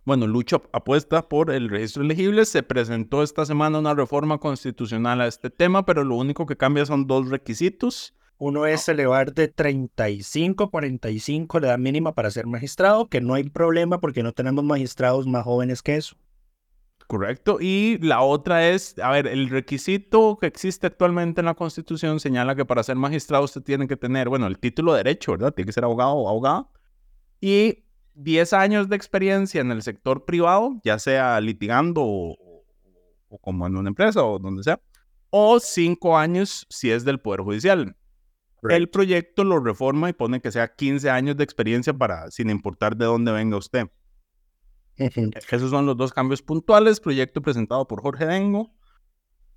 bueno, 0.06 0.26
Lucho 0.26 0.62
apuesta 0.72 1.28
por 1.28 1.50
el 1.50 1.68
registro 1.68 2.02
elegible. 2.02 2.46
Se 2.46 2.62
presentó 2.62 3.22
esta 3.22 3.44
semana 3.44 3.78
una 3.78 3.94
reforma 3.94 4.38
constitucional 4.38 5.20
a 5.20 5.26
este 5.26 5.50
tema, 5.50 5.84
pero 5.84 6.04
lo 6.04 6.16
único 6.16 6.46
que 6.46 6.56
cambia 6.56 6.86
son 6.86 7.06
dos 7.06 7.28
requisitos. 7.28 8.14
Uno 8.38 8.64
es 8.64 8.88
elevar 8.88 9.34
de 9.34 9.48
35 9.48 10.64
a 10.64 10.70
45 10.70 11.60
la 11.60 11.66
edad 11.66 11.78
mínima 11.78 12.14
para 12.14 12.30
ser 12.30 12.46
magistrado, 12.46 13.10
que 13.10 13.20
no 13.20 13.34
hay 13.34 13.44
problema 13.50 14.00
porque 14.00 14.22
no 14.22 14.32
tenemos 14.32 14.64
magistrados 14.64 15.26
más 15.26 15.44
jóvenes 15.44 15.82
que 15.82 15.96
eso. 15.96 16.16
Correcto. 17.12 17.58
Y 17.60 17.98
la 17.98 18.22
otra 18.22 18.70
es, 18.70 18.98
a 18.98 19.10
ver, 19.10 19.26
el 19.26 19.50
requisito 19.50 20.38
que 20.40 20.46
existe 20.46 20.86
actualmente 20.86 21.42
en 21.42 21.44
la 21.44 21.52
Constitución 21.52 22.20
señala 22.20 22.56
que 22.56 22.64
para 22.64 22.82
ser 22.82 22.96
magistrado 22.96 23.44
usted 23.44 23.60
tiene 23.60 23.86
que 23.86 23.98
tener, 23.98 24.30
bueno, 24.30 24.46
el 24.46 24.58
título 24.58 24.94
de 24.94 25.00
derecho, 25.00 25.32
¿verdad? 25.32 25.52
Tiene 25.52 25.66
que 25.66 25.74
ser 25.74 25.84
abogado 25.84 26.14
o 26.14 26.30
abogada. 26.30 26.70
Y 27.38 27.84
10 28.14 28.54
años 28.54 28.88
de 28.88 28.96
experiencia 28.96 29.60
en 29.60 29.70
el 29.72 29.82
sector 29.82 30.24
privado, 30.24 30.80
ya 30.84 30.98
sea 30.98 31.38
litigando 31.42 32.00
o, 32.02 32.64
o 33.28 33.38
como 33.42 33.66
en 33.66 33.76
una 33.76 33.90
empresa 33.90 34.24
o 34.24 34.38
donde 34.38 34.62
sea, 34.62 34.80
o 35.28 35.60
5 35.60 36.16
años 36.16 36.66
si 36.70 36.90
es 36.90 37.04
del 37.04 37.20
Poder 37.20 37.42
Judicial. 37.42 37.94
El 38.70 38.88
proyecto 38.88 39.44
lo 39.44 39.60
reforma 39.60 40.08
y 40.08 40.14
pone 40.14 40.40
que 40.40 40.50
sea 40.50 40.74
15 40.74 41.10
años 41.10 41.36
de 41.36 41.44
experiencia 41.44 41.92
para, 41.92 42.30
sin 42.30 42.48
importar 42.48 42.96
de 42.96 43.04
dónde 43.04 43.32
venga 43.32 43.58
usted. 43.58 43.90
Esos 45.50 45.70
son 45.70 45.86
los 45.86 45.96
dos 45.96 46.12
cambios 46.12 46.42
puntuales. 46.42 47.00
Proyecto 47.00 47.42
presentado 47.42 47.86
por 47.86 48.02
Jorge 48.02 48.26
Dengo 48.26 48.74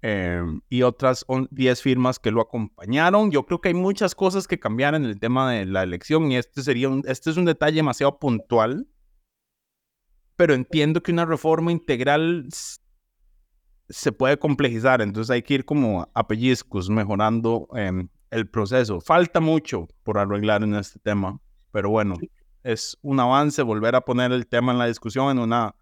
eh, 0.01 0.41
y 0.69 0.81
otras 0.83 1.25
on- 1.27 1.47
10 1.51 1.81
firmas 1.81 2.19
que 2.19 2.31
lo 2.31 2.41
acompañaron. 2.41 3.31
Yo 3.31 3.45
creo 3.45 3.61
que 3.61 3.69
hay 3.69 3.73
muchas 3.73 4.15
cosas 4.15 4.47
que 4.47 4.59
cambiar 4.59 4.95
en 4.95 5.05
el 5.05 5.19
tema 5.19 5.51
de 5.51 5.65
la 5.65 5.83
elección 5.83 6.31
y 6.31 6.37
este, 6.37 6.61
sería 6.63 6.89
un, 6.89 7.03
este 7.07 7.29
es 7.29 7.37
un 7.37 7.45
detalle 7.45 7.77
demasiado 7.77 8.19
puntual. 8.19 8.87
Pero 10.35 10.53
entiendo 10.53 11.01
que 11.01 11.11
una 11.11 11.25
reforma 11.25 11.71
integral 11.71 12.47
se 13.87 14.11
puede 14.11 14.37
complejizar, 14.37 15.01
entonces 15.01 15.29
hay 15.29 15.43
que 15.43 15.53
ir 15.53 15.65
como 15.65 16.09
a 16.13 16.27
pellizcos 16.27 16.89
mejorando 16.89 17.67
em, 17.73 18.09
el 18.31 18.49
proceso. 18.49 18.99
Falta 18.99 19.39
mucho 19.39 19.87
por 20.03 20.17
arreglar 20.17 20.63
en 20.63 20.75
este 20.75 20.99
tema, 20.99 21.39
pero 21.71 21.89
bueno, 21.89 22.15
es 22.65 22.97
un 23.01 23.19
avance 23.19 23.61
volver 23.61 23.95
a 23.95 24.01
poner 24.01 24.31
el 24.31 24.47
tema 24.47 24.71
en 24.71 24.77
la 24.79 24.87
discusión 24.87 25.29
en 25.31 25.39
una 25.39 25.75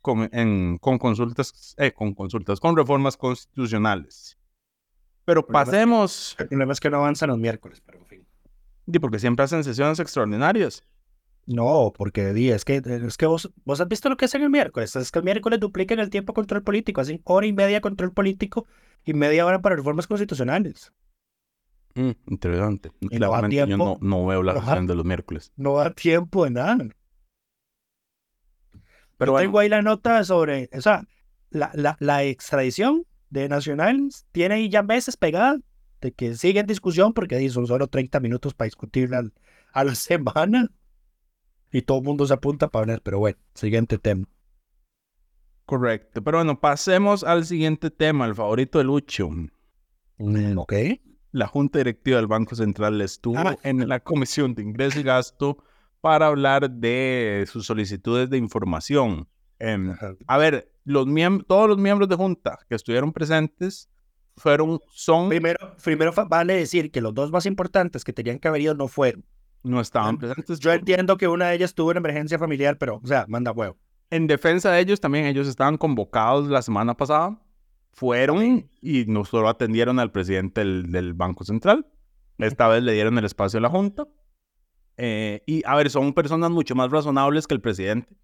con, 0.00 0.28
en- 0.32 0.78
con 0.78 0.98
consultas, 0.98 1.74
eh, 1.76 1.92
con 1.92 2.14
consultas, 2.14 2.58
con 2.60 2.76
reformas 2.76 3.16
constitucionales. 3.16 4.38
Pero 5.24 5.46
pasemos, 5.46 6.34
El 6.38 6.48
problema 6.48 6.72
es 6.72 6.80
que 6.80 6.88
no 6.90 6.96
avanzan 6.98 7.28
los 7.28 7.38
miércoles, 7.38 7.82
pero 7.84 7.98
en 7.98 8.06
fin. 8.06 8.26
di, 8.86 8.98
porque 8.98 9.18
siempre 9.18 9.44
hacen 9.44 9.62
sesiones 9.62 10.00
extraordinarias. 10.00 10.82
No, 11.46 11.92
porque 11.96 12.32
di, 12.32 12.50
es 12.50 12.64
que, 12.64 12.76
es 12.84 13.16
que 13.16 13.26
vos, 13.26 13.50
vos 13.64 13.80
has 13.80 13.88
visto 13.88 14.08
lo 14.08 14.16
que 14.16 14.24
hacen 14.26 14.42
el 14.42 14.50
miércoles. 14.50 14.94
Es 14.96 15.10
que 15.10 15.18
el 15.18 15.24
miércoles 15.24 15.58
duplican 15.60 15.98
el 15.98 16.10
tiempo 16.10 16.32
control 16.32 16.62
político. 16.62 17.00
Hacen 17.00 17.20
hora 17.24 17.46
y 17.46 17.52
media 17.52 17.80
control 17.80 18.12
político 18.12 18.66
y 19.04 19.14
media 19.14 19.44
hora 19.46 19.60
para 19.60 19.76
reformas 19.76 20.06
constitucionales. 20.06 20.92
Mm, 22.02 22.10
interesante. 22.28 22.90
Y 23.00 23.18
no 23.18 23.30
da 23.32 23.40
Claramente 23.40 23.56
yo 23.56 23.76
no, 23.76 23.96
tiempo. 23.96 23.98
no 24.00 24.26
veo 24.26 24.42
la 24.42 24.52
Ajá. 24.52 24.60
sesión 24.62 24.86
de 24.86 24.94
los 24.94 25.04
miércoles. 25.04 25.52
No 25.56 25.76
da 25.76 25.92
tiempo 25.92 26.44
de 26.44 26.50
nada. 26.50 26.76
Pero 29.18 29.30
Yo 29.30 29.32
bueno, 29.32 29.46
tengo 29.48 29.58
ahí 29.58 29.68
la 29.68 29.82
nota 29.82 30.24
sobre, 30.24 30.70
o 30.72 30.80
sea, 30.80 31.06
la, 31.50 31.70
la, 31.74 31.96
la 32.00 32.24
extradición 32.24 33.04
de 33.28 33.48
nacionales 33.48 34.26
tiene 34.32 34.54
ahí 34.54 34.68
ya 34.70 34.82
meses 34.82 35.16
pegada 35.16 35.58
de 36.00 36.12
que 36.12 36.34
sigue 36.34 36.60
en 36.60 36.66
discusión 36.66 37.12
porque 37.12 37.34
ahí 37.36 37.48
son 37.50 37.66
solo 37.66 37.86
30 37.88 38.18
minutos 38.20 38.54
para 38.54 38.66
discutirla 38.66 39.22
a 39.72 39.84
la 39.84 39.94
semana 39.94 40.70
y 41.70 41.82
todo 41.82 41.98
el 41.98 42.04
mundo 42.04 42.26
se 42.26 42.34
apunta 42.34 42.68
para 42.68 42.82
hablar, 42.84 43.02
pero 43.02 43.18
bueno, 43.18 43.38
siguiente 43.54 43.98
tema. 43.98 44.26
correcto. 45.66 46.22
Pero 46.24 46.38
bueno, 46.38 46.58
pasemos 46.58 47.22
al 47.22 47.44
siguiente 47.44 47.90
tema, 47.90 48.24
el 48.26 48.34
favorito 48.34 48.78
de 48.78 48.84
Lucho. 48.84 49.28
Mm, 50.18 50.58
Ok. 50.58 50.72
La 51.32 51.46
Junta 51.46 51.78
Directiva 51.78 52.16
del 52.18 52.26
Banco 52.26 52.54
Central 52.54 53.00
estuvo 53.00 53.38
Ah. 53.38 53.56
en 53.62 53.88
la 53.88 54.00
Comisión 54.00 54.54
de 54.54 54.62
Ingreso 54.62 55.00
y 55.00 55.02
Gasto 55.02 55.58
para 56.00 56.26
hablar 56.26 56.70
de 56.70 57.44
sus 57.50 57.66
solicitudes 57.66 58.30
de 58.30 58.38
información. 58.38 59.28
Em, 59.58 59.94
a 60.26 60.38
ver, 60.38 60.72
los 60.84 61.06
todos 61.46 61.68
los 61.68 61.78
miembros 61.78 62.08
de 62.08 62.16
Junta 62.16 62.58
que 62.68 62.74
estuvieron 62.74 63.12
presentes 63.12 63.90
fueron, 64.36 64.80
son, 64.90 65.28
Primero, 65.28 65.76
primero 65.84 66.12
vale 66.28 66.54
decir 66.54 66.90
que 66.90 67.00
los 67.02 67.12
dos 67.12 67.30
más 67.30 67.44
importantes 67.46 68.02
que 68.04 68.12
tenían 68.12 68.38
que 68.38 68.48
haber 68.48 68.62
ido 68.62 68.74
no 68.74 68.88
fueron. 68.88 69.24
no 69.62 69.78
estaban 69.82 70.16
presentes. 70.16 70.58
Yo 70.58 70.72
entiendo 70.72 71.18
que 71.18 71.28
una 71.28 71.48
de 71.48 71.56
ellas 71.56 71.74
tuvo 71.74 71.90
una 71.90 71.98
emergencia 71.98 72.38
familiar, 72.38 72.78
pero, 72.78 72.98
o 73.02 73.06
sea, 73.06 73.26
manda 73.28 73.52
huevo. 73.52 73.76
En 74.08 74.26
defensa 74.26 74.72
de 74.72 74.80
ellos 74.80 75.00
también, 75.00 75.26
ellos 75.26 75.46
estaban 75.46 75.76
convocados 75.76 76.48
la 76.48 76.62
semana 76.62 76.96
pasada, 76.96 77.38
fueron 77.92 78.68
y 78.80 79.04
no 79.06 79.24
solo 79.24 79.48
atendieron 79.48 79.98
al 79.98 80.12
presidente 80.12 80.60
del, 80.62 80.90
del 80.90 81.14
Banco 81.14 81.44
Central, 81.44 81.86
esta 82.38 82.68
vez 82.68 82.82
le 82.82 82.92
dieron 82.92 83.18
el 83.18 83.24
espacio 83.24 83.58
a 83.58 83.62
la 83.62 83.68
Junta. 83.68 84.06
Eh, 84.96 85.42
y 85.46 85.62
a 85.66 85.76
ver, 85.76 85.90
son 85.90 86.12
personas 86.12 86.50
mucho 86.50 86.74
más 86.74 86.90
razonables 86.90 87.46
que 87.46 87.54
el 87.54 87.60
presidente. 87.60 88.14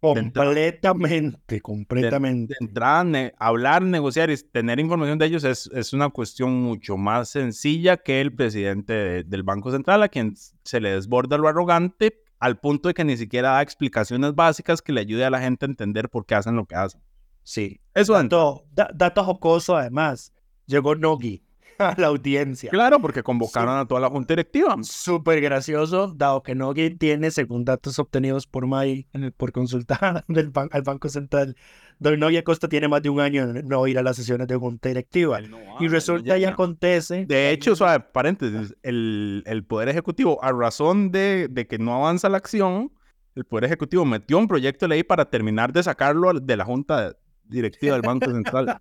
Completamente, 0.00 1.54
de, 1.54 1.60
completamente. 1.60 2.54
de 2.60 3.04
ne- 3.04 3.32
hablar, 3.38 3.82
negociar 3.82 4.30
y 4.30 4.36
tener 4.36 4.80
información 4.80 5.16
de 5.18 5.26
ellos 5.26 5.44
es, 5.44 5.70
es 5.72 5.92
una 5.92 6.08
cuestión 6.08 6.60
mucho 6.60 6.96
más 6.96 7.28
sencilla 7.28 7.96
que 7.98 8.20
el 8.20 8.34
presidente 8.34 8.92
de- 8.92 9.24
del 9.24 9.42
Banco 9.44 9.70
Central, 9.70 10.02
a 10.02 10.08
quien 10.08 10.34
se 10.64 10.80
le 10.80 10.90
desborda 10.90 11.38
lo 11.38 11.46
arrogante 11.46 12.18
al 12.40 12.58
punto 12.58 12.88
de 12.88 12.94
que 12.94 13.04
ni 13.04 13.16
siquiera 13.16 13.52
da 13.52 13.62
explicaciones 13.62 14.34
básicas 14.34 14.82
que 14.82 14.92
le 14.92 15.02
ayude 15.02 15.24
a 15.24 15.30
la 15.30 15.40
gente 15.40 15.66
a 15.66 15.68
entender 15.68 16.08
por 16.08 16.26
qué 16.26 16.34
hacen 16.34 16.56
lo 16.56 16.66
que 16.66 16.74
hacen. 16.74 17.00
Sí. 17.42 17.80
Eso. 17.94 18.14
Dato, 18.14 18.64
da- 18.72 18.90
dato 18.94 19.24
jocoso, 19.24 19.76
además. 19.76 20.32
Llegó 20.66 20.94
Nogi 20.94 21.42
a 21.78 21.94
la 21.98 22.06
audiencia. 22.08 22.70
Claro, 22.70 23.00
porque 23.00 23.22
convocaron 23.22 23.76
a 23.78 23.86
toda 23.86 24.00
la 24.00 24.08
junta 24.08 24.32
directiva. 24.34 24.76
Súper 24.82 25.40
gracioso, 25.40 26.12
dado 26.16 26.42
que 26.42 26.54
Nogi 26.54 26.90
tiene, 26.90 27.30
según 27.30 27.64
datos 27.64 27.98
obtenidos 27.98 28.46
por 28.46 28.66
May, 28.66 29.06
por 29.36 29.52
consultar 29.52 30.24
del 30.28 30.52
ban- 30.52 30.68
al 30.72 30.82
Banco 30.82 31.08
Central, 31.08 31.56
Don 31.98 32.18
Nogi 32.18 32.36
Acosta 32.36 32.68
tiene 32.68 32.88
más 32.88 33.02
de 33.02 33.10
un 33.10 33.20
año 33.20 33.42
en 33.44 33.68
no 33.68 33.86
ir 33.86 33.98
a 33.98 34.02
las 34.02 34.16
sesiones 34.16 34.46
de 34.48 34.56
junta 34.56 34.88
directiva. 34.88 35.40
Y 35.80 35.88
resulta 35.88 36.36
y 36.38 36.44
acontece. 36.44 37.26
De 37.26 37.50
hecho, 37.50 37.76
suave, 37.76 38.00
paréntesis, 38.00 38.74
el, 38.82 39.42
el 39.46 39.64
Poder 39.64 39.88
Ejecutivo, 39.88 40.42
a 40.42 40.52
razón 40.52 41.10
de, 41.12 41.48
de 41.50 41.66
que 41.66 41.78
no 41.78 41.94
avanza 41.94 42.28
la 42.28 42.38
acción, 42.38 42.92
el 43.34 43.44
Poder 43.44 43.64
Ejecutivo 43.64 44.04
metió 44.04 44.38
un 44.38 44.48
proyecto 44.48 44.84
de 44.86 44.90
ley 44.90 45.02
para 45.04 45.30
terminar 45.30 45.72
de 45.72 45.82
sacarlo 45.82 46.32
de 46.34 46.56
la 46.56 46.64
Junta 46.64 47.16
Directiva 47.52 47.94
del 47.94 48.02
Banco 48.02 48.30
Central 48.30 48.80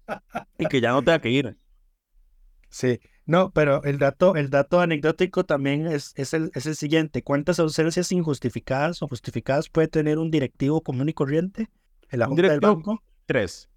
y 0.57 0.65
que 0.65 0.81
ya 0.81 0.91
no 0.91 1.03
tenga 1.03 1.19
que 1.19 1.29
ir. 1.29 1.57
Sí. 2.69 2.99
No, 3.25 3.51
pero 3.51 3.83
el 3.83 3.97
dato, 3.99 4.35
el 4.35 4.49
dato 4.49 4.79
anecdótico 4.79 5.45
también 5.45 5.85
es, 5.87 6.13
es, 6.15 6.33
el, 6.33 6.51
es 6.55 6.65
el 6.65 6.75
siguiente. 6.75 7.23
¿Cuántas 7.23 7.59
ausencias 7.59 8.11
injustificadas 8.11 9.01
o 9.03 9.07
justificadas 9.07 9.69
puede 9.69 9.87
tener 9.87 10.17
un 10.17 10.31
directivo 10.31 10.81
común 10.81 11.07
y 11.09 11.13
corriente 11.13 11.69
en 12.09 12.19
la 12.19 12.25
Un 12.27 12.35
junta 12.35 12.49
del 12.51 12.59
banco? 12.59 13.03
Tres. 13.25 13.69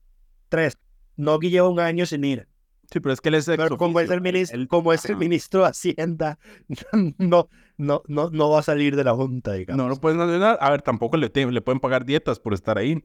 Tres. 0.49 0.79
Nogi 1.17 1.51
lleva 1.51 1.69
un 1.69 1.79
año 1.79 2.07
sin 2.07 2.25
ir. 2.25 2.49
Sí, 2.91 3.01
pero 3.01 3.13
es 3.13 3.21
que 3.21 3.29
él 3.31 3.37
es 3.37 3.47
Pero 3.47 3.77
como 3.77 3.99
es 4.01 4.11
el 4.11 4.21
ministro, 4.21 4.67
como 4.69 4.93
es 4.93 5.05
el 5.07 5.17
ministro 5.17 5.63
de 5.63 5.69
Hacienda, 5.69 6.39
no, 7.19 7.49
no, 7.77 8.03
no, 8.09 8.31
no 8.31 8.51
va 8.51 8.61
a 8.61 8.63
salir 8.63 8.95
de 8.95 9.05
la 9.05 9.15
junta, 9.15 9.53
digamos. 9.53 9.83
No 9.83 9.89
lo 9.89 9.97
pueden 9.97 10.19
sancionar. 10.19 10.59
A 10.61 10.71
ver, 10.71 10.83
tampoco 10.83 11.17
le, 11.17 11.31
te- 11.31 11.51
le 11.51 11.61
pueden 11.61 11.81
pagar 11.81 12.05
dietas 12.05 12.39
por 12.41 12.55
estar 12.55 12.79
ahí. 12.79 13.05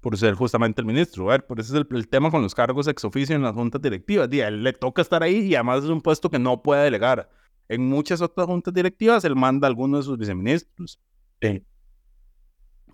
Por 0.00 0.16
ser 0.16 0.34
justamente 0.34 0.80
el 0.80 0.86
ministro. 0.86 1.28
A 1.28 1.32
ver, 1.32 1.46
por 1.46 1.60
eso 1.60 1.74
es 1.74 1.80
el, 1.80 1.96
el 1.96 2.08
tema 2.08 2.30
con 2.30 2.42
los 2.42 2.54
cargos 2.54 2.88
ex 2.88 3.04
oficio 3.04 3.36
en 3.36 3.42
las 3.42 3.54
juntas 3.54 3.80
directivas. 3.80 4.28
Día, 4.28 4.48
él 4.48 4.62
le 4.62 4.72
toca 4.72 5.02
estar 5.02 5.22
ahí 5.22 5.40
y 5.40 5.54
además 5.54 5.84
es 5.84 5.90
un 5.90 6.00
puesto 6.00 6.30
que 6.30 6.38
no 6.38 6.62
puede 6.62 6.84
delegar. 6.84 7.28
En 7.68 7.88
muchas 7.88 8.20
otras 8.20 8.46
juntas 8.46 8.74
directivas, 8.74 9.24
él 9.24 9.36
manda 9.36 9.66
a 9.66 9.68
algunos 9.68 10.00
de 10.00 10.04
sus 10.04 10.18
viceministros. 10.18 10.98
Sí. 11.40 11.62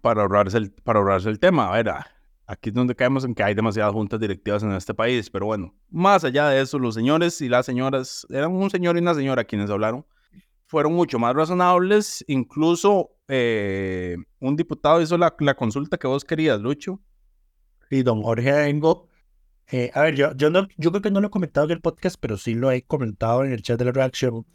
Para 0.02 0.22
ahorrarse 0.22 0.59
el, 0.59 0.70
para 0.70 0.98
ahorrarse 0.98 1.28
el 1.28 1.38
tema. 1.38 1.68
A 1.68 1.76
ver, 1.76 1.88
ah, 1.88 2.07
aquí 2.46 2.68
es 2.70 2.74
donde 2.74 2.94
caemos 2.94 3.24
en 3.24 3.34
que 3.34 3.42
hay 3.42 3.54
demasiadas 3.54 3.92
juntas 3.92 4.20
directivas 4.20 4.62
en 4.62 4.72
este 4.72 4.92
país. 4.92 5.30
Pero 5.30 5.46
bueno, 5.46 5.74
más 5.90 6.24
allá 6.24 6.48
de 6.48 6.61
eso, 6.61 6.78
los 6.78 6.94
señores 6.94 7.40
y 7.40 7.48
las 7.48 7.66
señoras, 7.66 8.26
eran 8.30 8.52
un 8.52 8.68
señor 8.68 8.96
y 8.96 9.00
una 9.00 9.14
señora 9.14 9.44
quienes 9.44 9.70
hablaron, 9.70 10.04
fueron 10.67 10.93
mucho 10.95 11.19
más 11.19 11.35
razonables. 11.35 12.25
Incluso 12.29 13.11
eh, 13.29 14.17
un 14.41 14.57
diputado 14.57 15.01
hizo 15.01 15.17
la, 15.19 15.35
la 15.41 15.55
consulta 15.55 15.99
que 15.99 16.07
vos 16.07 16.25
querías, 16.25 16.61
Lucho. 16.61 17.01
Y 17.91 18.03
don 18.03 18.23
Jorge 18.23 18.53
Dengo, 18.53 19.09
eh, 19.71 19.91
a 19.95 20.03
ver, 20.03 20.14
yo, 20.14 20.35
yo, 20.35 20.51
no, 20.51 20.69
yo 20.77 20.91
creo 20.91 21.03
que 21.03 21.11
no 21.11 21.21
lo 21.21 21.29
he 21.29 21.31
comentado 21.31 21.67
en 21.67 21.73
el 21.73 21.81
podcast, 21.81 22.17
pero 22.21 22.37
sí 22.37 22.55
lo 22.55 22.71
he 22.71 22.83
comentado 22.83 23.45
en 23.45 23.53
el 23.53 23.62
chat 23.62 23.79
de 23.79 23.85
la 23.87 23.93
reacción, 23.93 24.47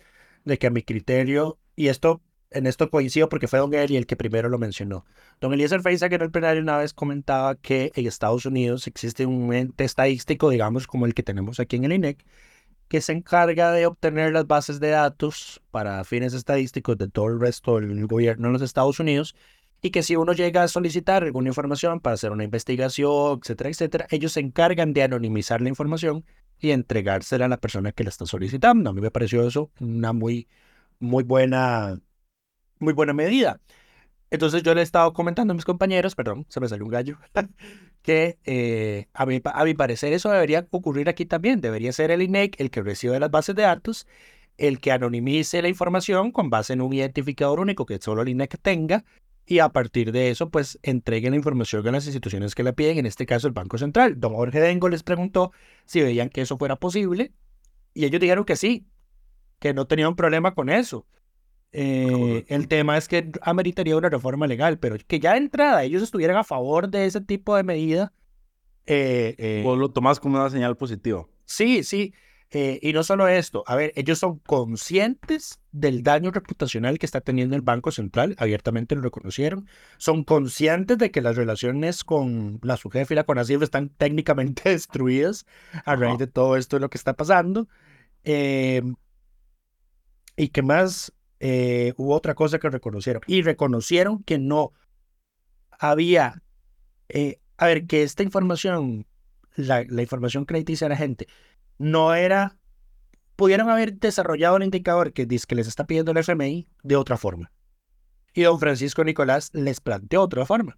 de 0.45 0.57
que 0.57 0.68
a 0.68 0.70
mi 0.70 0.84
criterio, 0.84 1.59
y 1.76 1.88
esto, 1.88 2.22
en 2.49 2.68
esto 2.68 2.89
coincido 2.89 3.30
porque 3.30 3.47
fue 3.47 3.59
don 3.59 3.74
Eli 3.74 3.97
el 3.97 4.05
que 4.05 4.16
primero 4.16 4.49
lo 4.49 4.57
mencionó. 4.57 5.05
Don 5.39 5.53
Eliezer 5.53 5.82
que 5.82 6.16
en 6.16 6.22
el 6.22 6.32
plenario 6.32 6.62
una 6.62 6.78
vez 6.78 6.93
comentaba 6.93 7.55
que 7.55 7.91
en 7.95 8.07
Estados 8.07 8.45
Unidos 8.45 8.88
existe 8.88 9.26
un 9.26 9.53
ente 9.53 9.84
estadístico, 9.84 10.49
digamos, 10.49 10.88
como 10.88 11.05
el 11.05 11.14
que 11.14 11.24
tenemos 11.24 11.59
aquí 11.59 11.78
en 11.78 11.86
el 11.86 11.93
INEC, 11.93 12.26
que 12.91 12.99
se 12.99 13.13
encarga 13.13 13.71
de 13.71 13.85
obtener 13.85 14.33
las 14.33 14.47
bases 14.47 14.81
de 14.81 14.89
datos 14.89 15.61
para 15.71 16.03
fines 16.03 16.33
estadísticos 16.33 16.97
de 16.97 17.07
todo 17.07 17.27
el 17.27 17.39
resto 17.39 17.79
del 17.79 18.05
gobierno 18.05 18.47
en 18.47 18.53
los 18.53 18.61
Estados 18.61 18.99
Unidos 18.99 19.33
y 19.81 19.91
que 19.91 20.03
si 20.03 20.17
uno 20.17 20.33
llega 20.33 20.61
a 20.61 20.67
solicitar 20.67 21.23
alguna 21.23 21.47
información 21.47 22.01
para 22.01 22.15
hacer 22.15 22.33
una 22.33 22.43
investigación, 22.43 23.39
etcétera, 23.41 23.69
etcétera, 23.69 24.07
ellos 24.09 24.33
se 24.33 24.41
encargan 24.41 24.91
de 24.91 25.03
anonimizar 25.03 25.61
la 25.61 25.69
información 25.69 26.25
y 26.59 26.71
entregársela 26.71 27.45
a 27.45 27.47
la 27.47 27.55
persona 27.55 27.93
que 27.93 28.03
la 28.03 28.09
está 28.09 28.25
solicitando. 28.25 28.89
A 28.89 28.93
mí 28.93 28.99
me 28.99 29.09
pareció 29.09 29.47
eso 29.47 29.71
una 29.79 30.11
muy, 30.11 30.49
muy 30.99 31.23
buena, 31.23 31.97
muy 32.79 32.91
buena 32.91 33.13
medida. 33.13 33.61
Entonces 34.31 34.63
yo 34.63 34.73
le 34.73 34.81
he 34.81 34.83
estado 34.83 35.13
comentando 35.13 35.53
a 35.53 35.55
mis 35.55 35.63
compañeros, 35.63 36.13
perdón, 36.13 36.45
se 36.49 36.59
me 36.59 36.67
salió 36.67 36.83
un 36.83 36.91
gallo, 36.91 37.17
que 38.01 38.37
eh, 38.45 39.07
a, 39.13 39.25
mi, 39.25 39.41
a 39.43 39.63
mi 39.63 39.73
parecer 39.73 40.13
eso 40.13 40.31
debería 40.31 40.67
ocurrir 40.71 41.09
aquí 41.09 41.25
también. 41.25 41.61
Debería 41.61 41.91
ser 41.93 42.11
el 42.11 42.21
INEC 42.21 42.59
el 42.59 42.71
que 42.71 42.81
recibe 42.81 43.19
las 43.19 43.31
bases 43.31 43.55
de 43.55 43.63
datos, 43.63 44.07
el 44.57 44.79
que 44.79 44.91
anonimice 44.91 45.61
la 45.61 45.69
información 45.69 46.31
con 46.31 46.49
base 46.49 46.73
en 46.73 46.81
un 46.81 46.93
identificador 46.93 47.59
único 47.59 47.85
que 47.85 47.99
solo 47.99 48.21
el 48.21 48.29
INEC 48.29 48.57
tenga 48.61 49.03
y 49.45 49.59
a 49.59 49.69
partir 49.69 50.11
de 50.11 50.29
eso, 50.29 50.49
pues 50.49 50.79
entreguen 50.83 51.31
la 51.31 51.37
información 51.37 51.85
a 51.87 51.91
las 51.91 52.05
instituciones 52.05 52.55
que 52.55 52.63
la 52.63 52.73
piden, 52.73 52.99
en 52.99 53.05
este 53.05 53.25
caso 53.25 53.47
el 53.47 53.53
Banco 53.53 53.77
Central. 53.77 54.19
Don 54.19 54.33
Jorge 54.33 54.59
Dengo 54.59 54.87
les 54.87 55.03
preguntó 55.03 55.51
si 55.85 56.01
veían 56.01 56.29
que 56.29 56.41
eso 56.41 56.57
fuera 56.57 56.77
posible 56.77 57.33
y 57.93 58.05
ellos 58.05 58.21
dijeron 58.21 58.45
que 58.45 58.55
sí, 58.55 58.85
que 59.59 59.73
no 59.73 59.87
tenían 59.87 60.15
problema 60.15 60.53
con 60.53 60.69
eso. 60.69 61.05
Eh, 61.74 62.45
el 62.49 62.67
tema 62.67 62.97
es 62.97 63.07
que 63.07 63.32
ameritaría 63.41 63.95
una 63.95 64.09
reforma 64.09 64.47
legal, 64.47 64.78
pero 64.80 64.97
que 65.07 65.19
ya 65.19 65.32
de 65.32 65.38
entrada 65.38 65.84
ellos 65.84 66.03
estuvieran 66.03 66.38
a 66.38 66.43
favor 66.43 66.89
de 66.89 67.05
ese 67.05 67.22
tipo 67.22 67.55
de 67.55 67.63
medida. 67.63 68.13
Eh, 68.86 69.36
eh, 69.38 69.61
Vos 69.63 69.78
lo 69.78 69.91
tomás 69.91 70.19
como 70.19 70.38
una 70.38 70.49
señal 70.49 70.76
positiva. 70.76 71.26
Sí, 71.45 71.84
sí. 71.84 72.13
Eh, 72.53 72.80
y 72.82 72.91
no 72.91 73.01
solo 73.03 73.30
esto, 73.30 73.63
a 73.65 73.78
ver, 73.78 73.93
ellos 73.95 74.19
son 74.19 74.39
conscientes 74.39 75.61
del 75.72 76.03
daño 76.03 76.32
reputacional 76.32 76.99
que 76.99 77.05
está 77.05 77.22
teniendo 77.22 77.55
el 77.55 77.61
Banco 77.61 77.91
Central, 77.91 78.36
abiertamente 78.38 78.93
lo 78.93 79.01
reconocieron, 79.01 79.69
son 79.97 80.26
conscientes 80.26 80.97
de 80.97 81.11
que 81.11 81.22
las 81.22 81.38
relaciones 81.38 82.03
con 82.03 82.59
la 82.61 82.76
su 82.76 82.89
jefe 82.89 83.13
y 83.13 83.15
la 83.15 83.24
CONACYF 83.24 83.61
están 83.61 83.88
técnicamente 83.97 84.69
destruidas 84.69 85.45
a 85.86 85.95
raíz 85.95 86.17
de 86.17 86.28
todo 86.28 86.57
esto 86.57 86.76
de 86.76 86.82
lo 86.82 86.89
que 86.89 86.97
está 86.97 87.13
pasando. 87.13 87.69
Eh, 88.26 88.84
y 90.36 90.49
que 90.49 90.61
más 90.61 91.13
eh, 91.43 91.93
hubo 91.97 92.13
otra 92.13 92.35
cosa 92.35 92.59
que 92.59 92.69
reconocieron, 92.69 93.23
y 93.25 93.41
reconocieron 93.41 94.23
que 94.23 94.37
no 94.37 94.73
había, 95.71 96.43
eh, 97.09 97.39
a 97.57 97.65
ver, 97.65 97.87
que 97.87 98.03
esta 98.03 98.21
información, 98.21 99.07
la, 99.55 99.83
la 99.89 100.03
información 100.03 100.45
crediticia 100.45 100.85
de 100.85 100.89
la 100.89 100.97
gente, 100.97 101.27
no 101.79 102.13
era, 102.13 102.59
pudieron 103.35 103.71
haber 103.71 103.97
desarrollado 103.97 104.57
el 104.57 104.63
indicador 104.63 105.13
que 105.13 105.25
dice 105.25 105.47
que 105.47 105.55
les 105.55 105.67
está 105.67 105.85
pidiendo 105.85 106.11
el 106.11 106.19
FMI 106.19 106.67
de 106.83 106.95
otra 106.95 107.17
forma. 107.17 107.51
Y 108.35 108.43
don 108.43 108.59
Francisco 108.59 109.03
Nicolás 109.03 109.49
les 109.53 109.81
planteó 109.81 110.21
otra 110.21 110.45
forma, 110.45 110.77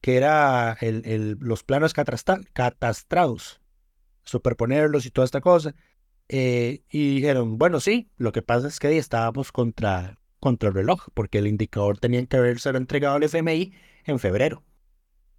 que 0.00 0.16
era 0.16 0.78
el, 0.80 1.02
el, 1.04 1.36
los 1.38 1.64
planos 1.64 1.92
catastrados, 1.92 3.60
superponerlos 4.24 5.04
y 5.04 5.10
toda 5.10 5.26
esta 5.26 5.42
cosa. 5.42 5.74
Eh, 6.34 6.82
y 6.88 7.16
dijeron, 7.16 7.58
bueno, 7.58 7.78
sí, 7.78 8.08
lo 8.16 8.32
que 8.32 8.40
pasa 8.40 8.66
es 8.66 8.80
que 8.80 8.86
ahí 8.86 8.96
estábamos 8.96 9.52
contra, 9.52 10.18
contra 10.40 10.70
el 10.70 10.74
reloj, 10.74 11.08
porque 11.12 11.36
el 11.36 11.46
indicador 11.46 11.98
tenía 11.98 12.24
que 12.24 12.38
haberse 12.38 12.70
entregado 12.70 13.16
al 13.16 13.22
FMI 13.24 13.74
en 14.06 14.18
febrero. 14.18 14.62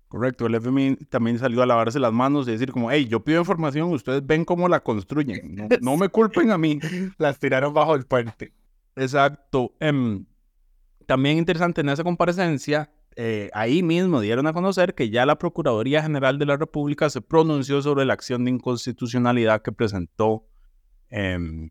Correcto, 0.08 0.46
el 0.46 0.54
FMI 0.54 0.98
también 1.10 1.39
salió 1.39 1.64
a 1.64 1.66
lavarse 1.66 2.00
las 2.00 2.14
manos 2.14 2.48
y 2.48 2.52
decir 2.52 2.72
como, 2.72 2.91
hey, 2.91 3.08
yo 3.10 3.24
pido 3.24 3.39
información, 3.39 3.91
ustedes 3.91 4.24
ven 4.24 4.46
cómo 4.46 4.70
la 4.70 4.82
construyen, 4.82 5.56
no, 5.56 5.68
no 5.82 5.98
me 5.98 6.10
culpen 6.10 6.52
a 6.52 6.60
mí. 6.60 6.80
Las 7.18 7.39
tiraron 7.39 7.74
bajo 7.74 7.96
el 7.96 8.06
puente. 8.06 8.54
Exacto. 8.96 9.74
Um, 9.82 10.26
también 11.08 11.39
interesante 11.39 11.82
en 11.82 11.89
esa 11.89 12.04
comparecencia, 12.04 12.91
eh, 13.16 13.50
ahí 13.56 13.82
mismo 13.82 14.22
dieron 14.22 14.46
a 14.46 14.54
conocer 14.54 14.94
que 14.94 15.10
ya 15.10 15.26
la 15.26 15.39
Procuraduría 15.39 16.04
General 16.04 16.38
de 16.38 16.46
la 16.46 16.58
República 16.58 17.10
se 17.10 17.22
pronunció 17.22 17.82
sobre 17.82 18.06
la 18.06 18.14
acción 18.14 18.46
de 18.46 18.52
inconstitucionalidad 18.52 19.64
que 19.64 19.72
presentó 19.72 20.46
um, 21.14 21.70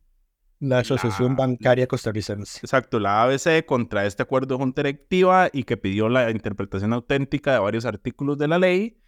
la 0.62 0.78
Asociación 0.78 1.30
la, 1.30 1.38
Bancaria 1.38 1.86
Costarricense. 1.86 2.60
Exacto, 2.62 3.00
la 3.00 3.24
ABC 3.24 3.64
contra 3.66 4.06
este 4.06 4.22
acuerdo 4.22 4.54
de 4.54 4.62
junta 4.62 4.82
directiva 4.82 5.48
y 5.52 5.64
que 5.64 5.76
pidió 5.76 6.08
la 6.08 6.30
interpretación 6.30 6.92
auténtica 6.92 7.52
de 7.52 7.58
varios 7.58 7.84
artículos 7.84 8.38
de 8.38 8.48
la 8.48 8.58
ley. 8.58 8.98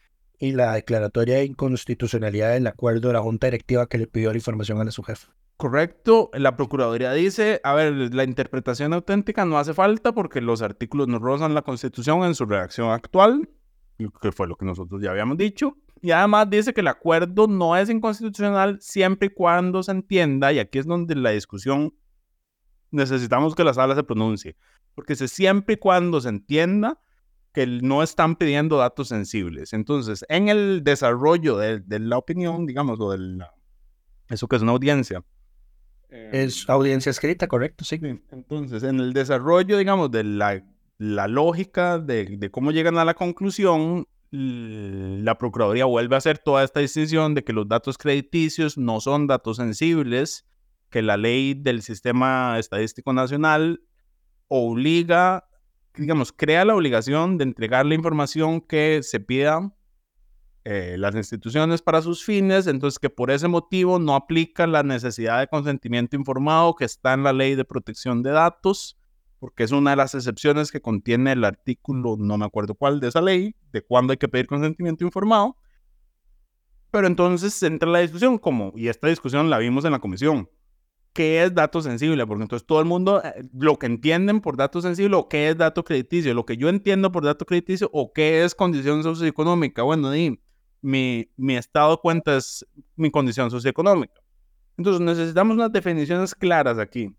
Y 0.41 0.51
la 0.51 0.73
declaratoria 0.73 1.37
de 1.37 1.45
inconstitucionalidad 1.45 2.53
del 2.55 2.67
acuerdo 2.67 3.09
de 3.09 3.15
la 3.15 3.21
junta 3.21 3.47
directiva 3.47 3.87
que 3.87 3.99
le 3.99 4.09
pidió 4.09 4.31
la 4.31 4.37
información 4.37 4.81
a 4.81 4.91
su 4.91 5.05
jefe. 5.05 5.29
Correcto, 5.57 6.31
la 6.35 6.57
Procuraduría 6.57 7.13
dice, 7.13 7.61
a 7.63 7.75
ver, 7.75 8.13
la 8.13 8.25
interpretación 8.25 8.93
auténtica 8.93 9.45
no 9.45 9.57
hace 9.57 9.73
falta 9.73 10.13
porque 10.13 10.41
los 10.41 10.61
artículos 10.61 11.07
no 11.07 11.21
rozan 11.21 11.55
la 11.55 11.63
Constitución 11.63 12.25
en 12.25 12.35
su 12.35 12.47
redacción 12.47 12.91
actual, 12.91 13.49
que 14.21 14.33
fue 14.33 14.49
lo 14.49 14.57
que 14.57 14.67
nosotros 14.67 15.01
ya 15.01 15.13
habíamos 15.13 15.39
dicho. 15.39 15.77
Y 16.05 16.11
además 16.11 16.51
dice 16.51 16.75
que 16.75 16.83
el 16.83 16.89
acuerdo 16.89 17.47
no 17.47 17.75
es 17.79 17.89
inconstitucional 17.89 18.79
siempre 18.79 19.29
y 19.29 19.31
cuando 19.31 19.83
se 19.83 19.91
entienda, 19.91 20.53
y 20.53 20.59
aquí 20.59 20.79
es 20.79 20.85
donde 20.85 21.15
la 21.15 21.31
discusión 21.31 21.95
necesitamos 22.91 23.55
que 23.55 23.65
la 23.65 23.73
sala 23.73 23.95
se 23.95 24.05
pronuncie, 24.05 24.55
porque 24.95 25.15
es 25.15 25.21
siempre 25.33 25.77
y 25.77 25.79
cuando 25.79 26.21
se 26.21 26.29
entienda 26.29 27.01
que 27.55 27.67
no 27.67 28.03
están 28.03 28.37
pidiendo 28.37 28.77
datos 28.77 29.09
sensibles. 29.09 29.73
Entonces, 29.73 30.27
en 30.29 30.51
el 30.51 30.85
desarrollo 30.85 31.57
de, 31.57 31.81
de 31.81 31.99
la 32.01 32.19
opinión, 32.19 32.67
digamos, 32.67 33.01
o 33.01 33.11
de 33.11 33.19
la, 33.21 33.55
eso 34.29 34.47
que 34.47 34.57
es 34.57 34.63
una 34.63 34.73
audiencia. 34.73 35.25
Es 36.11 36.69
audiencia 36.69 37.09
escrita, 37.09 37.49
correcto, 37.49 37.83
sí. 37.83 37.99
Entonces, 38.31 38.83
en 38.83 39.01
el 39.01 39.15
desarrollo, 39.15 39.79
digamos, 39.79 40.11
de 40.11 40.23
la, 40.23 40.63
la 40.99 41.29
lógica 41.29 41.99
de, 41.99 42.37
de 42.37 42.51
cómo 42.51 42.73
llegan 42.73 42.99
a 42.99 43.07
la 43.07 43.15
conclusión, 43.15 44.07
la 44.35 45.39
Procuraduría 45.39 45.85
vuelve 45.85 46.17
a 46.17 46.19
hacer 46.19 46.39
toda 46.39 46.65
esta 46.65 46.81
distinción 46.81 47.35
de 47.35 47.45
que 47.45 47.53
los 47.53 47.69
datos 47.69 47.97
crediticios 47.99 48.77
no 48.77 49.01
son 49.01 49.29
datos 49.29 49.59
sensibles, 49.59 50.45
que 50.91 51.03
la 51.03 51.17
ley 51.17 51.55
del 51.55 51.83
Sistema 51.83 52.59
Estadístico 52.59 53.13
Nacional 53.13 53.83
obliga, 54.49 55.49
digamos, 55.95 56.33
crea 56.33 56.65
la 56.65 56.75
obligación 56.75 57.39
de 57.39 57.45
entregar 57.45 57.87
la 57.87 57.95
información 57.95 58.61
que 58.61 59.01
se 59.05 59.21
pida 59.21 59.73
eh, 60.65 60.97
las 60.99 61.15
instituciones 61.15 61.81
para 61.81 62.03
sus 62.03 62.25
fines, 62.25 62.67
entonces 62.67 62.99
que 62.99 63.11
por 63.11 63.31
ese 63.31 63.47
motivo 63.47 64.01
no 64.01 64.17
aplica 64.17 64.67
la 64.67 64.83
necesidad 64.83 65.39
de 65.39 65.47
consentimiento 65.47 66.17
informado 66.17 66.75
que 66.75 66.87
está 66.87 67.13
en 67.13 67.23
la 67.23 67.33
ley 67.33 67.55
de 67.55 67.65
protección 67.65 68.23
de 68.23 68.31
datos 68.31 68.97
porque 69.45 69.63
es 69.63 69.73
una 69.73 69.91
de 69.91 69.97
las 69.97 70.15
excepciones 70.15 70.73
que 70.73 70.81
contiene 70.81 71.33
el 71.33 71.45
artículo, 71.45 72.17
no 72.19 72.39
me 72.39 72.47
acuerdo 72.47 72.75
cuál, 72.75 72.99
de 72.99 73.09
esa 73.09 73.21
ley, 73.21 73.55
de 73.73 73.83
cuándo 73.83 74.13
hay 74.13 74.17
que 74.17 74.27
pedir 74.27 74.47
consentimiento 74.47 75.05
informado. 75.05 75.59
Pero 76.91 77.07
entonces 77.07 77.63
entra 77.63 77.91
la 77.91 77.99
discusión, 77.99 78.39
como, 78.39 78.73
y 78.75 78.89
esta 78.89 79.07
discusión 79.09 79.51
la 79.51 79.59
vimos 79.59 79.85
en 79.85 79.93
la 79.93 79.99
comisión, 79.99 80.49
¿qué 81.13 81.45
es 81.45 81.55
dato 81.55 81.83
sensible? 81.83 82.27
Porque 82.27 82.45
entonces 82.45 82.67
todo 82.67 82.81
el 82.81 82.87
mundo, 82.87 83.23
eh, 83.23 83.47
lo 83.53 83.79
que 83.79 83.85
entienden 83.85 84.41
por 84.41 84.57
dato 84.57 84.81
sensible, 84.81 85.15
o 85.15 85.29
qué 85.29 85.51
es 85.51 85.59
dato 85.59 85.85
crediticio, 85.85 86.33
lo 86.33 86.47
que 86.47 86.57
yo 86.57 86.71
entiendo 86.71 87.13
por 87.13 87.23
dato 87.23 87.45
crediticio, 87.45 87.91
o 87.93 88.15
qué 88.15 88.45
es 88.45 88.55
condición 88.55 89.03
socioeconómica. 89.03 89.83
Bueno, 89.83 90.11
di, 90.11 90.41
mi, 90.81 91.29
mi 91.37 91.57
estado 91.57 91.91
de 91.91 91.99
cuenta 91.99 92.39
es 92.39 92.67
mi 92.97 93.11
condición 93.11 93.51
socioeconómica. 93.51 94.23
Entonces 94.79 95.03
necesitamos 95.03 95.55
unas 95.55 95.71
definiciones 95.71 96.35
claras 96.35 96.79
aquí 96.79 97.15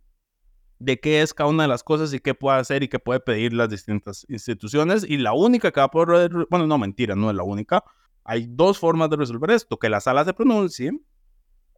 de 0.80 1.00
qué 1.00 1.22
es 1.22 1.34
cada 1.34 1.50
una 1.50 1.64
de 1.64 1.70
las 1.70 1.84
cosas 1.84 2.14
y 2.14 2.20
qué 2.20 2.34
puede 2.34 2.60
hacer 2.60 2.84
y 2.84 2.88
qué 2.88 3.00
puede 3.00 3.20
pedir 3.20 3.54
las 3.54 3.70
distintas 3.70 4.26
instituciones. 4.30 5.06
Y 5.08 5.18
la 5.18 5.34
única 5.34 5.72
que 5.72 5.80
va 5.80 5.86
a 5.86 5.92
poder, 5.92 6.32
bueno, 6.50 6.68
no, 6.68 6.78
mentira, 6.78 7.16
no 7.16 7.30
es 7.30 7.36
la 7.36 7.44
única. 7.44 7.84
Hay 8.24 8.48
dos 8.50 8.80
formas 8.80 9.10
de 9.10 9.18
resolver 9.18 9.52
esto, 9.52 9.78
que 9.78 9.90
la 9.90 10.02
sala 10.02 10.26
se 10.26 10.34
pronuncie 10.34 10.92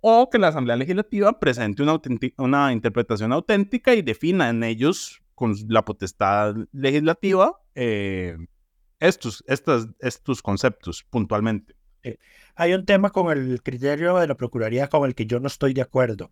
o 0.02 0.30
que 0.30 0.38
la 0.38 0.50
Asamblea 0.50 0.76
Legislativa 0.76 1.40
presente 1.40 1.84
una, 1.84 2.00
una 2.38 2.72
interpretación 2.72 3.34
auténtica 3.34 3.94
y 3.94 4.02
defina 4.02 4.50
en 4.50 4.64
ellos, 4.64 5.22
con 5.36 5.54
la 5.68 5.84
potestad 5.84 6.56
legislativa, 6.72 7.60
eh, 7.76 8.38
estos, 9.00 9.44
estos, 9.48 9.88
estos 10.00 10.42
conceptos 10.42 11.04
puntualmente. 11.10 11.76
Hay 12.56 12.74
un 12.74 12.86
tema 12.86 13.10
con 13.10 13.32
el 13.32 13.62
criterio 13.62 14.18
de 14.18 14.28
la 14.28 14.36
Procuraduría 14.36 14.88
con 14.88 15.06
el 15.06 15.14
que 15.14 15.26
yo 15.26 15.40
no 15.40 15.48
estoy 15.48 15.74
de 15.74 15.82
acuerdo. 15.82 16.32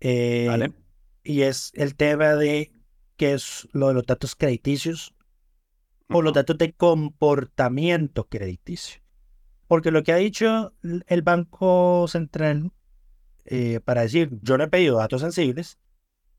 Eh, 0.00 0.46
Vale. 0.48 0.72
Y 1.26 1.42
es 1.42 1.72
el 1.74 1.96
tema 1.96 2.36
de 2.36 2.72
qué 3.16 3.32
es 3.32 3.66
lo 3.72 3.88
de 3.88 3.94
los 3.94 4.06
datos 4.06 4.36
crediticios 4.36 5.12
o 6.08 6.22
los 6.22 6.32
datos 6.32 6.56
de 6.56 6.72
comportamiento 6.72 8.28
crediticio. 8.28 9.02
Porque 9.66 9.90
lo 9.90 10.04
que 10.04 10.12
ha 10.12 10.16
dicho 10.16 10.72
el 10.82 11.22
Banco 11.22 12.06
Central 12.06 12.70
eh, 13.46 13.80
para 13.84 14.02
decir 14.02 14.30
yo 14.42 14.58
no 14.58 14.64
he 14.64 14.68
pedido 14.68 14.98
datos 14.98 15.20
sensibles, 15.20 15.78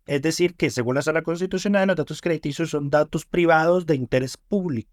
es 0.06 0.22
decir, 0.22 0.56
que 0.56 0.70
según 0.70 0.96
la 0.96 1.02
sala 1.02 1.22
constitucional 1.22 1.88
los 1.88 1.98
datos 1.98 2.22
crediticios 2.22 2.70
son 2.70 2.90
datos 2.90 3.26
privados 3.26 3.86
de 3.86 3.96
interés 3.96 4.38
público. 4.38 4.90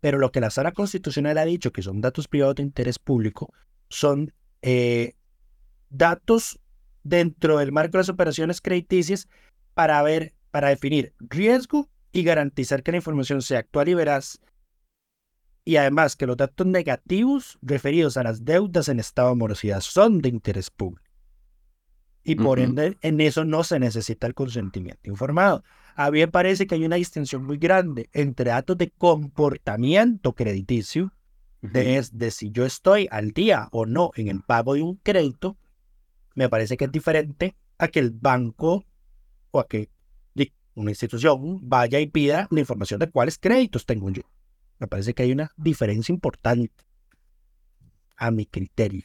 Pero 0.00 0.18
lo 0.18 0.30
que 0.30 0.40
la 0.40 0.50
sala 0.50 0.72
constitucional 0.72 1.38
ha 1.38 1.44
dicho 1.44 1.72
que 1.72 1.82
son 1.82 2.00
datos 2.00 2.28
privados 2.28 2.56
de 2.56 2.62
interés 2.62 2.98
público 2.98 3.52
son 3.88 4.32
eh, 4.62 5.14
datos 5.88 6.58
dentro 7.08 7.58
del 7.58 7.72
marco 7.72 7.92
de 7.92 7.98
las 7.98 8.08
operaciones 8.08 8.60
crediticias 8.60 9.28
para 9.74 10.02
ver, 10.02 10.34
para 10.50 10.68
definir 10.68 11.14
riesgo 11.20 11.88
y 12.12 12.22
garantizar 12.22 12.82
que 12.82 12.92
la 12.92 12.98
información 12.98 13.42
sea 13.42 13.60
actual 13.60 13.88
y 13.88 13.94
veraz. 13.94 14.40
Y 15.64 15.76
además 15.76 16.16
que 16.16 16.26
los 16.26 16.36
datos 16.36 16.66
negativos 16.66 17.58
referidos 17.60 18.16
a 18.16 18.22
las 18.22 18.44
deudas 18.44 18.88
en 18.88 19.00
estado 19.00 19.30
de 19.30 19.36
morosidad 19.36 19.80
son 19.80 20.20
de 20.20 20.28
interés 20.28 20.70
público. 20.70 21.04
Y 22.22 22.34
por 22.34 22.58
ende, 22.58 22.98
en 23.02 23.20
eso 23.20 23.44
no 23.44 23.62
se 23.62 23.78
necesita 23.78 24.26
el 24.26 24.34
consentimiento 24.34 25.08
informado. 25.08 25.62
A 25.94 26.10
mí 26.10 26.18
me 26.18 26.28
parece 26.28 26.66
que 26.66 26.74
hay 26.74 26.84
una 26.84 26.96
distinción 26.96 27.44
muy 27.44 27.56
grande 27.56 28.10
entre 28.12 28.50
datos 28.50 28.76
de 28.78 28.90
comportamiento 28.90 30.34
crediticio, 30.34 31.12
de, 31.62 31.98
es 31.98 32.18
de 32.18 32.32
si 32.32 32.50
yo 32.50 32.66
estoy 32.66 33.06
al 33.12 33.30
día 33.30 33.68
o 33.70 33.86
no 33.86 34.10
en 34.16 34.26
el 34.26 34.42
pago 34.42 34.74
de 34.74 34.82
un 34.82 34.96
crédito, 34.96 35.56
me 36.36 36.48
parece 36.48 36.76
que 36.76 36.84
es 36.84 36.92
diferente 36.92 37.56
a 37.78 37.88
que 37.88 37.98
el 37.98 38.12
banco 38.12 38.84
o 39.50 39.58
a 39.58 39.66
que 39.66 39.90
una 40.74 40.90
institución 40.90 41.58
vaya 41.62 41.98
y 42.00 42.06
pida 42.06 42.48
la 42.50 42.60
información 42.60 43.00
de 43.00 43.10
cuáles 43.10 43.38
créditos 43.38 43.86
tengo 43.86 44.10
yo. 44.10 44.22
Me 44.78 44.86
parece 44.86 45.14
que 45.14 45.22
hay 45.22 45.32
una 45.32 45.50
diferencia 45.56 46.12
importante 46.12 46.84
a 48.16 48.30
mi 48.30 48.44
criterio. 48.44 49.04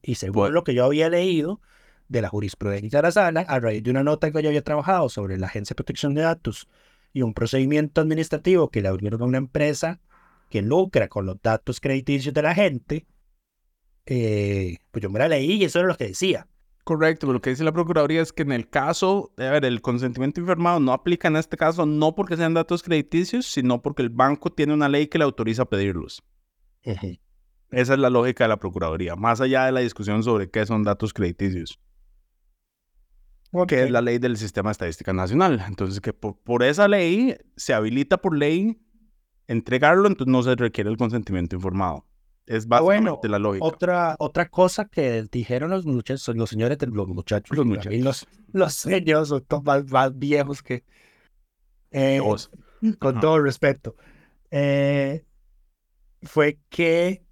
Y 0.00 0.14
según 0.14 0.36
Bueno. 0.36 0.54
lo 0.54 0.64
que 0.64 0.72
yo 0.72 0.86
había 0.86 1.10
leído 1.10 1.60
de 2.08 2.22
la 2.22 2.30
jurisprudencia 2.30 3.00
de 3.00 3.02
la 3.02 3.12
sala, 3.12 3.40
a 3.42 3.60
raíz 3.60 3.82
de 3.82 3.90
una 3.90 4.02
nota 4.02 4.30
que 4.32 4.42
yo 4.42 4.48
había 4.48 4.64
trabajado 4.64 5.10
sobre 5.10 5.36
la 5.36 5.48
Agencia 5.48 5.74
de 5.74 5.76
Protección 5.76 6.14
de 6.14 6.22
Datos 6.22 6.68
y 7.12 7.20
un 7.20 7.34
procedimiento 7.34 8.00
administrativo 8.00 8.70
que 8.70 8.80
le 8.80 8.88
abrieron 8.88 9.20
a 9.20 9.26
una 9.26 9.38
empresa 9.38 10.00
que 10.48 10.62
lucra 10.62 11.08
con 11.08 11.26
los 11.26 11.40
datos 11.42 11.80
crediticios 11.80 12.32
de 12.32 12.42
la 12.42 12.54
gente, 12.54 13.06
eh, 14.06 14.78
pues 14.90 15.02
yo 15.02 15.10
me 15.10 15.18
la 15.18 15.28
leí 15.28 15.52
y 15.52 15.64
eso 15.64 15.80
era 15.80 15.88
lo 15.88 15.96
que 15.96 16.08
decía. 16.08 16.46
Correcto, 16.84 17.26
pero 17.26 17.34
lo 17.34 17.40
que 17.40 17.50
dice 17.50 17.62
la 17.62 17.72
Procuraduría 17.72 18.22
es 18.22 18.32
que 18.32 18.42
en 18.42 18.52
el 18.52 18.68
caso, 18.68 19.32
a 19.36 19.42
ver, 19.50 19.64
el 19.64 19.82
consentimiento 19.82 20.40
informado 20.40 20.80
no 20.80 20.92
aplica 20.92 21.28
en 21.28 21.36
este 21.36 21.56
caso 21.56 21.84
no 21.86 22.14
porque 22.14 22.36
sean 22.36 22.54
datos 22.54 22.82
crediticios, 22.82 23.46
sino 23.46 23.82
porque 23.82 24.02
el 24.02 24.08
banco 24.08 24.50
tiene 24.50 24.72
una 24.72 24.88
ley 24.88 25.06
que 25.06 25.18
le 25.18 25.24
autoriza 25.24 25.62
a 25.62 25.66
pedirlos. 25.66 26.22
Esa 27.70 27.92
es 27.94 27.98
la 28.00 28.10
lógica 28.10 28.44
de 28.44 28.48
la 28.48 28.56
Procuraduría, 28.58 29.14
más 29.14 29.40
allá 29.40 29.66
de 29.66 29.72
la 29.72 29.80
discusión 29.80 30.22
sobre 30.22 30.50
qué 30.50 30.66
son 30.66 30.82
datos 30.82 31.12
crediticios, 31.12 31.78
que 33.68 33.84
es 33.84 33.90
la 33.90 34.00
ley 34.00 34.18
del 34.18 34.36
Sistema 34.36 34.70
de 34.70 34.72
Estadística 34.72 35.12
Nacional. 35.12 35.62
Entonces, 35.68 36.00
que 36.00 36.12
por, 36.12 36.38
por 36.38 36.62
esa 36.62 36.88
ley 36.88 37.36
se 37.56 37.74
habilita 37.74 38.16
por 38.18 38.36
ley 38.36 38.80
entregarlo, 39.46 40.08
entonces 40.08 40.32
no 40.32 40.42
se 40.42 40.56
requiere 40.56 40.90
el 40.90 40.96
consentimiento 40.96 41.56
informado. 41.56 42.06
Es 42.50 42.64
Ah, 42.64 42.80
básicamente 42.80 43.10
bueno, 43.12 43.20
la 43.22 43.38
lógica. 43.38 43.64
Otra, 43.64 44.16
otra 44.18 44.48
cosa 44.48 44.84
que 44.86 45.24
dijeron 45.30 45.70
los 45.70 45.86
muchachos, 45.86 46.34
los 46.34 46.50
señores 46.50 46.78
de 46.78 46.88
los 46.88 47.06
muchachos, 47.06 47.56
Los 47.56 47.64
mí 47.64 48.02
los, 48.02 48.26
los 48.52 48.72
señores 48.74 49.28
son 49.28 49.46
más, 49.62 49.88
más 49.88 50.18
viejos 50.18 50.60
que. 50.60 50.82
eh, 51.92 52.20
con 52.98 53.12
Ajá. 53.12 53.20
todo 53.20 53.40
respeto. 53.40 53.94
eh, 54.50 55.24
fue 56.22 56.58
que. 56.68 57.22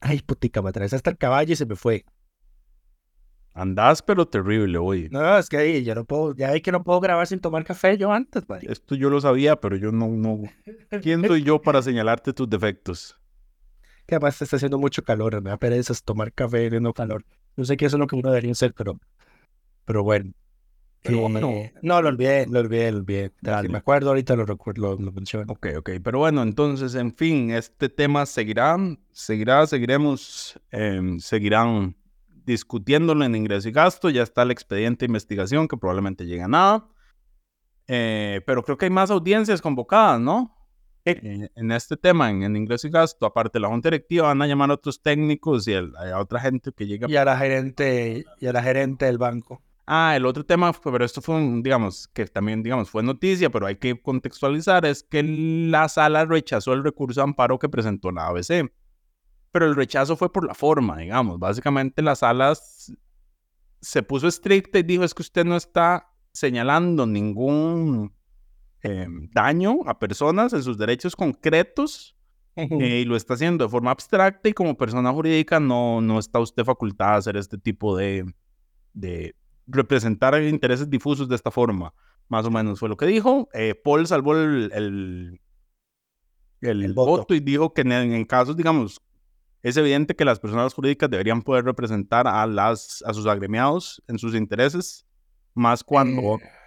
Ay, 0.00 0.20
putica, 0.22 0.62
me 0.62 0.70
atravesé 0.70 0.96
hasta 0.96 1.10
el 1.10 1.18
caballo 1.18 1.52
y 1.52 1.56
se 1.56 1.66
me 1.66 1.76
fue. 1.76 2.06
Andás, 3.52 4.00
pero 4.02 4.26
terrible, 4.26 4.78
hoy. 4.78 5.08
No, 5.10 5.36
es 5.36 5.50
que 5.50 5.58
ahí 5.58 5.84
ya 5.84 5.94
no 5.94 6.06
puedo, 6.06 6.34
ya 6.34 6.52
vi 6.52 6.62
que 6.62 6.72
no 6.72 6.82
puedo 6.82 7.00
grabar 7.00 7.26
sin 7.26 7.40
tomar 7.40 7.62
café 7.64 7.98
yo 7.98 8.10
antes, 8.10 8.48
marica. 8.48 8.72
Esto 8.72 8.94
yo 8.94 9.10
lo 9.10 9.20
sabía, 9.20 9.56
pero 9.56 9.76
yo 9.76 9.92
no, 9.92 10.08
no. 10.08 10.42
¿Quién 11.02 11.22
soy 11.26 11.42
yo 11.42 11.60
para 11.60 11.82
señalarte 11.82 12.32
tus 12.32 12.48
defectos? 12.48 13.18
Que 14.06 14.14
además 14.14 14.40
está 14.40 14.56
haciendo 14.56 14.78
mucho 14.78 15.02
calor, 15.02 15.42
me 15.42 15.50
da 15.50 15.56
pereza 15.56 15.92
tomar 16.04 16.32
café 16.32 16.70
no 16.80 16.92
calor. 16.92 17.24
No 17.56 17.64
sé 17.64 17.76
qué 17.76 17.86
eso 17.86 17.96
es 17.96 18.00
lo 18.00 18.06
que 18.06 18.16
uno 18.16 18.28
debería 18.28 18.52
hacer, 18.52 18.72
pero, 18.74 18.98
pero 19.84 20.02
bueno. 20.02 20.32
Eh, 21.08 21.72
no, 21.82 22.02
lo 22.02 22.08
olvidé, 22.08 22.46
lo 22.46 22.60
olvidé, 22.60 22.90
lo 22.90 22.98
olvidé. 22.98 23.32
Sí. 23.42 23.68
me 23.68 23.78
acuerdo 23.78 24.08
ahorita 24.08 24.34
lo 24.36 24.44
recuerdo, 24.44 24.82
lo, 24.82 24.98
lo 24.98 25.12
menciono. 25.12 25.52
Ok, 25.52 25.68
ok. 25.78 25.90
Pero 26.02 26.18
bueno, 26.18 26.42
entonces, 26.42 26.94
en 26.94 27.14
fin, 27.14 27.50
este 27.50 27.88
tema 27.88 28.26
seguirá, 28.26 28.76
seguirá, 29.12 29.66
seguiremos, 29.66 30.60
em, 30.70 31.18
seguirán 31.20 31.96
discutiéndolo 32.44 33.24
en 33.24 33.34
ingreso 33.34 33.68
y 33.68 33.72
gasto. 33.72 34.10
Ya 34.10 34.22
está 34.22 34.42
el 34.42 34.50
expediente 34.50 35.04
de 35.04 35.10
investigación 35.10 35.68
que 35.68 35.76
probablemente 35.76 36.26
llegue 36.26 36.42
a 36.42 36.48
nada. 36.48 36.88
Eh, 37.88 38.40
pero 38.46 38.64
creo 38.64 38.76
que 38.76 38.86
hay 38.86 38.90
más 38.90 39.10
audiencias 39.10 39.62
convocadas, 39.62 40.20
¿no? 40.20 40.55
En 41.06 41.70
este 41.72 41.96
tema, 41.96 42.30
en, 42.30 42.42
en 42.42 42.56
ingreso 42.56 42.86
y 42.88 42.90
gasto, 42.90 43.26
aparte 43.26 43.58
de 43.58 43.60
la 43.60 43.68
junta 43.68 43.88
directiva, 43.88 44.26
van 44.28 44.42
a 44.42 44.46
llamar 44.46 44.70
a 44.70 44.74
otros 44.74 45.00
técnicos 45.00 45.66
y 45.68 45.72
el- 45.72 45.94
a 45.96 46.18
otra 46.18 46.40
gente 46.40 46.72
que 46.72 46.86
llegue 46.86 47.06
a 47.06 47.10
Y 47.10 47.16
a 47.16 47.24
la 47.24 47.36
gerente, 47.38 48.24
y 48.40 48.46
a 48.46 48.52
la 48.52 48.62
gerente 48.62 49.04
del 49.06 49.18
banco. 49.18 49.62
Ah, 49.86 50.14
el 50.16 50.26
otro 50.26 50.44
tema, 50.44 50.72
pero 50.72 51.04
esto 51.04 51.22
fue, 51.22 51.36
un, 51.36 51.62
digamos, 51.62 52.08
que 52.08 52.26
también, 52.26 52.60
digamos, 52.62 52.90
fue 52.90 53.04
noticia, 53.04 53.50
pero 53.50 53.66
hay 53.66 53.76
que 53.76 54.00
contextualizar, 54.02 54.84
es 54.84 55.04
que 55.04 55.22
la 55.22 55.88
sala 55.88 56.24
rechazó 56.24 56.72
el 56.72 56.82
recurso 56.82 57.20
de 57.20 57.24
amparo 57.24 57.56
que 57.60 57.68
presentó 57.68 58.10
la 58.10 58.26
ABC. 58.26 58.68
Pero 59.52 59.66
el 59.66 59.76
rechazo 59.76 60.16
fue 60.16 60.32
por 60.32 60.44
la 60.44 60.54
forma, 60.54 60.98
digamos. 60.98 61.38
Básicamente 61.38 62.02
la 62.02 62.16
sala 62.16 62.54
se 63.80 64.02
puso 64.02 64.26
estricta 64.26 64.80
y 64.80 64.82
dijo, 64.82 65.04
es 65.04 65.14
que 65.14 65.22
usted 65.22 65.44
no 65.44 65.56
está 65.56 66.08
señalando 66.32 67.06
ningún 67.06 68.12
eh, 68.88 69.06
daño 69.32 69.80
a 69.86 69.98
personas 69.98 70.52
en 70.52 70.62
sus 70.62 70.78
derechos 70.78 71.16
concretos 71.16 72.14
eh, 72.54 73.00
y 73.00 73.04
lo 73.04 73.16
está 73.16 73.34
haciendo 73.34 73.64
de 73.64 73.70
forma 73.70 73.90
abstracta 73.90 74.48
y 74.48 74.52
como 74.52 74.76
persona 74.76 75.12
jurídica 75.12 75.58
no, 75.60 76.00
no 76.00 76.18
está 76.18 76.38
usted 76.38 76.64
facultada 76.64 77.14
a 77.14 77.16
hacer 77.16 77.36
este 77.36 77.58
tipo 77.58 77.96
de, 77.96 78.24
de 78.94 79.34
representar 79.66 80.40
intereses 80.42 80.88
difusos 80.88 81.28
de 81.28 81.34
esta 81.36 81.50
forma. 81.50 81.92
Más 82.28 82.46
o 82.46 82.50
menos 82.50 82.78
fue 82.78 82.88
lo 82.88 82.96
que 82.96 83.06
dijo. 83.06 83.48
Eh, 83.52 83.74
Paul 83.74 84.06
salvó 84.06 84.34
el, 84.36 84.70
el, 84.72 85.40
el 86.60 86.84
El 86.84 86.92
voto. 86.94 87.10
voto. 87.18 87.34
y 87.34 87.40
dijo 87.40 87.72
que 87.74 87.82
en, 87.82 87.92
en 87.92 88.24
casos, 88.24 88.56
digamos, 88.56 89.00
es 89.62 89.76
evidente 89.76 90.14
que 90.14 90.24
las 90.24 90.38
personas 90.40 90.74
jurídicas 90.74 91.10
deberían 91.10 91.42
poder 91.42 91.64
representar 91.64 92.26
a, 92.28 92.46
las, 92.46 93.02
a 93.06 93.12
sus 93.12 93.26
agremiados 93.26 94.02
en 94.08 94.18
sus 94.18 94.34
intereses, 94.34 95.04
más 95.54 95.82
cuando... 95.84 96.38
¿Qué? 96.38 96.65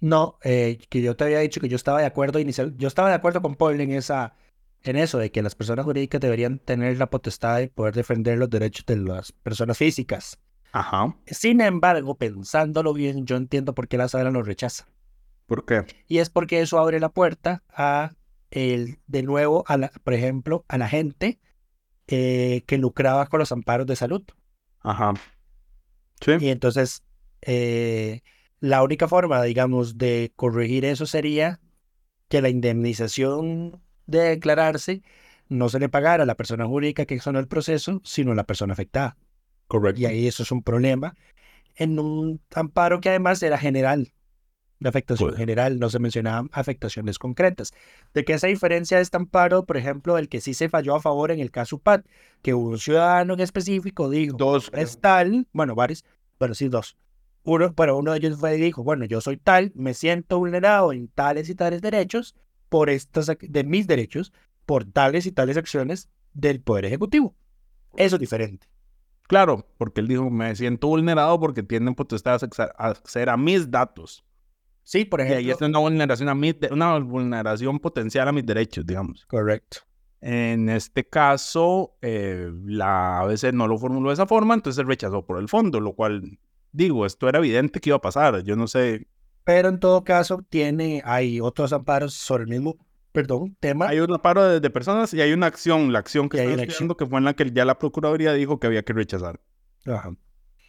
No, 0.00 0.38
eh, 0.42 0.78
que 0.88 1.00
yo 1.00 1.16
te 1.16 1.24
había 1.24 1.38
dicho 1.38 1.60
que 1.60 1.68
yo 1.68 1.76
estaba 1.76 2.00
de 2.00 2.06
acuerdo 2.06 2.38
inicial, 2.38 2.74
yo 2.76 2.88
estaba 2.88 3.08
de 3.08 3.14
acuerdo 3.14 3.40
con 3.40 3.54
Paul 3.54 3.80
en 3.80 3.92
esa, 3.92 4.34
en 4.82 4.96
eso, 4.96 5.18
de 5.18 5.30
que 5.30 5.42
las 5.42 5.54
personas 5.54 5.84
jurídicas 5.84 6.20
deberían 6.20 6.58
tener 6.58 6.98
la 6.98 7.08
potestad 7.08 7.58
de 7.58 7.68
poder 7.68 7.94
defender 7.94 8.38
los 8.38 8.50
derechos 8.50 8.84
de 8.86 8.96
las 8.96 9.32
personas 9.32 9.78
físicas. 9.78 10.38
Ajá. 10.72 11.16
Sin 11.26 11.60
embargo, 11.62 12.16
pensándolo 12.16 12.92
bien, 12.92 13.24
yo 13.24 13.36
entiendo 13.36 13.74
por 13.74 13.88
qué 13.88 13.96
la 13.96 14.08
sala 14.08 14.30
lo 14.30 14.42
rechaza. 14.42 14.86
¿Por 15.46 15.64
qué? 15.64 15.86
Y 16.06 16.18
es 16.18 16.28
porque 16.28 16.60
eso 16.60 16.78
abre 16.78 17.00
la 17.00 17.08
puerta 17.08 17.62
a 17.70 18.12
el, 18.50 18.98
de 19.06 19.22
nuevo, 19.22 19.64
a 19.68 19.76
la, 19.76 19.88
por 19.88 20.12
ejemplo, 20.12 20.64
a 20.68 20.76
la 20.76 20.88
gente 20.88 21.40
eh, 22.08 22.62
que 22.66 22.78
lucraba 22.78 23.26
con 23.26 23.40
los 23.40 23.52
amparos 23.52 23.86
de 23.86 23.96
salud. 23.96 24.22
Ajá. 24.80 25.14
Sí. 26.20 26.32
Y 26.40 26.48
entonces, 26.48 27.02
eh, 27.42 28.22
la 28.60 28.82
única 28.82 29.08
forma, 29.08 29.42
digamos, 29.42 29.98
de 29.98 30.32
corregir 30.36 30.84
eso 30.84 31.06
sería 31.06 31.60
que 32.28 32.42
la 32.42 32.48
indemnización 32.48 33.82
de 34.06 34.20
declararse 34.20 35.02
no 35.48 35.68
se 35.68 35.78
le 35.78 35.88
pagara 35.88 36.24
a 36.24 36.26
la 36.26 36.36
persona 36.36 36.66
jurídica 36.66 37.06
que 37.06 37.20
sonó 37.20 37.38
el 37.38 37.48
proceso, 37.48 38.00
sino 38.04 38.32
a 38.32 38.34
la 38.34 38.44
persona 38.44 38.72
afectada. 38.72 39.16
Correcto. 39.68 40.00
Y 40.00 40.06
ahí 40.06 40.26
eso 40.26 40.42
es 40.42 40.50
un 40.50 40.62
problema. 40.62 41.14
en 41.76 41.98
un 41.98 42.40
amparo 42.54 43.00
que 43.00 43.10
además 43.10 43.42
era 43.42 43.58
general, 43.58 44.12
de 44.78 44.88
afectación 44.88 45.34
general, 45.34 45.78
no 45.78 45.88
se 45.88 45.98
mencionaban 45.98 46.50
afectaciones 46.52 47.18
concretas. 47.18 47.72
¿De 48.12 48.24
qué 48.24 48.34
esa 48.34 48.46
diferencia 48.46 48.98
de 48.98 49.02
este 49.02 49.16
amparo, 49.16 49.64
por 49.64 49.76
ejemplo, 49.76 50.18
el 50.18 50.28
que 50.28 50.40
sí 50.40 50.54
se 50.54 50.68
falló 50.68 50.94
a 50.94 51.00
favor 51.00 51.30
en 51.30 51.40
el 51.40 51.50
caso 51.50 51.78
PAT, 51.78 52.06
que 52.42 52.54
un 52.54 52.78
ciudadano 52.78 53.34
en 53.34 53.40
específico 53.40 54.10
dijo, 54.10 54.36
Dos. 54.36 54.70
es 54.74 54.98
tal, 55.00 55.46
bueno, 55.52 55.74
varios, 55.74 56.04
pero 56.38 56.54
sí 56.54 56.68
dos. 56.68 56.96
Uno, 57.46 57.72
pero 57.74 57.96
uno 57.96 58.12
de 58.12 58.18
ellos 58.18 58.38
fue 58.38 58.56
y 58.56 58.60
dijo, 58.60 58.82
bueno, 58.82 59.04
yo 59.04 59.20
soy 59.20 59.36
tal, 59.36 59.72
me 59.74 59.94
siento 59.94 60.38
vulnerado 60.38 60.92
en 60.92 61.08
tales 61.08 61.48
y 61.48 61.54
tales 61.54 61.80
derechos, 61.80 62.34
por 62.68 62.90
estas, 62.90 63.30
de 63.40 63.64
mis 63.64 63.86
derechos, 63.86 64.32
por 64.66 64.84
tales 64.84 65.26
y 65.26 65.32
tales 65.32 65.56
acciones 65.56 66.08
del 66.34 66.60
Poder 66.60 66.84
Ejecutivo. 66.86 67.34
Eso 67.96 68.16
es 68.16 68.20
diferente. 68.20 68.66
Claro, 69.28 69.66
porque 69.78 70.00
él 70.00 70.08
dijo, 70.08 70.28
me 70.30 70.54
siento 70.56 70.88
vulnerado 70.88 71.38
porque 71.40 71.62
tienen 71.62 71.94
potestad 71.94 72.40
de 72.40 72.48
acce- 72.48 72.72
acceder 72.76 73.28
a 73.30 73.36
mis 73.36 73.70
datos. 73.70 74.24
Sí, 74.82 75.04
por 75.04 75.20
Y 75.20 75.24
ahí 75.24 75.30
ejemplo. 75.32 75.52
está 75.52 75.66
una 75.66 75.78
vulneración, 75.80 76.28
a 76.28 76.34
mis 76.34 76.54
una 76.70 76.98
vulneración 76.98 77.78
potencial 77.80 78.28
a 78.28 78.32
mis 78.32 78.46
derechos, 78.46 78.86
digamos. 78.86 79.24
Correcto. 79.26 79.78
En 80.20 80.68
este 80.68 81.08
caso, 81.08 81.96
eh, 82.02 82.50
la 82.64 83.20
ABC 83.20 83.52
no 83.52 83.66
lo 83.68 83.78
formuló 83.78 84.08
de 84.10 84.14
esa 84.14 84.26
forma, 84.26 84.54
entonces 84.54 84.84
rechazó 84.86 85.24
por 85.24 85.38
el 85.40 85.48
fondo, 85.48 85.80
lo 85.80 85.92
cual, 85.94 86.38
digo, 86.76 87.06
esto 87.06 87.28
era 87.28 87.38
evidente 87.38 87.80
que 87.80 87.90
iba 87.90 87.96
a 87.96 88.00
pasar. 88.00 88.42
Yo 88.44 88.54
no 88.56 88.66
sé, 88.66 89.06
Pero 89.44 89.68
en 89.68 89.78
todo 89.80 90.04
caso, 90.04 90.44
tiene, 90.48 91.02
hay 91.04 91.40
otros 91.40 91.72
amparos 91.72 92.14
sobre 92.14 92.44
el 92.44 92.50
mismo, 92.50 92.76
perdón, 93.12 93.56
tema. 93.60 93.88
hay 93.88 94.00
un 94.00 94.18
paro 94.18 94.44
de, 94.44 94.60
de 94.60 94.70
personas 94.70 95.14
y 95.14 95.20
hay 95.20 95.32
una 95.32 95.46
acción, 95.46 95.92
la 95.92 95.98
acción 96.00 96.28
que 96.28 96.38
está 96.38 96.62
estudiando, 96.62 96.96
que 96.96 97.06
fue 97.06 97.18
en 97.18 97.24
la 97.24 97.34
que 97.34 97.50
ya 97.52 97.64
la 97.64 97.78
Procuraduría 97.78 98.32
dijo 98.32 98.58
que 98.60 98.66
había 98.66 98.82
que 98.82 98.92
rechazar. 98.92 99.40
Ajá. 99.86 100.14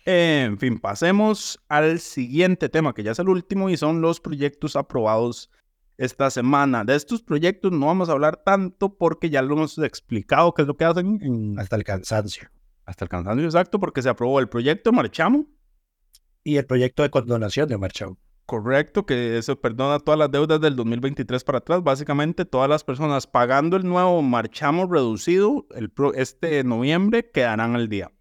En 0.05 0.58
fin, 0.58 0.80
pasemos 0.80 1.60
al 1.68 1.99
siguiente 1.99 2.70
tema, 2.70 2.93
que 2.93 3.03
ya 3.03 3.12
es 3.12 3.20
el 3.20 3.28
último, 3.28 3.70
y 3.70 3.76
son 3.76 3.99
los 3.99 4.22
proyectos 4.22 4.76
aprobados 4.78 5.49
esta 5.97 6.30
semana. 6.30 6.86
De 6.86 6.95
estos 6.95 7.22
proyectos 7.24 7.72
no 7.74 7.88
vamos 7.88 8.08
a 8.08 8.14
hablar 8.14 8.38
tanto 8.45 8.95
porque 8.95 9.30
ya 9.30 9.41
lo 9.41 9.55
hemos 9.55 9.78
explicado 9.80 10.53
qué 10.53 10.62
es 10.62 10.68
lo 10.68 10.78
que 10.78 10.86
hacen 10.86 11.20
en- 11.22 11.60
Hasta 11.60 11.76
el 11.76 11.84
cansancio. 11.84 12.47
hasta 12.86 13.03
el 13.03 13.10
cansancio 13.10 13.43
exacto, 13.45 13.80
porque 13.82 14.01
se 14.01 14.08
aprobó 14.08 14.39
el 14.39 14.47
proyecto 14.47 14.93
Marchamo, 14.93 15.45
Y 16.48 16.56
el 16.56 16.66
proyecto 16.66 17.04
de 17.04 17.10
condonación 17.10 17.68
de 17.68 17.78
Marchao. 17.78 18.18
correcto, 18.45 19.06
que 19.06 19.38
eso 19.38 19.60
perdona 19.60 20.00
todas 20.00 20.18
las 20.18 20.32
deudas 20.32 20.62
del 20.62 20.78
2023 20.78 21.43
para 21.43 21.58
atrás. 21.58 21.84
Básicamente, 21.84 22.45
todas 22.45 22.70
las 22.70 22.86
personas 22.86 23.28
pagando 23.28 23.76
el 23.76 23.84
nuevo 23.86 24.22
Marchamo 24.22 24.86
reducido 24.89 25.66
el 25.76 25.89
pro- 25.89 26.14
este 26.14 26.64
noviembre 26.64 27.30
quedarán 27.30 27.76
al 27.76 27.89
día. 27.89 28.12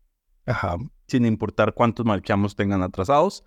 Ajá. 0.44 0.76
sin 1.08 1.24
importar 1.24 1.72
cuántos 1.72 2.04
marchamos 2.04 2.56
tengan 2.56 2.82
atrasados. 2.82 3.44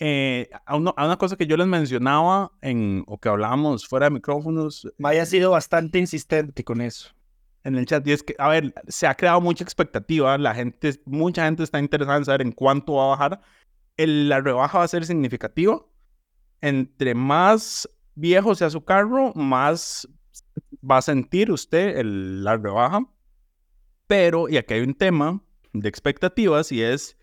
Eh, 0.00 0.50
a, 0.66 0.74
uno- 0.76 0.92
a 0.96 1.06
una 1.06 1.16
cosa 1.18 1.36
que 1.36 1.46
yo 1.46 1.56
les 1.56 1.68
mencionaba 1.68 2.50
en, 2.62 3.04
o 3.06 3.18
que 3.18 3.28
hablábamos 3.28 3.86
fuera 3.86 4.06
de 4.06 4.10
micrófonos 4.10 4.88
Maya 4.98 5.22
ha 5.22 5.26
sido 5.26 5.52
bastante 5.52 6.00
insistente 6.00 6.64
con 6.64 6.80
eso. 6.80 7.10
en 7.62 7.76
el 7.76 7.86
chat, 7.86 8.04
y 8.08 8.12
es 8.12 8.22
que, 8.24 8.34
a 8.38 8.48
ver, 8.48 8.74
se 8.88 9.06
ha 9.06 9.14
creado 9.14 9.40
mucha 9.40 9.62
expectativa, 9.62 10.36
la 10.38 10.52
gente, 10.54 11.00
mucha 11.04 11.44
gente 11.44 11.62
está 11.62 11.78
interesada 11.78 12.18
en 12.18 12.24
saber 12.24 12.42
en 12.42 12.50
cuánto 12.52 12.94
va 12.94 13.04
a 13.04 13.08
bajar. 13.16 13.40
El- 13.96 14.28
la 14.28 14.40
rebaja 14.40 14.78
va 14.78 14.84
a 14.84 14.88
ser 14.88 15.04
significativa. 15.06 15.84
Entre 16.60 17.14
más 17.14 17.88
viejo 18.14 18.54
sea 18.54 18.70
su 18.70 18.84
carro, 18.84 19.32
más 19.34 20.08
va 20.88 20.98
a 20.98 21.02
sentir 21.02 21.50
usted 21.50 21.98
el- 21.98 22.44
la 22.44 22.56
rebaja. 22.56 23.00
Pero, 24.06 24.48
y 24.48 24.56
aquí 24.56 24.74
hay 24.74 24.80
un 24.82 24.94
tema 24.94 25.42
de 25.72 25.88
expectativas 25.88 26.70
y 26.72 26.82
es 26.82 27.16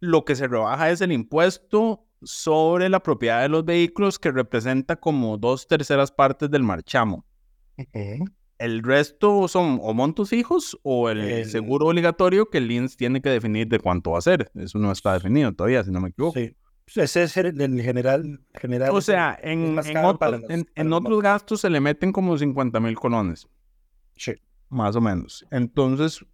lo 0.00 0.24
que 0.24 0.34
se 0.36 0.48
rebaja 0.48 0.90
es 0.90 1.00
el 1.00 1.12
impuesto 1.12 2.06
sobre 2.22 2.88
la 2.88 3.02
propiedad 3.02 3.42
de 3.42 3.48
los 3.48 3.64
vehículos 3.64 4.18
que 4.18 4.30
representa 4.30 4.96
como 4.96 5.38
dos 5.38 5.66
terceras 5.66 6.12
partes 6.12 6.50
del 6.50 6.62
marchamo. 6.62 7.24
El 8.64 8.82
resto 8.82 9.48
son 9.48 9.78
o 9.82 9.92
montos 9.94 10.28
fijos 10.30 10.78
o 10.82 11.10
el, 11.10 11.20
El- 11.20 11.46
seguro 11.50 11.86
obligatorio 11.88 12.48
que 12.50 12.58
el 12.58 12.70
INS 12.70 12.96
tiene 12.96 13.20
que 13.20 13.28
definir 13.30 13.66
de 13.68 13.78
cuánto 13.80 14.12
va 14.12 14.18
a 14.18 14.22
ser. 14.22 14.50
Eso 14.54 14.78
no 14.78 14.92
está 14.92 15.14
definido 15.14 15.52
todavía, 15.52 15.82
si 15.84 15.90
no 15.90 16.00
me 16.00 16.10
equivoco. 16.10 16.38
Sí. 16.38 16.54
Ese 16.94 17.22
es 17.22 17.36
el 17.36 17.60
el 17.60 17.80
general. 17.80 18.40
general 18.54 18.90
O 18.92 19.00
sea, 19.00 19.38
en, 19.42 19.78
en 20.74 20.90
los- 20.90 21.00
otros 21.00 21.22
gastos 21.22 21.60
se 21.60 21.70
le 21.70 21.80
meten 21.80 22.12
como 22.12 22.36
50 22.36 22.80
mil 22.80 22.94
colones, 22.96 23.48
Sí. 24.16 24.34
más 24.68 24.94
o 24.96 25.00
menos. 25.00 25.46
Entonces, 25.50 26.24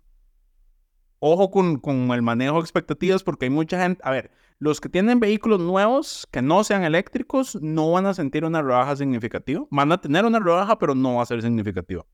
ojo 1.21 1.51
con, 1.51 1.79
con 1.79 2.11
el 2.13 2.23
manejo 2.23 2.55
de 2.57 2.61
expectativas 2.61 3.23
porque 3.23 3.47
hay 3.47 3.51
mucha 3.51 3.81
gente, 3.81 4.01
a 4.05 4.11
ver, 4.11 4.31
los 4.59 4.81
que 4.81 4.89
tienen 4.89 5.21
vehículos 5.21 5.61
nuevos 5.61 6.27
que 6.33 6.43
no 6.43 6.65
sean 6.65 6.83
eléctricos 6.83 7.57
no 7.63 7.93
van 7.93 8.07
a 8.07 8.15
sentir 8.15 8.45
una 8.45 8.61
rebaja 8.63 8.97
significativa. 8.97 9.65
Van 9.71 9.93
a 9.93 10.01
tener 10.01 10.25
una 10.25 10.41
rebaja, 10.41 10.79
pero 10.79 10.95
no 10.97 11.17
va 11.17 11.23
a 11.23 11.27
ser 11.27 11.41
significativa. 11.43 12.05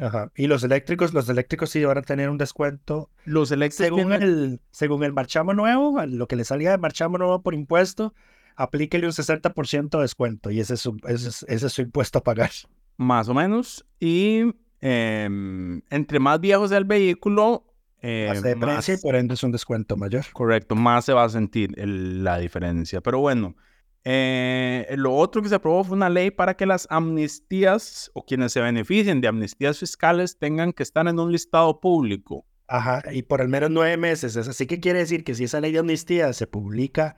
Ajá. 0.00 0.32
Y 0.34 0.46
los 0.46 0.64
eléctricos, 0.64 1.12
los 1.12 1.28
eléctricos 1.28 1.70
sí 1.70 1.84
van 1.84 1.98
a 1.98 2.02
tener 2.02 2.30
un 2.30 2.38
descuento. 2.38 3.10
Los 3.24 3.50
eléctricos 3.52 3.86
Según 3.98 4.10
tienen- 4.12 4.22
el, 4.22 4.60
según 4.70 5.04
el 5.04 5.12
marchamo 5.12 5.52
nuevo, 5.54 6.00
lo 6.06 6.26
que 6.26 6.36
le 6.36 6.44
salga 6.44 6.70
de 6.70 6.78
marchamo 6.78 7.18
nuevo 7.18 7.42
por 7.42 7.54
impuesto, 7.54 8.14
aplíquele 8.56 9.06
un 9.06 9.12
60% 9.12 9.98
de 9.98 10.02
descuento. 10.02 10.50
Y 10.50 10.60
ese 10.60 10.74
es, 10.74 10.80
su, 10.80 10.96
ese, 11.06 11.28
es, 11.28 11.44
ese 11.48 11.66
es 11.66 11.72
su 11.72 11.82
impuesto 11.82 12.18
a 12.18 12.22
pagar. 12.24 12.50
más 12.96 13.28
o 13.28 13.34
menos. 13.34 13.84
Y 13.98 14.42
em, 14.80 15.82
entre 15.90 16.18
más 16.20 16.40
viejo 16.40 16.66
sea 16.68 16.78
el 16.78 16.84
vehículo, 16.84 17.64
eh, 18.02 18.26
Más 18.30 18.42
de 18.42 18.56
más- 18.56 18.74
precio 18.76 18.94
y 18.94 18.96
por 18.98 19.14
ende 19.16 19.34
es 19.34 19.42
un 19.42 19.52
descuento 19.52 19.96
mayor. 19.96 20.24
correcto, 20.32 20.74
más 20.74 21.04
se 21.04 21.12
va 21.12 21.24
a 21.24 21.28
sentir 21.28 21.74
el- 21.78 22.24
la 22.24 22.38
diferencia. 22.38 23.00
Pero 23.02 23.18
bueno, 23.20 23.56
eh, 24.04 24.94
lo 24.96 25.14
otro 25.14 25.42
que 25.42 25.48
se 25.48 25.54
aprobó 25.54 25.84
fue 25.84 25.96
una 25.96 26.08
ley 26.08 26.30
para 26.30 26.54
que 26.54 26.64
las 26.64 26.86
amnistías 26.90 28.10
o 28.14 28.24
quienes 28.24 28.52
se 28.52 28.60
beneficien 28.60 29.20
de 29.20 29.28
amnistías 29.28 29.78
fiscales 29.78 30.38
tengan 30.38 30.72
que 30.72 30.82
estar 30.82 31.06
en 31.06 31.18
un 31.18 31.32
listado 31.32 31.80
público. 31.80 32.46
Ajá, 32.66 33.02
y 33.12 33.22
por 33.22 33.42
al 33.42 33.48
menos 33.48 33.70
nueve 33.70 33.96
meses. 33.96 34.36
Es 34.36 34.48
Así 34.48 34.66
que 34.66 34.80
quiere 34.80 35.00
decir 35.00 35.24
que 35.24 35.34
si 35.34 35.44
esa 35.44 35.60
ley 35.60 35.72
de 35.72 35.80
amnistía 35.80 36.32
se 36.32 36.46
publica, 36.46 37.16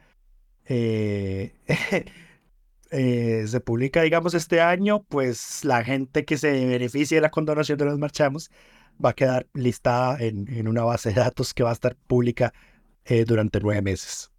eh, 0.65 1.55
eh, 2.91 3.45
se 3.47 3.61
publica, 3.61 4.03
digamos, 4.03 4.35
este 4.35 4.61
año, 4.61 5.05
pues 5.05 5.65
la 5.65 5.85
gente 5.85 6.25
que 6.25 6.37
se 6.39 6.67
beneficie 6.67 7.17
de 7.19 7.21
la 7.21 7.31
condonación 7.31 7.79
de 7.79 7.85
los 7.85 7.99
marchamos 7.99 8.51
va 9.05 9.11
a 9.11 9.15
quedar 9.15 9.47
listada 9.55 10.19
en, 10.21 10.49
en 10.53 10.69
una 10.69 10.83
base 10.85 11.11
de 11.11 11.17
datos 11.17 11.55
que 11.55 11.63
va 11.63 11.71
a 11.71 11.75
estar 11.75 11.97
pública 11.97 12.53
durante 13.27 13.61
nueve 13.61 13.83
meses. 13.83 14.31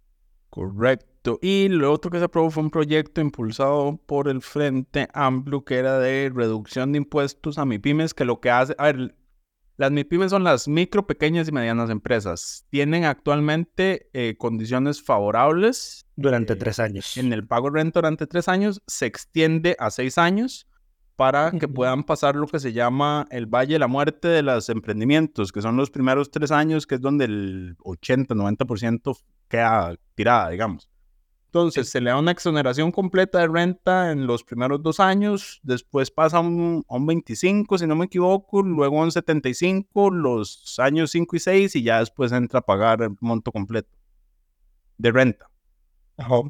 Correcto. 0.50 1.13
Y 1.42 1.68
lo 1.68 1.92
otro 1.92 2.10
que 2.10 2.18
se 2.18 2.24
aprobó 2.24 2.50
fue 2.50 2.62
un 2.62 2.70
proyecto 2.70 3.20
impulsado 3.20 3.98
por 4.06 4.28
el 4.28 4.42
Frente 4.42 5.08
Amplio 5.12 5.64
que 5.64 5.76
era 5.76 5.98
de 5.98 6.30
reducción 6.34 6.92
de 6.92 6.98
impuestos 6.98 7.58
a 7.58 7.64
MIPIMES, 7.64 8.14
que 8.14 8.24
lo 8.24 8.40
que 8.40 8.50
hace, 8.50 8.74
a 8.78 8.84
ver, 8.84 9.14
las 9.76 9.90
MIPIMES 9.90 10.30
son 10.30 10.44
las 10.44 10.68
micro, 10.68 11.06
pequeñas 11.06 11.48
y 11.48 11.52
medianas 11.52 11.90
empresas. 11.90 12.64
Tienen 12.70 13.04
actualmente 13.04 14.08
eh, 14.12 14.36
condiciones 14.38 15.02
favorables 15.02 16.06
Durante 16.16 16.52
Eh, 16.52 16.56
tres 16.56 16.78
años. 16.78 17.16
en 17.16 17.32
el 17.32 17.46
pago 17.46 17.70
de 17.70 17.80
renta 17.80 18.00
durante 18.00 18.26
tres 18.26 18.46
años, 18.48 18.82
se 18.86 19.06
extiende 19.06 19.76
a 19.80 19.90
seis 19.90 20.18
años 20.18 20.68
para 21.16 21.52
que 21.52 21.68
puedan 21.68 22.04
pasar 22.04 22.34
lo 22.34 22.46
que 22.46 22.58
se 22.58 22.72
llama 22.72 23.26
el 23.30 23.46
Valle 23.46 23.74
de 23.74 23.78
la 23.78 23.86
Muerte 23.86 24.28
de 24.28 24.42
los 24.42 24.68
emprendimientos, 24.68 25.52
que 25.52 25.62
son 25.62 25.76
los 25.76 25.90
primeros 25.90 26.30
tres 26.30 26.50
años, 26.50 26.86
que 26.86 26.96
es 26.96 27.00
donde 27.00 27.26
el 27.26 27.76
80-90% 27.78 29.16
queda 29.48 29.96
tirada, 30.14 30.50
digamos. 30.50 30.88
Entonces, 31.54 31.88
se 31.88 32.00
le 32.00 32.10
da 32.10 32.18
una 32.18 32.32
exoneración 32.32 32.90
completa 32.90 33.38
de 33.38 33.46
renta 33.46 34.10
en 34.10 34.26
los 34.26 34.42
primeros 34.42 34.82
dos 34.82 34.98
años, 34.98 35.60
después 35.62 36.10
pasa 36.10 36.38
a 36.38 36.40
un, 36.40 36.84
a 36.88 36.96
un 36.96 37.06
25, 37.06 37.78
si 37.78 37.86
no 37.86 37.94
me 37.94 38.06
equivoco, 38.06 38.60
luego 38.60 39.00
a 39.00 39.04
un 39.04 39.12
75, 39.12 40.10
los 40.10 40.76
años 40.80 41.12
5 41.12 41.36
y 41.36 41.38
6, 41.38 41.76
y 41.76 41.84
ya 41.84 42.00
después 42.00 42.32
entra 42.32 42.58
a 42.58 42.62
pagar 42.62 43.02
el 43.02 43.10
monto 43.20 43.52
completo 43.52 43.88
de 44.98 45.12
renta. 45.12 45.48
Ajá. 46.16 46.40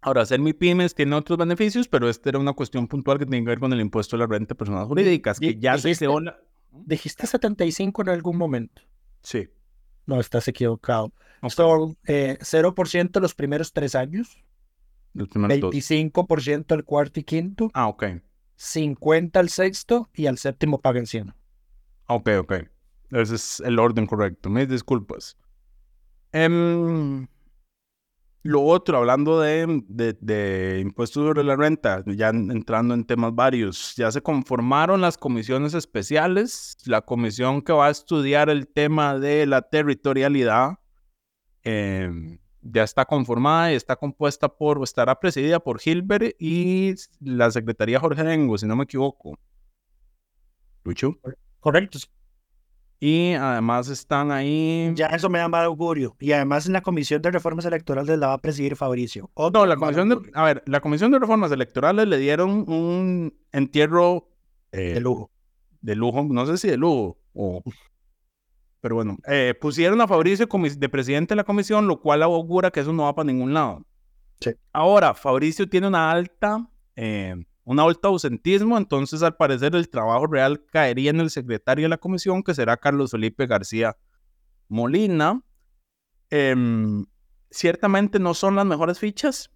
Ahora, 0.00 0.26
ser 0.26 0.40
mi 0.40 0.52
pymes 0.52 0.96
tiene 0.96 1.14
otros 1.14 1.38
beneficios, 1.38 1.86
pero 1.86 2.08
esta 2.08 2.28
era 2.30 2.40
una 2.40 2.54
cuestión 2.54 2.88
puntual 2.88 3.18
que 3.20 3.26
tiene 3.26 3.44
que 3.44 3.50
ver 3.50 3.60
con 3.60 3.72
el 3.72 3.80
impuesto 3.80 4.16
a 4.16 4.18
la 4.18 4.26
renta 4.26 4.54
de 4.54 4.58
personas 4.58 4.88
jurídicas, 4.88 5.38
que 5.38 5.56
ya 5.60 5.78
se 5.78 5.90
dijiste- 5.90 6.20
la... 6.22 6.40
Dijiste 6.72 7.24
75 7.26 8.02
en 8.02 8.08
algún 8.08 8.36
momento. 8.36 8.82
Sí. 9.22 9.48
No, 10.08 10.18
estás 10.18 10.48
equivocado. 10.48 11.12
ok, 11.42 11.50
Son 11.50 11.96
eh, 12.06 12.38
0% 12.40 13.20
los 13.20 13.34
primeros 13.34 13.72
tres 13.74 13.94
años, 13.94 14.42
los 15.12 15.28
primeros 15.28 15.60
dos. 15.60 15.74
25% 15.74 16.74
el 16.74 16.84
cuarto 16.84 17.20
y 17.20 17.24
quinto, 17.24 17.70
Ah, 17.74 17.88
ok. 17.88 18.04
50 18.56 19.38
al 19.38 19.50
sexto 19.50 20.08
y 20.14 20.26
al 20.26 20.38
séptimo 20.38 20.80
pagan 20.80 21.06
100. 21.06 21.34
Ok, 22.06 22.30
ok. 22.40 22.52
Ese 23.10 23.34
es 23.34 23.60
el 23.60 23.78
orden 23.78 24.06
correcto. 24.06 24.48
Mis 24.48 24.66
disculpas. 24.68 25.36
Em, 26.32 27.26
lo 28.48 28.62
otro, 28.62 28.96
hablando 28.96 29.40
de, 29.40 29.84
de, 29.88 30.80
impuestos 30.80 31.22
sobre 31.22 31.44
la 31.44 31.54
renta, 31.54 32.02
ya 32.06 32.30
en- 32.30 32.50
entrando 32.50 32.94
en 32.94 33.04
temas 33.04 33.34
varios, 33.34 33.94
ya 33.94 34.10
se 34.10 34.22
conformaron 34.22 35.02
las 35.02 35.18
comisiones 35.18 35.74
especiales, 35.74 36.78
la 36.86 37.02
comisión 37.02 37.60
que 37.60 37.74
va 37.74 37.88
a 37.88 37.90
estudiar 37.90 38.48
el 38.48 38.66
tema 38.66 39.18
de 39.18 39.44
la 39.44 39.60
territorialidad, 39.60 40.78
em, 41.62 42.38
ya 42.62 42.84
está 42.84 43.04
conformada 43.04 43.70
y 43.70 43.76
está 43.76 43.96
compuesta 43.96 44.48
por, 44.48 44.82
estará 44.82 45.20
presidida 45.20 45.60
por 45.60 45.78
Gilbert 45.78 46.34
y 46.38 46.94
la 47.20 47.50
Secretaría 47.50 48.00
Jorge 48.00 48.24
Dengo, 48.24 48.56
si 48.56 48.66
no 48.66 48.76
me 48.76 48.84
equivoco. 48.84 49.38
Lucho. 50.84 51.18
Correcto. 51.60 51.98
Y 53.00 53.34
además 53.34 53.88
están 53.88 54.32
ahí. 54.32 54.92
Ya 54.94 55.06
eso 55.06 55.28
me 55.28 55.38
da 55.38 55.48
mal 55.48 55.64
augurio. 55.64 56.16
Y 56.18 56.32
además 56.32 56.66
en 56.66 56.72
la 56.72 56.80
Comisión 56.80 57.22
de 57.22 57.30
Reformas 57.30 57.64
Electorales 57.64 58.18
la 58.18 58.28
va 58.28 58.32
a 58.34 58.38
presidir 58.38 58.74
Fabricio. 58.74 59.30
no, 59.36 59.66
la 59.66 59.76
Comisión 59.76 60.08
de, 60.08 60.18
a 60.34 60.44
ver, 60.44 60.62
la 60.66 60.80
Comisión 60.80 61.12
de 61.12 61.18
Reformas 61.18 61.52
Electorales 61.52 62.08
le 62.08 62.18
dieron 62.18 62.64
un 62.68 63.34
entierro 63.52 64.28
eh, 64.72 64.94
de 64.94 65.00
lujo. 65.00 65.30
De 65.80 65.94
lujo, 65.94 66.26
no 66.28 66.44
sé 66.46 66.58
si 66.58 66.68
de 66.68 66.76
lujo 66.76 67.18
o 67.34 67.62
pero 68.80 68.94
bueno, 68.94 69.18
eh, 69.26 69.54
pusieron 69.60 70.00
a 70.00 70.06
Fabricio 70.06 70.46
de 70.46 70.88
presidente 70.88 71.32
de 71.32 71.36
la 71.36 71.44
comisión, 71.44 71.88
lo 71.88 72.00
cual 72.00 72.22
augura 72.22 72.70
que 72.70 72.80
eso 72.80 72.92
no 72.92 73.04
va 73.04 73.14
para 73.14 73.26
ningún 73.26 73.52
lado. 73.52 73.84
Sí. 74.40 74.52
Ahora, 74.72 75.14
Fabricio 75.14 75.68
tiene 75.68 75.88
una 75.88 76.10
alta, 76.10 76.68
eh, 76.94 77.34
un 77.68 77.78
alto 77.78 78.08
ausentismo, 78.08 78.78
entonces 78.78 79.22
al 79.22 79.36
parecer 79.36 79.76
el 79.76 79.90
trabajo 79.90 80.26
real 80.26 80.64
caería 80.72 81.10
en 81.10 81.20
el 81.20 81.28
secretario 81.28 81.84
de 81.84 81.90
la 81.90 81.98
comisión, 81.98 82.42
que 82.42 82.54
será 82.54 82.78
Carlos 82.78 83.10
Felipe 83.10 83.46
García 83.46 83.94
Molina. 84.68 85.42
Em, 86.30 87.04
ciertamente 87.50 88.18
no 88.18 88.32
son 88.32 88.56
las 88.56 88.64
mejores 88.64 88.98
fichas, 88.98 89.50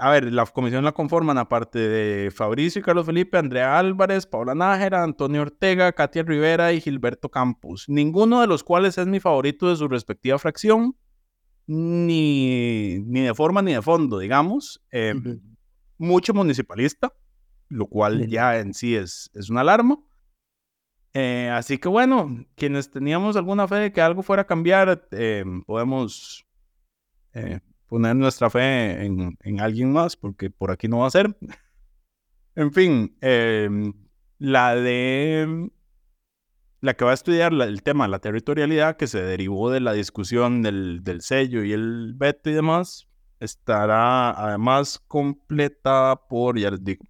a 0.00 0.10
ver, 0.10 0.32
la 0.32 0.46
comisión 0.46 0.84
la 0.84 0.90
conforman 0.90 1.38
aparte 1.38 1.78
de 1.78 2.30
Fabricio 2.32 2.80
y 2.80 2.82
Carlos 2.82 3.06
Felipe, 3.06 3.38
Andrea 3.38 3.78
Álvarez, 3.78 4.26
Paula 4.26 4.56
Nájera, 4.56 5.04
Antonio 5.04 5.42
Ortega, 5.42 5.92
Katia 5.92 6.24
Rivera 6.24 6.72
y 6.72 6.80
Gilberto 6.80 7.28
Campos, 7.28 7.84
ninguno 7.86 8.40
de 8.40 8.48
los 8.48 8.64
cuales 8.64 8.98
es 8.98 9.06
mi 9.06 9.20
favorito 9.20 9.68
de 9.68 9.76
su 9.76 9.86
respectiva 9.86 10.40
fracción, 10.40 10.96
ni, 11.68 12.98
ni 12.98 13.20
de 13.20 13.34
forma 13.34 13.62
ni 13.62 13.74
de 13.74 13.82
fondo, 13.82 14.18
digamos. 14.18 14.82
Em, 14.90 15.40
mucho 16.02 16.34
municipalista, 16.34 17.14
lo 17.68 17.86
cual 17.86 18.26
ya 18.26 18.58
en 18.58 18.74
sí 18.74 18.96
es, 18.96 19.30
es 19.34 19.48
una 19.48 19.62
alarma. 19.62 19.98
Eh, 21.14 21.50
así 21.52 21.78
que 21.78 21.88
bueno, 21.88 22.44
quienes 22.56 22.90
teníamos 22.90 23.36
alguna 23.36 23.68
fe 23.68 23.76
de 23.76 23.92
que 23.92 24.00
algo 24.00 24.22
fuera 24.22 24.42
a 24.42 24.46
cambiar, 24.46 25.06
em, 25.12 25.62
podemos 25.62 26.46
eh, 27.34 27.60
poner 27.86 28.16
nuestra 28.16 28.50
fe 28.50 29.04
en, 29.04 29.60
alguien 29.60 29.92
más, 29.92 30.16
porque 30.16 30.50
por 30.50 30.70
aquí 30.70 30.88
no 30.88 30.98
va 31.00 31.06
a 31.06 31.10
ser. 31.10 31.36
en 32.56 32.72
fin, 32.72 33.16
em, 33.20 33.92
la 34.38 34.74
de 34.74 35.70
la 36.80 36.94
que 36.94 37.04
va 37.04 37.12
a 37.12 37.14
estudiar 37.14 37.52
el 37.52 37.82
tema 37.84 38.04
de 38.04 38.10
la 38.10 38.18
territorialidad, 38.18 38.96
que 38.96 39.06
se 39.06 39.22
derivó 39.22 39.70
de 39.70 39.80
la 39.80 39.92
discusión 39.92 40.62
del, 40.62 41.04
del 41.04 41.20
sello 41.20 41.62
y 41.62 41.72
el 41.72 42.14
veto 42.16 42.50
y 42.50 42.54
demás, 42.54 43.06
estará 43.42 44.30
además 44.30 44.98
completada 45.08 46.16
por, 46.16 46.58
ya 46.58 46.70
les 46.70 46.82
digo. 46.82 47.04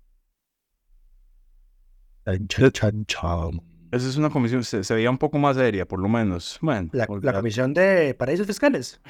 Esa 3.90 4.08
es 4.08 4.16
una 4.16 4.30
comisión, 4.30 4.64
se, 4.64 4.94
veía 4.94 5.10
un 5.10 5.18
poco 5.18 5.38
más 5.38 5.56
seria, 5.56 5.86
por 5.86 6.00
lo 6.00 6.08
menos. 6.08 6.58
Bueno, 6.62 6.88
la, 6.92 7.06
la 7.20 7.32
comisión 7.34 7.74
de 7.74 8.14
paraísos 8.14 8.46
fiscales. 8.46 9.00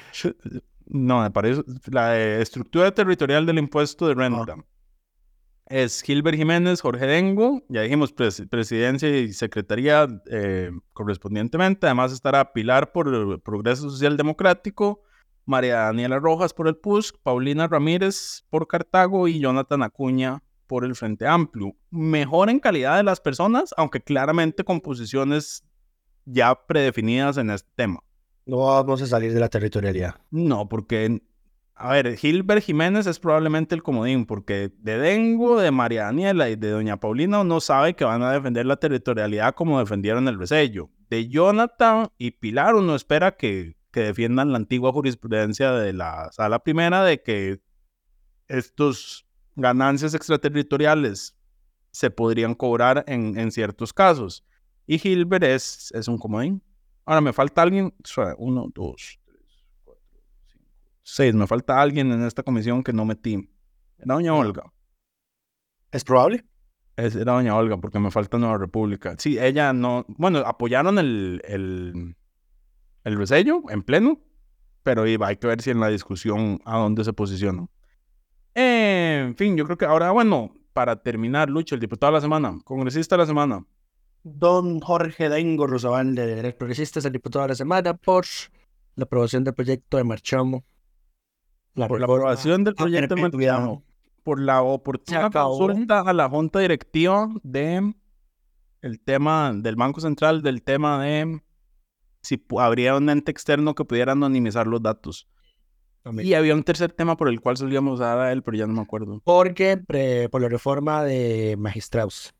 No, 0.85 1.31
parece 1.31 1.61
la 1.89 2.17
estructura 2.39 2.93
territorial 2.93 3.45
del 3.45 3.59
impuesto 3.59 4.07
de 4.07 4.15
renta. 4.15 4.57
Es 5.67 6.01
Gilbert 6.01 6.37
Jiménez, 6.37 6.81
Jorge 6.81 7.05
Dengo, 7.05 7.63
ya 7.69 7.81
dijimos 7.81 8.11
presidencia 8.11 9.09
y 9.09 9.31
secretaría 9.31 10.07
eh, 10.29 10.71
correspondientemente. 10.91 11.87
Además 11.87 12.11
estará 12.11 12.51
Pilar 12.51 12.91
por 12.91 13.07
el 13.07 13.39
Progreso 13.39 13.89
Social 13.89 14.17
Democrático, 14.17 15.01
María 15.45 15.77
Daniela 15.79 16.19
Rojas 16.19 16.53
por 16.53 16.67
el 16.67 16.75
PUSC, 16.77 17.17
Paulina 17.21 17.67
Ramírez 17.67 18.45
por 18.49 18.67
Cartago 18.67 19.27
y 19.27 19.39
Jonathan 19.39 19.83
Acuña 19.83 20.41
por 20.67 20.85
el 20.85 20.95
Frente 20.95 21.27
Amplio. 21.27 21.75
Mejor 21.91 22.49
en 22.49 22.59
calidad 22.59 22.97
de 22.97 23.03
las 23.03 23.19
personas, 23.19 23.73
aunque 23.77 24.01
claramente 24.01 24.63
con 24.63 24.81
posiciones 24.81 25.63
ya 26.25 26.55
predefinidas 26.65 27.37
en 27.37 27.49
este 27.49 27.69
tema. 27.75 27.99
No 28.45 28.57
vamos 28.57 29.01
a 29.01 29.07
salir 29.07 29.33
de 29.33 29.39
la 29.39 29.49
territorialidad. 29.49 30.15
No, 30.31 30.67
porque, 30.67 31.21
a 31.75 31.91
ver, 31.91 32.17
Gilbert 32.17 32.63
Jiménez 32.63 33.07
es 33.07 33.19
probablemente 33.19 33.75
el 33.75 33.83
comodín, 33.83 34.25
porque 34.25 34.71
de 34.79 34.97
Dengo, 34.97 35.59
de 35.59 35.71
María 35.71 36.03
Daniela 36.03 36.49
y 36.49 36.55
de 36.55 36.71
Doña 36.71 36.97
Paulina 36.97 37.41
uno 37.41 37.61
sabe 37.61 37.95
que 37.95 38.03
van 38.03 38.23
a 38.23 38.31
defender 38.31 38.65
la 38.65 38.77
territorialidad 38.77 39.55
como 39.55 39.79
defendieron 39.79 40.27
el 40.27 40.39
resello. 40.39 40.89
De 41.09 41.29
Jonathan 41.29 42.07
y 42.17 42.31
Pilar 42.31 42.75
uno 42.75 42.95
espera 42.95 43.35
que, 43.37 43.75
que 43.93 44.01
defiendan 44.01 44.51
la 44.51 44.57
antigua 44.57 44.91
jurisprudencia 44.91 45.71
de 45.71 45.93
la 45.93 46.29
sala 46.31 46.59
primera 46.59 47.03
de 47.03 47.21
que 47.21 47.61
estos 48.47 49.25
ganancias 49.55 50.15
extraterritoriales 50.15 51.37
se 51.91 52.09
podrían 52.09 52.55
cobrar 52.55 53.05
en, 53.07 53.37
en 53.37 53.51
ciertos 53.51 53.93
casos. 53.93 54.43
Y 54.87 54.97
Gilbert 54.97 55.43
es, 55.43 55.91
es 55.93 56.07
un 56.07 56.17
comodín. 56.17 56.61
Ahora 57.05 57.21
me 57.21 57.33
falta 57.33 57.61
alguien, 57.61 57.93
uno, 58.37 58.67
dos, 58.73 59.19
tres, 59.25 59.63
cuatro, 59.83 60.03
cinco, 60.51 60.67
seis. 61.03 61.35
Me 61.35 61.45
falta 61.45 61.79
alguien 61.79 62.11
en 62.11 62.25
esta 62.25 62.41
comisión 62.41 62.83
que 62.83 62.93
no 62.93 63.05
metí. 63.05 63.47
Era 63.99 64.15
doña 64.15 64.33
Olga. 64.33 64.63
¿Es 65.91 66.03
probable? 66.03 66.43
Es, 66.95 67.15
era 67.15 67.33
doña 67.33 67.55
Olga, 67.55 67.77
porque 67.77 67.99
me 67.99 68.09
falta 68.09 68.39
Nueva 68.39 68.57
República. 68.57 69.15
Sí, 69.19 69.37
ella 69.37 69.71
no. 69.71 70.03
Bueno, 70.07 70.39
apoyaron 70.39 70.97
el, 70.97 71.41
el, 71.45 72.15
el 73.03 73.17
resello 73.17 73.63
en 73.69 73.83
pleno, 73.83 74.19
pero 74.83 75.07
iba, 75.07 75.27
hay 75.27 75.37
que 75.37 75.47
ver 75.47 75.61
si 75.61 75.71
en 75.71 75.79
la 75.79 75.87
discusión 75.87 76.59
a 76.65 76.77
dónde 76.77 77.03
se 77.03 77.13
posicionó. 77.13 77.69
en 78.53 79.35
fin, 79.35 79.55
yo 79.57 79.65
creo 79.65 79.77
que 79.77 79.85
ahora, 79.85 80.11
bueno, 80.11 80.53
para 80.73 81.01
terminar, 81.01 81.49
Lucho, 81.49 81.75
el 81.75 81.81
diputado 81.81 82.11
de 82.11 82.17
la 82.17 82.21
semana, 82.21 82.59
congresista 82.63 83.15
de 83.15 83.23
la 83.23 83.27
semana 83.27 83.65
don 84.23 84.79
Jorge 84.79 85.29
Dengo 85.29 85.67
Rosabal 85.67 86.15
de 86.15 86.25
Derechos 86.25 86.57
Progresistas, 86.57 87.05
el 87.05 87.11
diputado 87.11 87.43
de 87.43 87.49
la 87.49 87.55
semana, 87.55 87.93
por 87.93 88.25
la 88.95 89.03
aprobación 89.03 89.43
del 89.43 89.53
proyecto 89.53 89.97
de 89.97 90.03
Marchamo. 90.03 90.63
La 91.75 91.87
por 91.87 91.99
la 91.99 92.05
aprobación 92.05 92.63
del 92.63 92.75
proyecto 92.75 93.15
de 93.15 93.21
Marchamo. 93.21 93.83
Por 94.23 94.39
la 94.39 94.61
oportunidad 94.61 95.31
consulta 95.31 95.99
a 96.01 96.13
la 96.13 96.29
junta 96.29 96.59
directiva 96.59 97.29
de 97.43 97.93
el 98.81 98.99
tema 99.01 99.51
del 99.53 99.75
Banco 99.75 99.99
Central, 99.99 100.41
del 100.41 100.63
tema 100.63 101.03
de 101.03 101.41
si 102.23 102.43
habría 102.57 102.95
un 102.95 103.09
ente 103.09 103.31
externo 103.31 103.75
que 103.75 103.85
pudiera 103.85 104.13
anonimizar 104.13 104.65
los 104.65 104.81
datos. 104.81 105.27
Y 106.21 106.33
había 106.33 106.53
un 106.53 106.63
tercer 106.63 106.91
tema 106.91 107.15
por 107.15 107.29
el 107.29 107.39
cual 107.39 107.55
solíamos 107.55 107.99
dar 107.99 108.19
a 108.19 108.31
él, 108.31 108.43
pero 108.43 108.57
ya 108.57 108.67
no 108.67 108.73
me 108.73 108.81
acuerdo. 108.81 109.21
Porque 109.23 109.77
por 110.29 110.41
la 110.41 110.49
reforma 110.49 111.03
de 111.03 111.55
magistrados. 111.57 112.33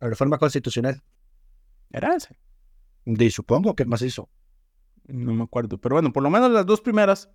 La 0.00 0.08
reforma 0.08 0.38
constitucional. 0.38 1.02
¿Era 1.90 2.16
ese? 2.16 2.36
Y 3.04 3.30
supongo 3.30 3.76
que 3.76 3.84
más 3.84 4.02
hizo. 4.02 4.28
No 5.06 5.34
me 5.34 5.44
acuerdo. 5.44 5.78
Pero 5.78 5.94
bueno, 5.94 6.12
por 6.12 6.22
lo 6.22 6.30
menos 6.30 6.50
las 6.50 6.66
dos 6.66 6.80
primeras 6.80 7.30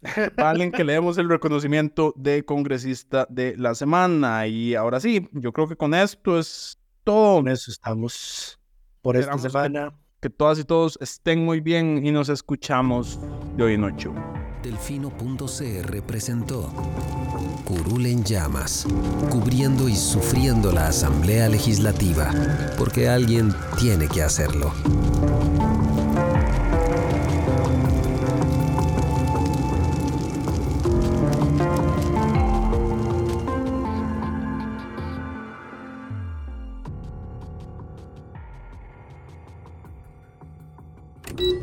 valen 0.36 0.72
que 0.72 0.84
le 0.84 0.94
demos 0.94 1.18
el 1.18 1.28
reconocimiento 1.28 2.14
de 2.16 2.44
congresista 2.44 3.26
de 3.28 3.56
la 3.58 3.74
semana. 3.74 4.46
Y 4.46 4.74
ahora 4.74 5.00
sí, 5.00 5.28
yo 5.32 5.52
creo 5.52 5.68
que 5.68 5.76
con 5.76 5.92
esto 5.92 6.38
es 6.38 6.78
todo. 7.04 7.36
Con 7.36 7.48
eso 7.48 7.70
estamos 7.70 8.58
por 9.02 9.18
esta 9.18 9.36
semana. 9.36 9.90
Que, 9.90 10.07
que 10.20 10.30
todas 10.30 10.58
y 10.58 10.64
todos 10.64 10.98
estén 11.00 11.44
muy 11.44 11.60
bien 11.60 12.04
y 12.04 12.10
nos 12.10 12.28
escuchamos 12.28 13.20
de 13.56 13.62
hoy 13.64 13.74
en 13.74 13.84
ocho. 13.84 14.12
Delfino.cr 14.62 16.02
presentó 16.02 16.72
Curul 17.64 18.06
en 18.06 18.24
llamas, 18.24 18.86
cubriendo 19.30 19.88
y 19.88 19.94
sufriendo 19.94 20.72
la 20.72 20.88
Asamblea 20.88 21.48
Legislativa, 21.48 22.32
porque 22.76 23.08
alguien 23.08 23.54
tiene 23.78 24.08
que 24.08 24.22
hacerlo. 24.22 24.72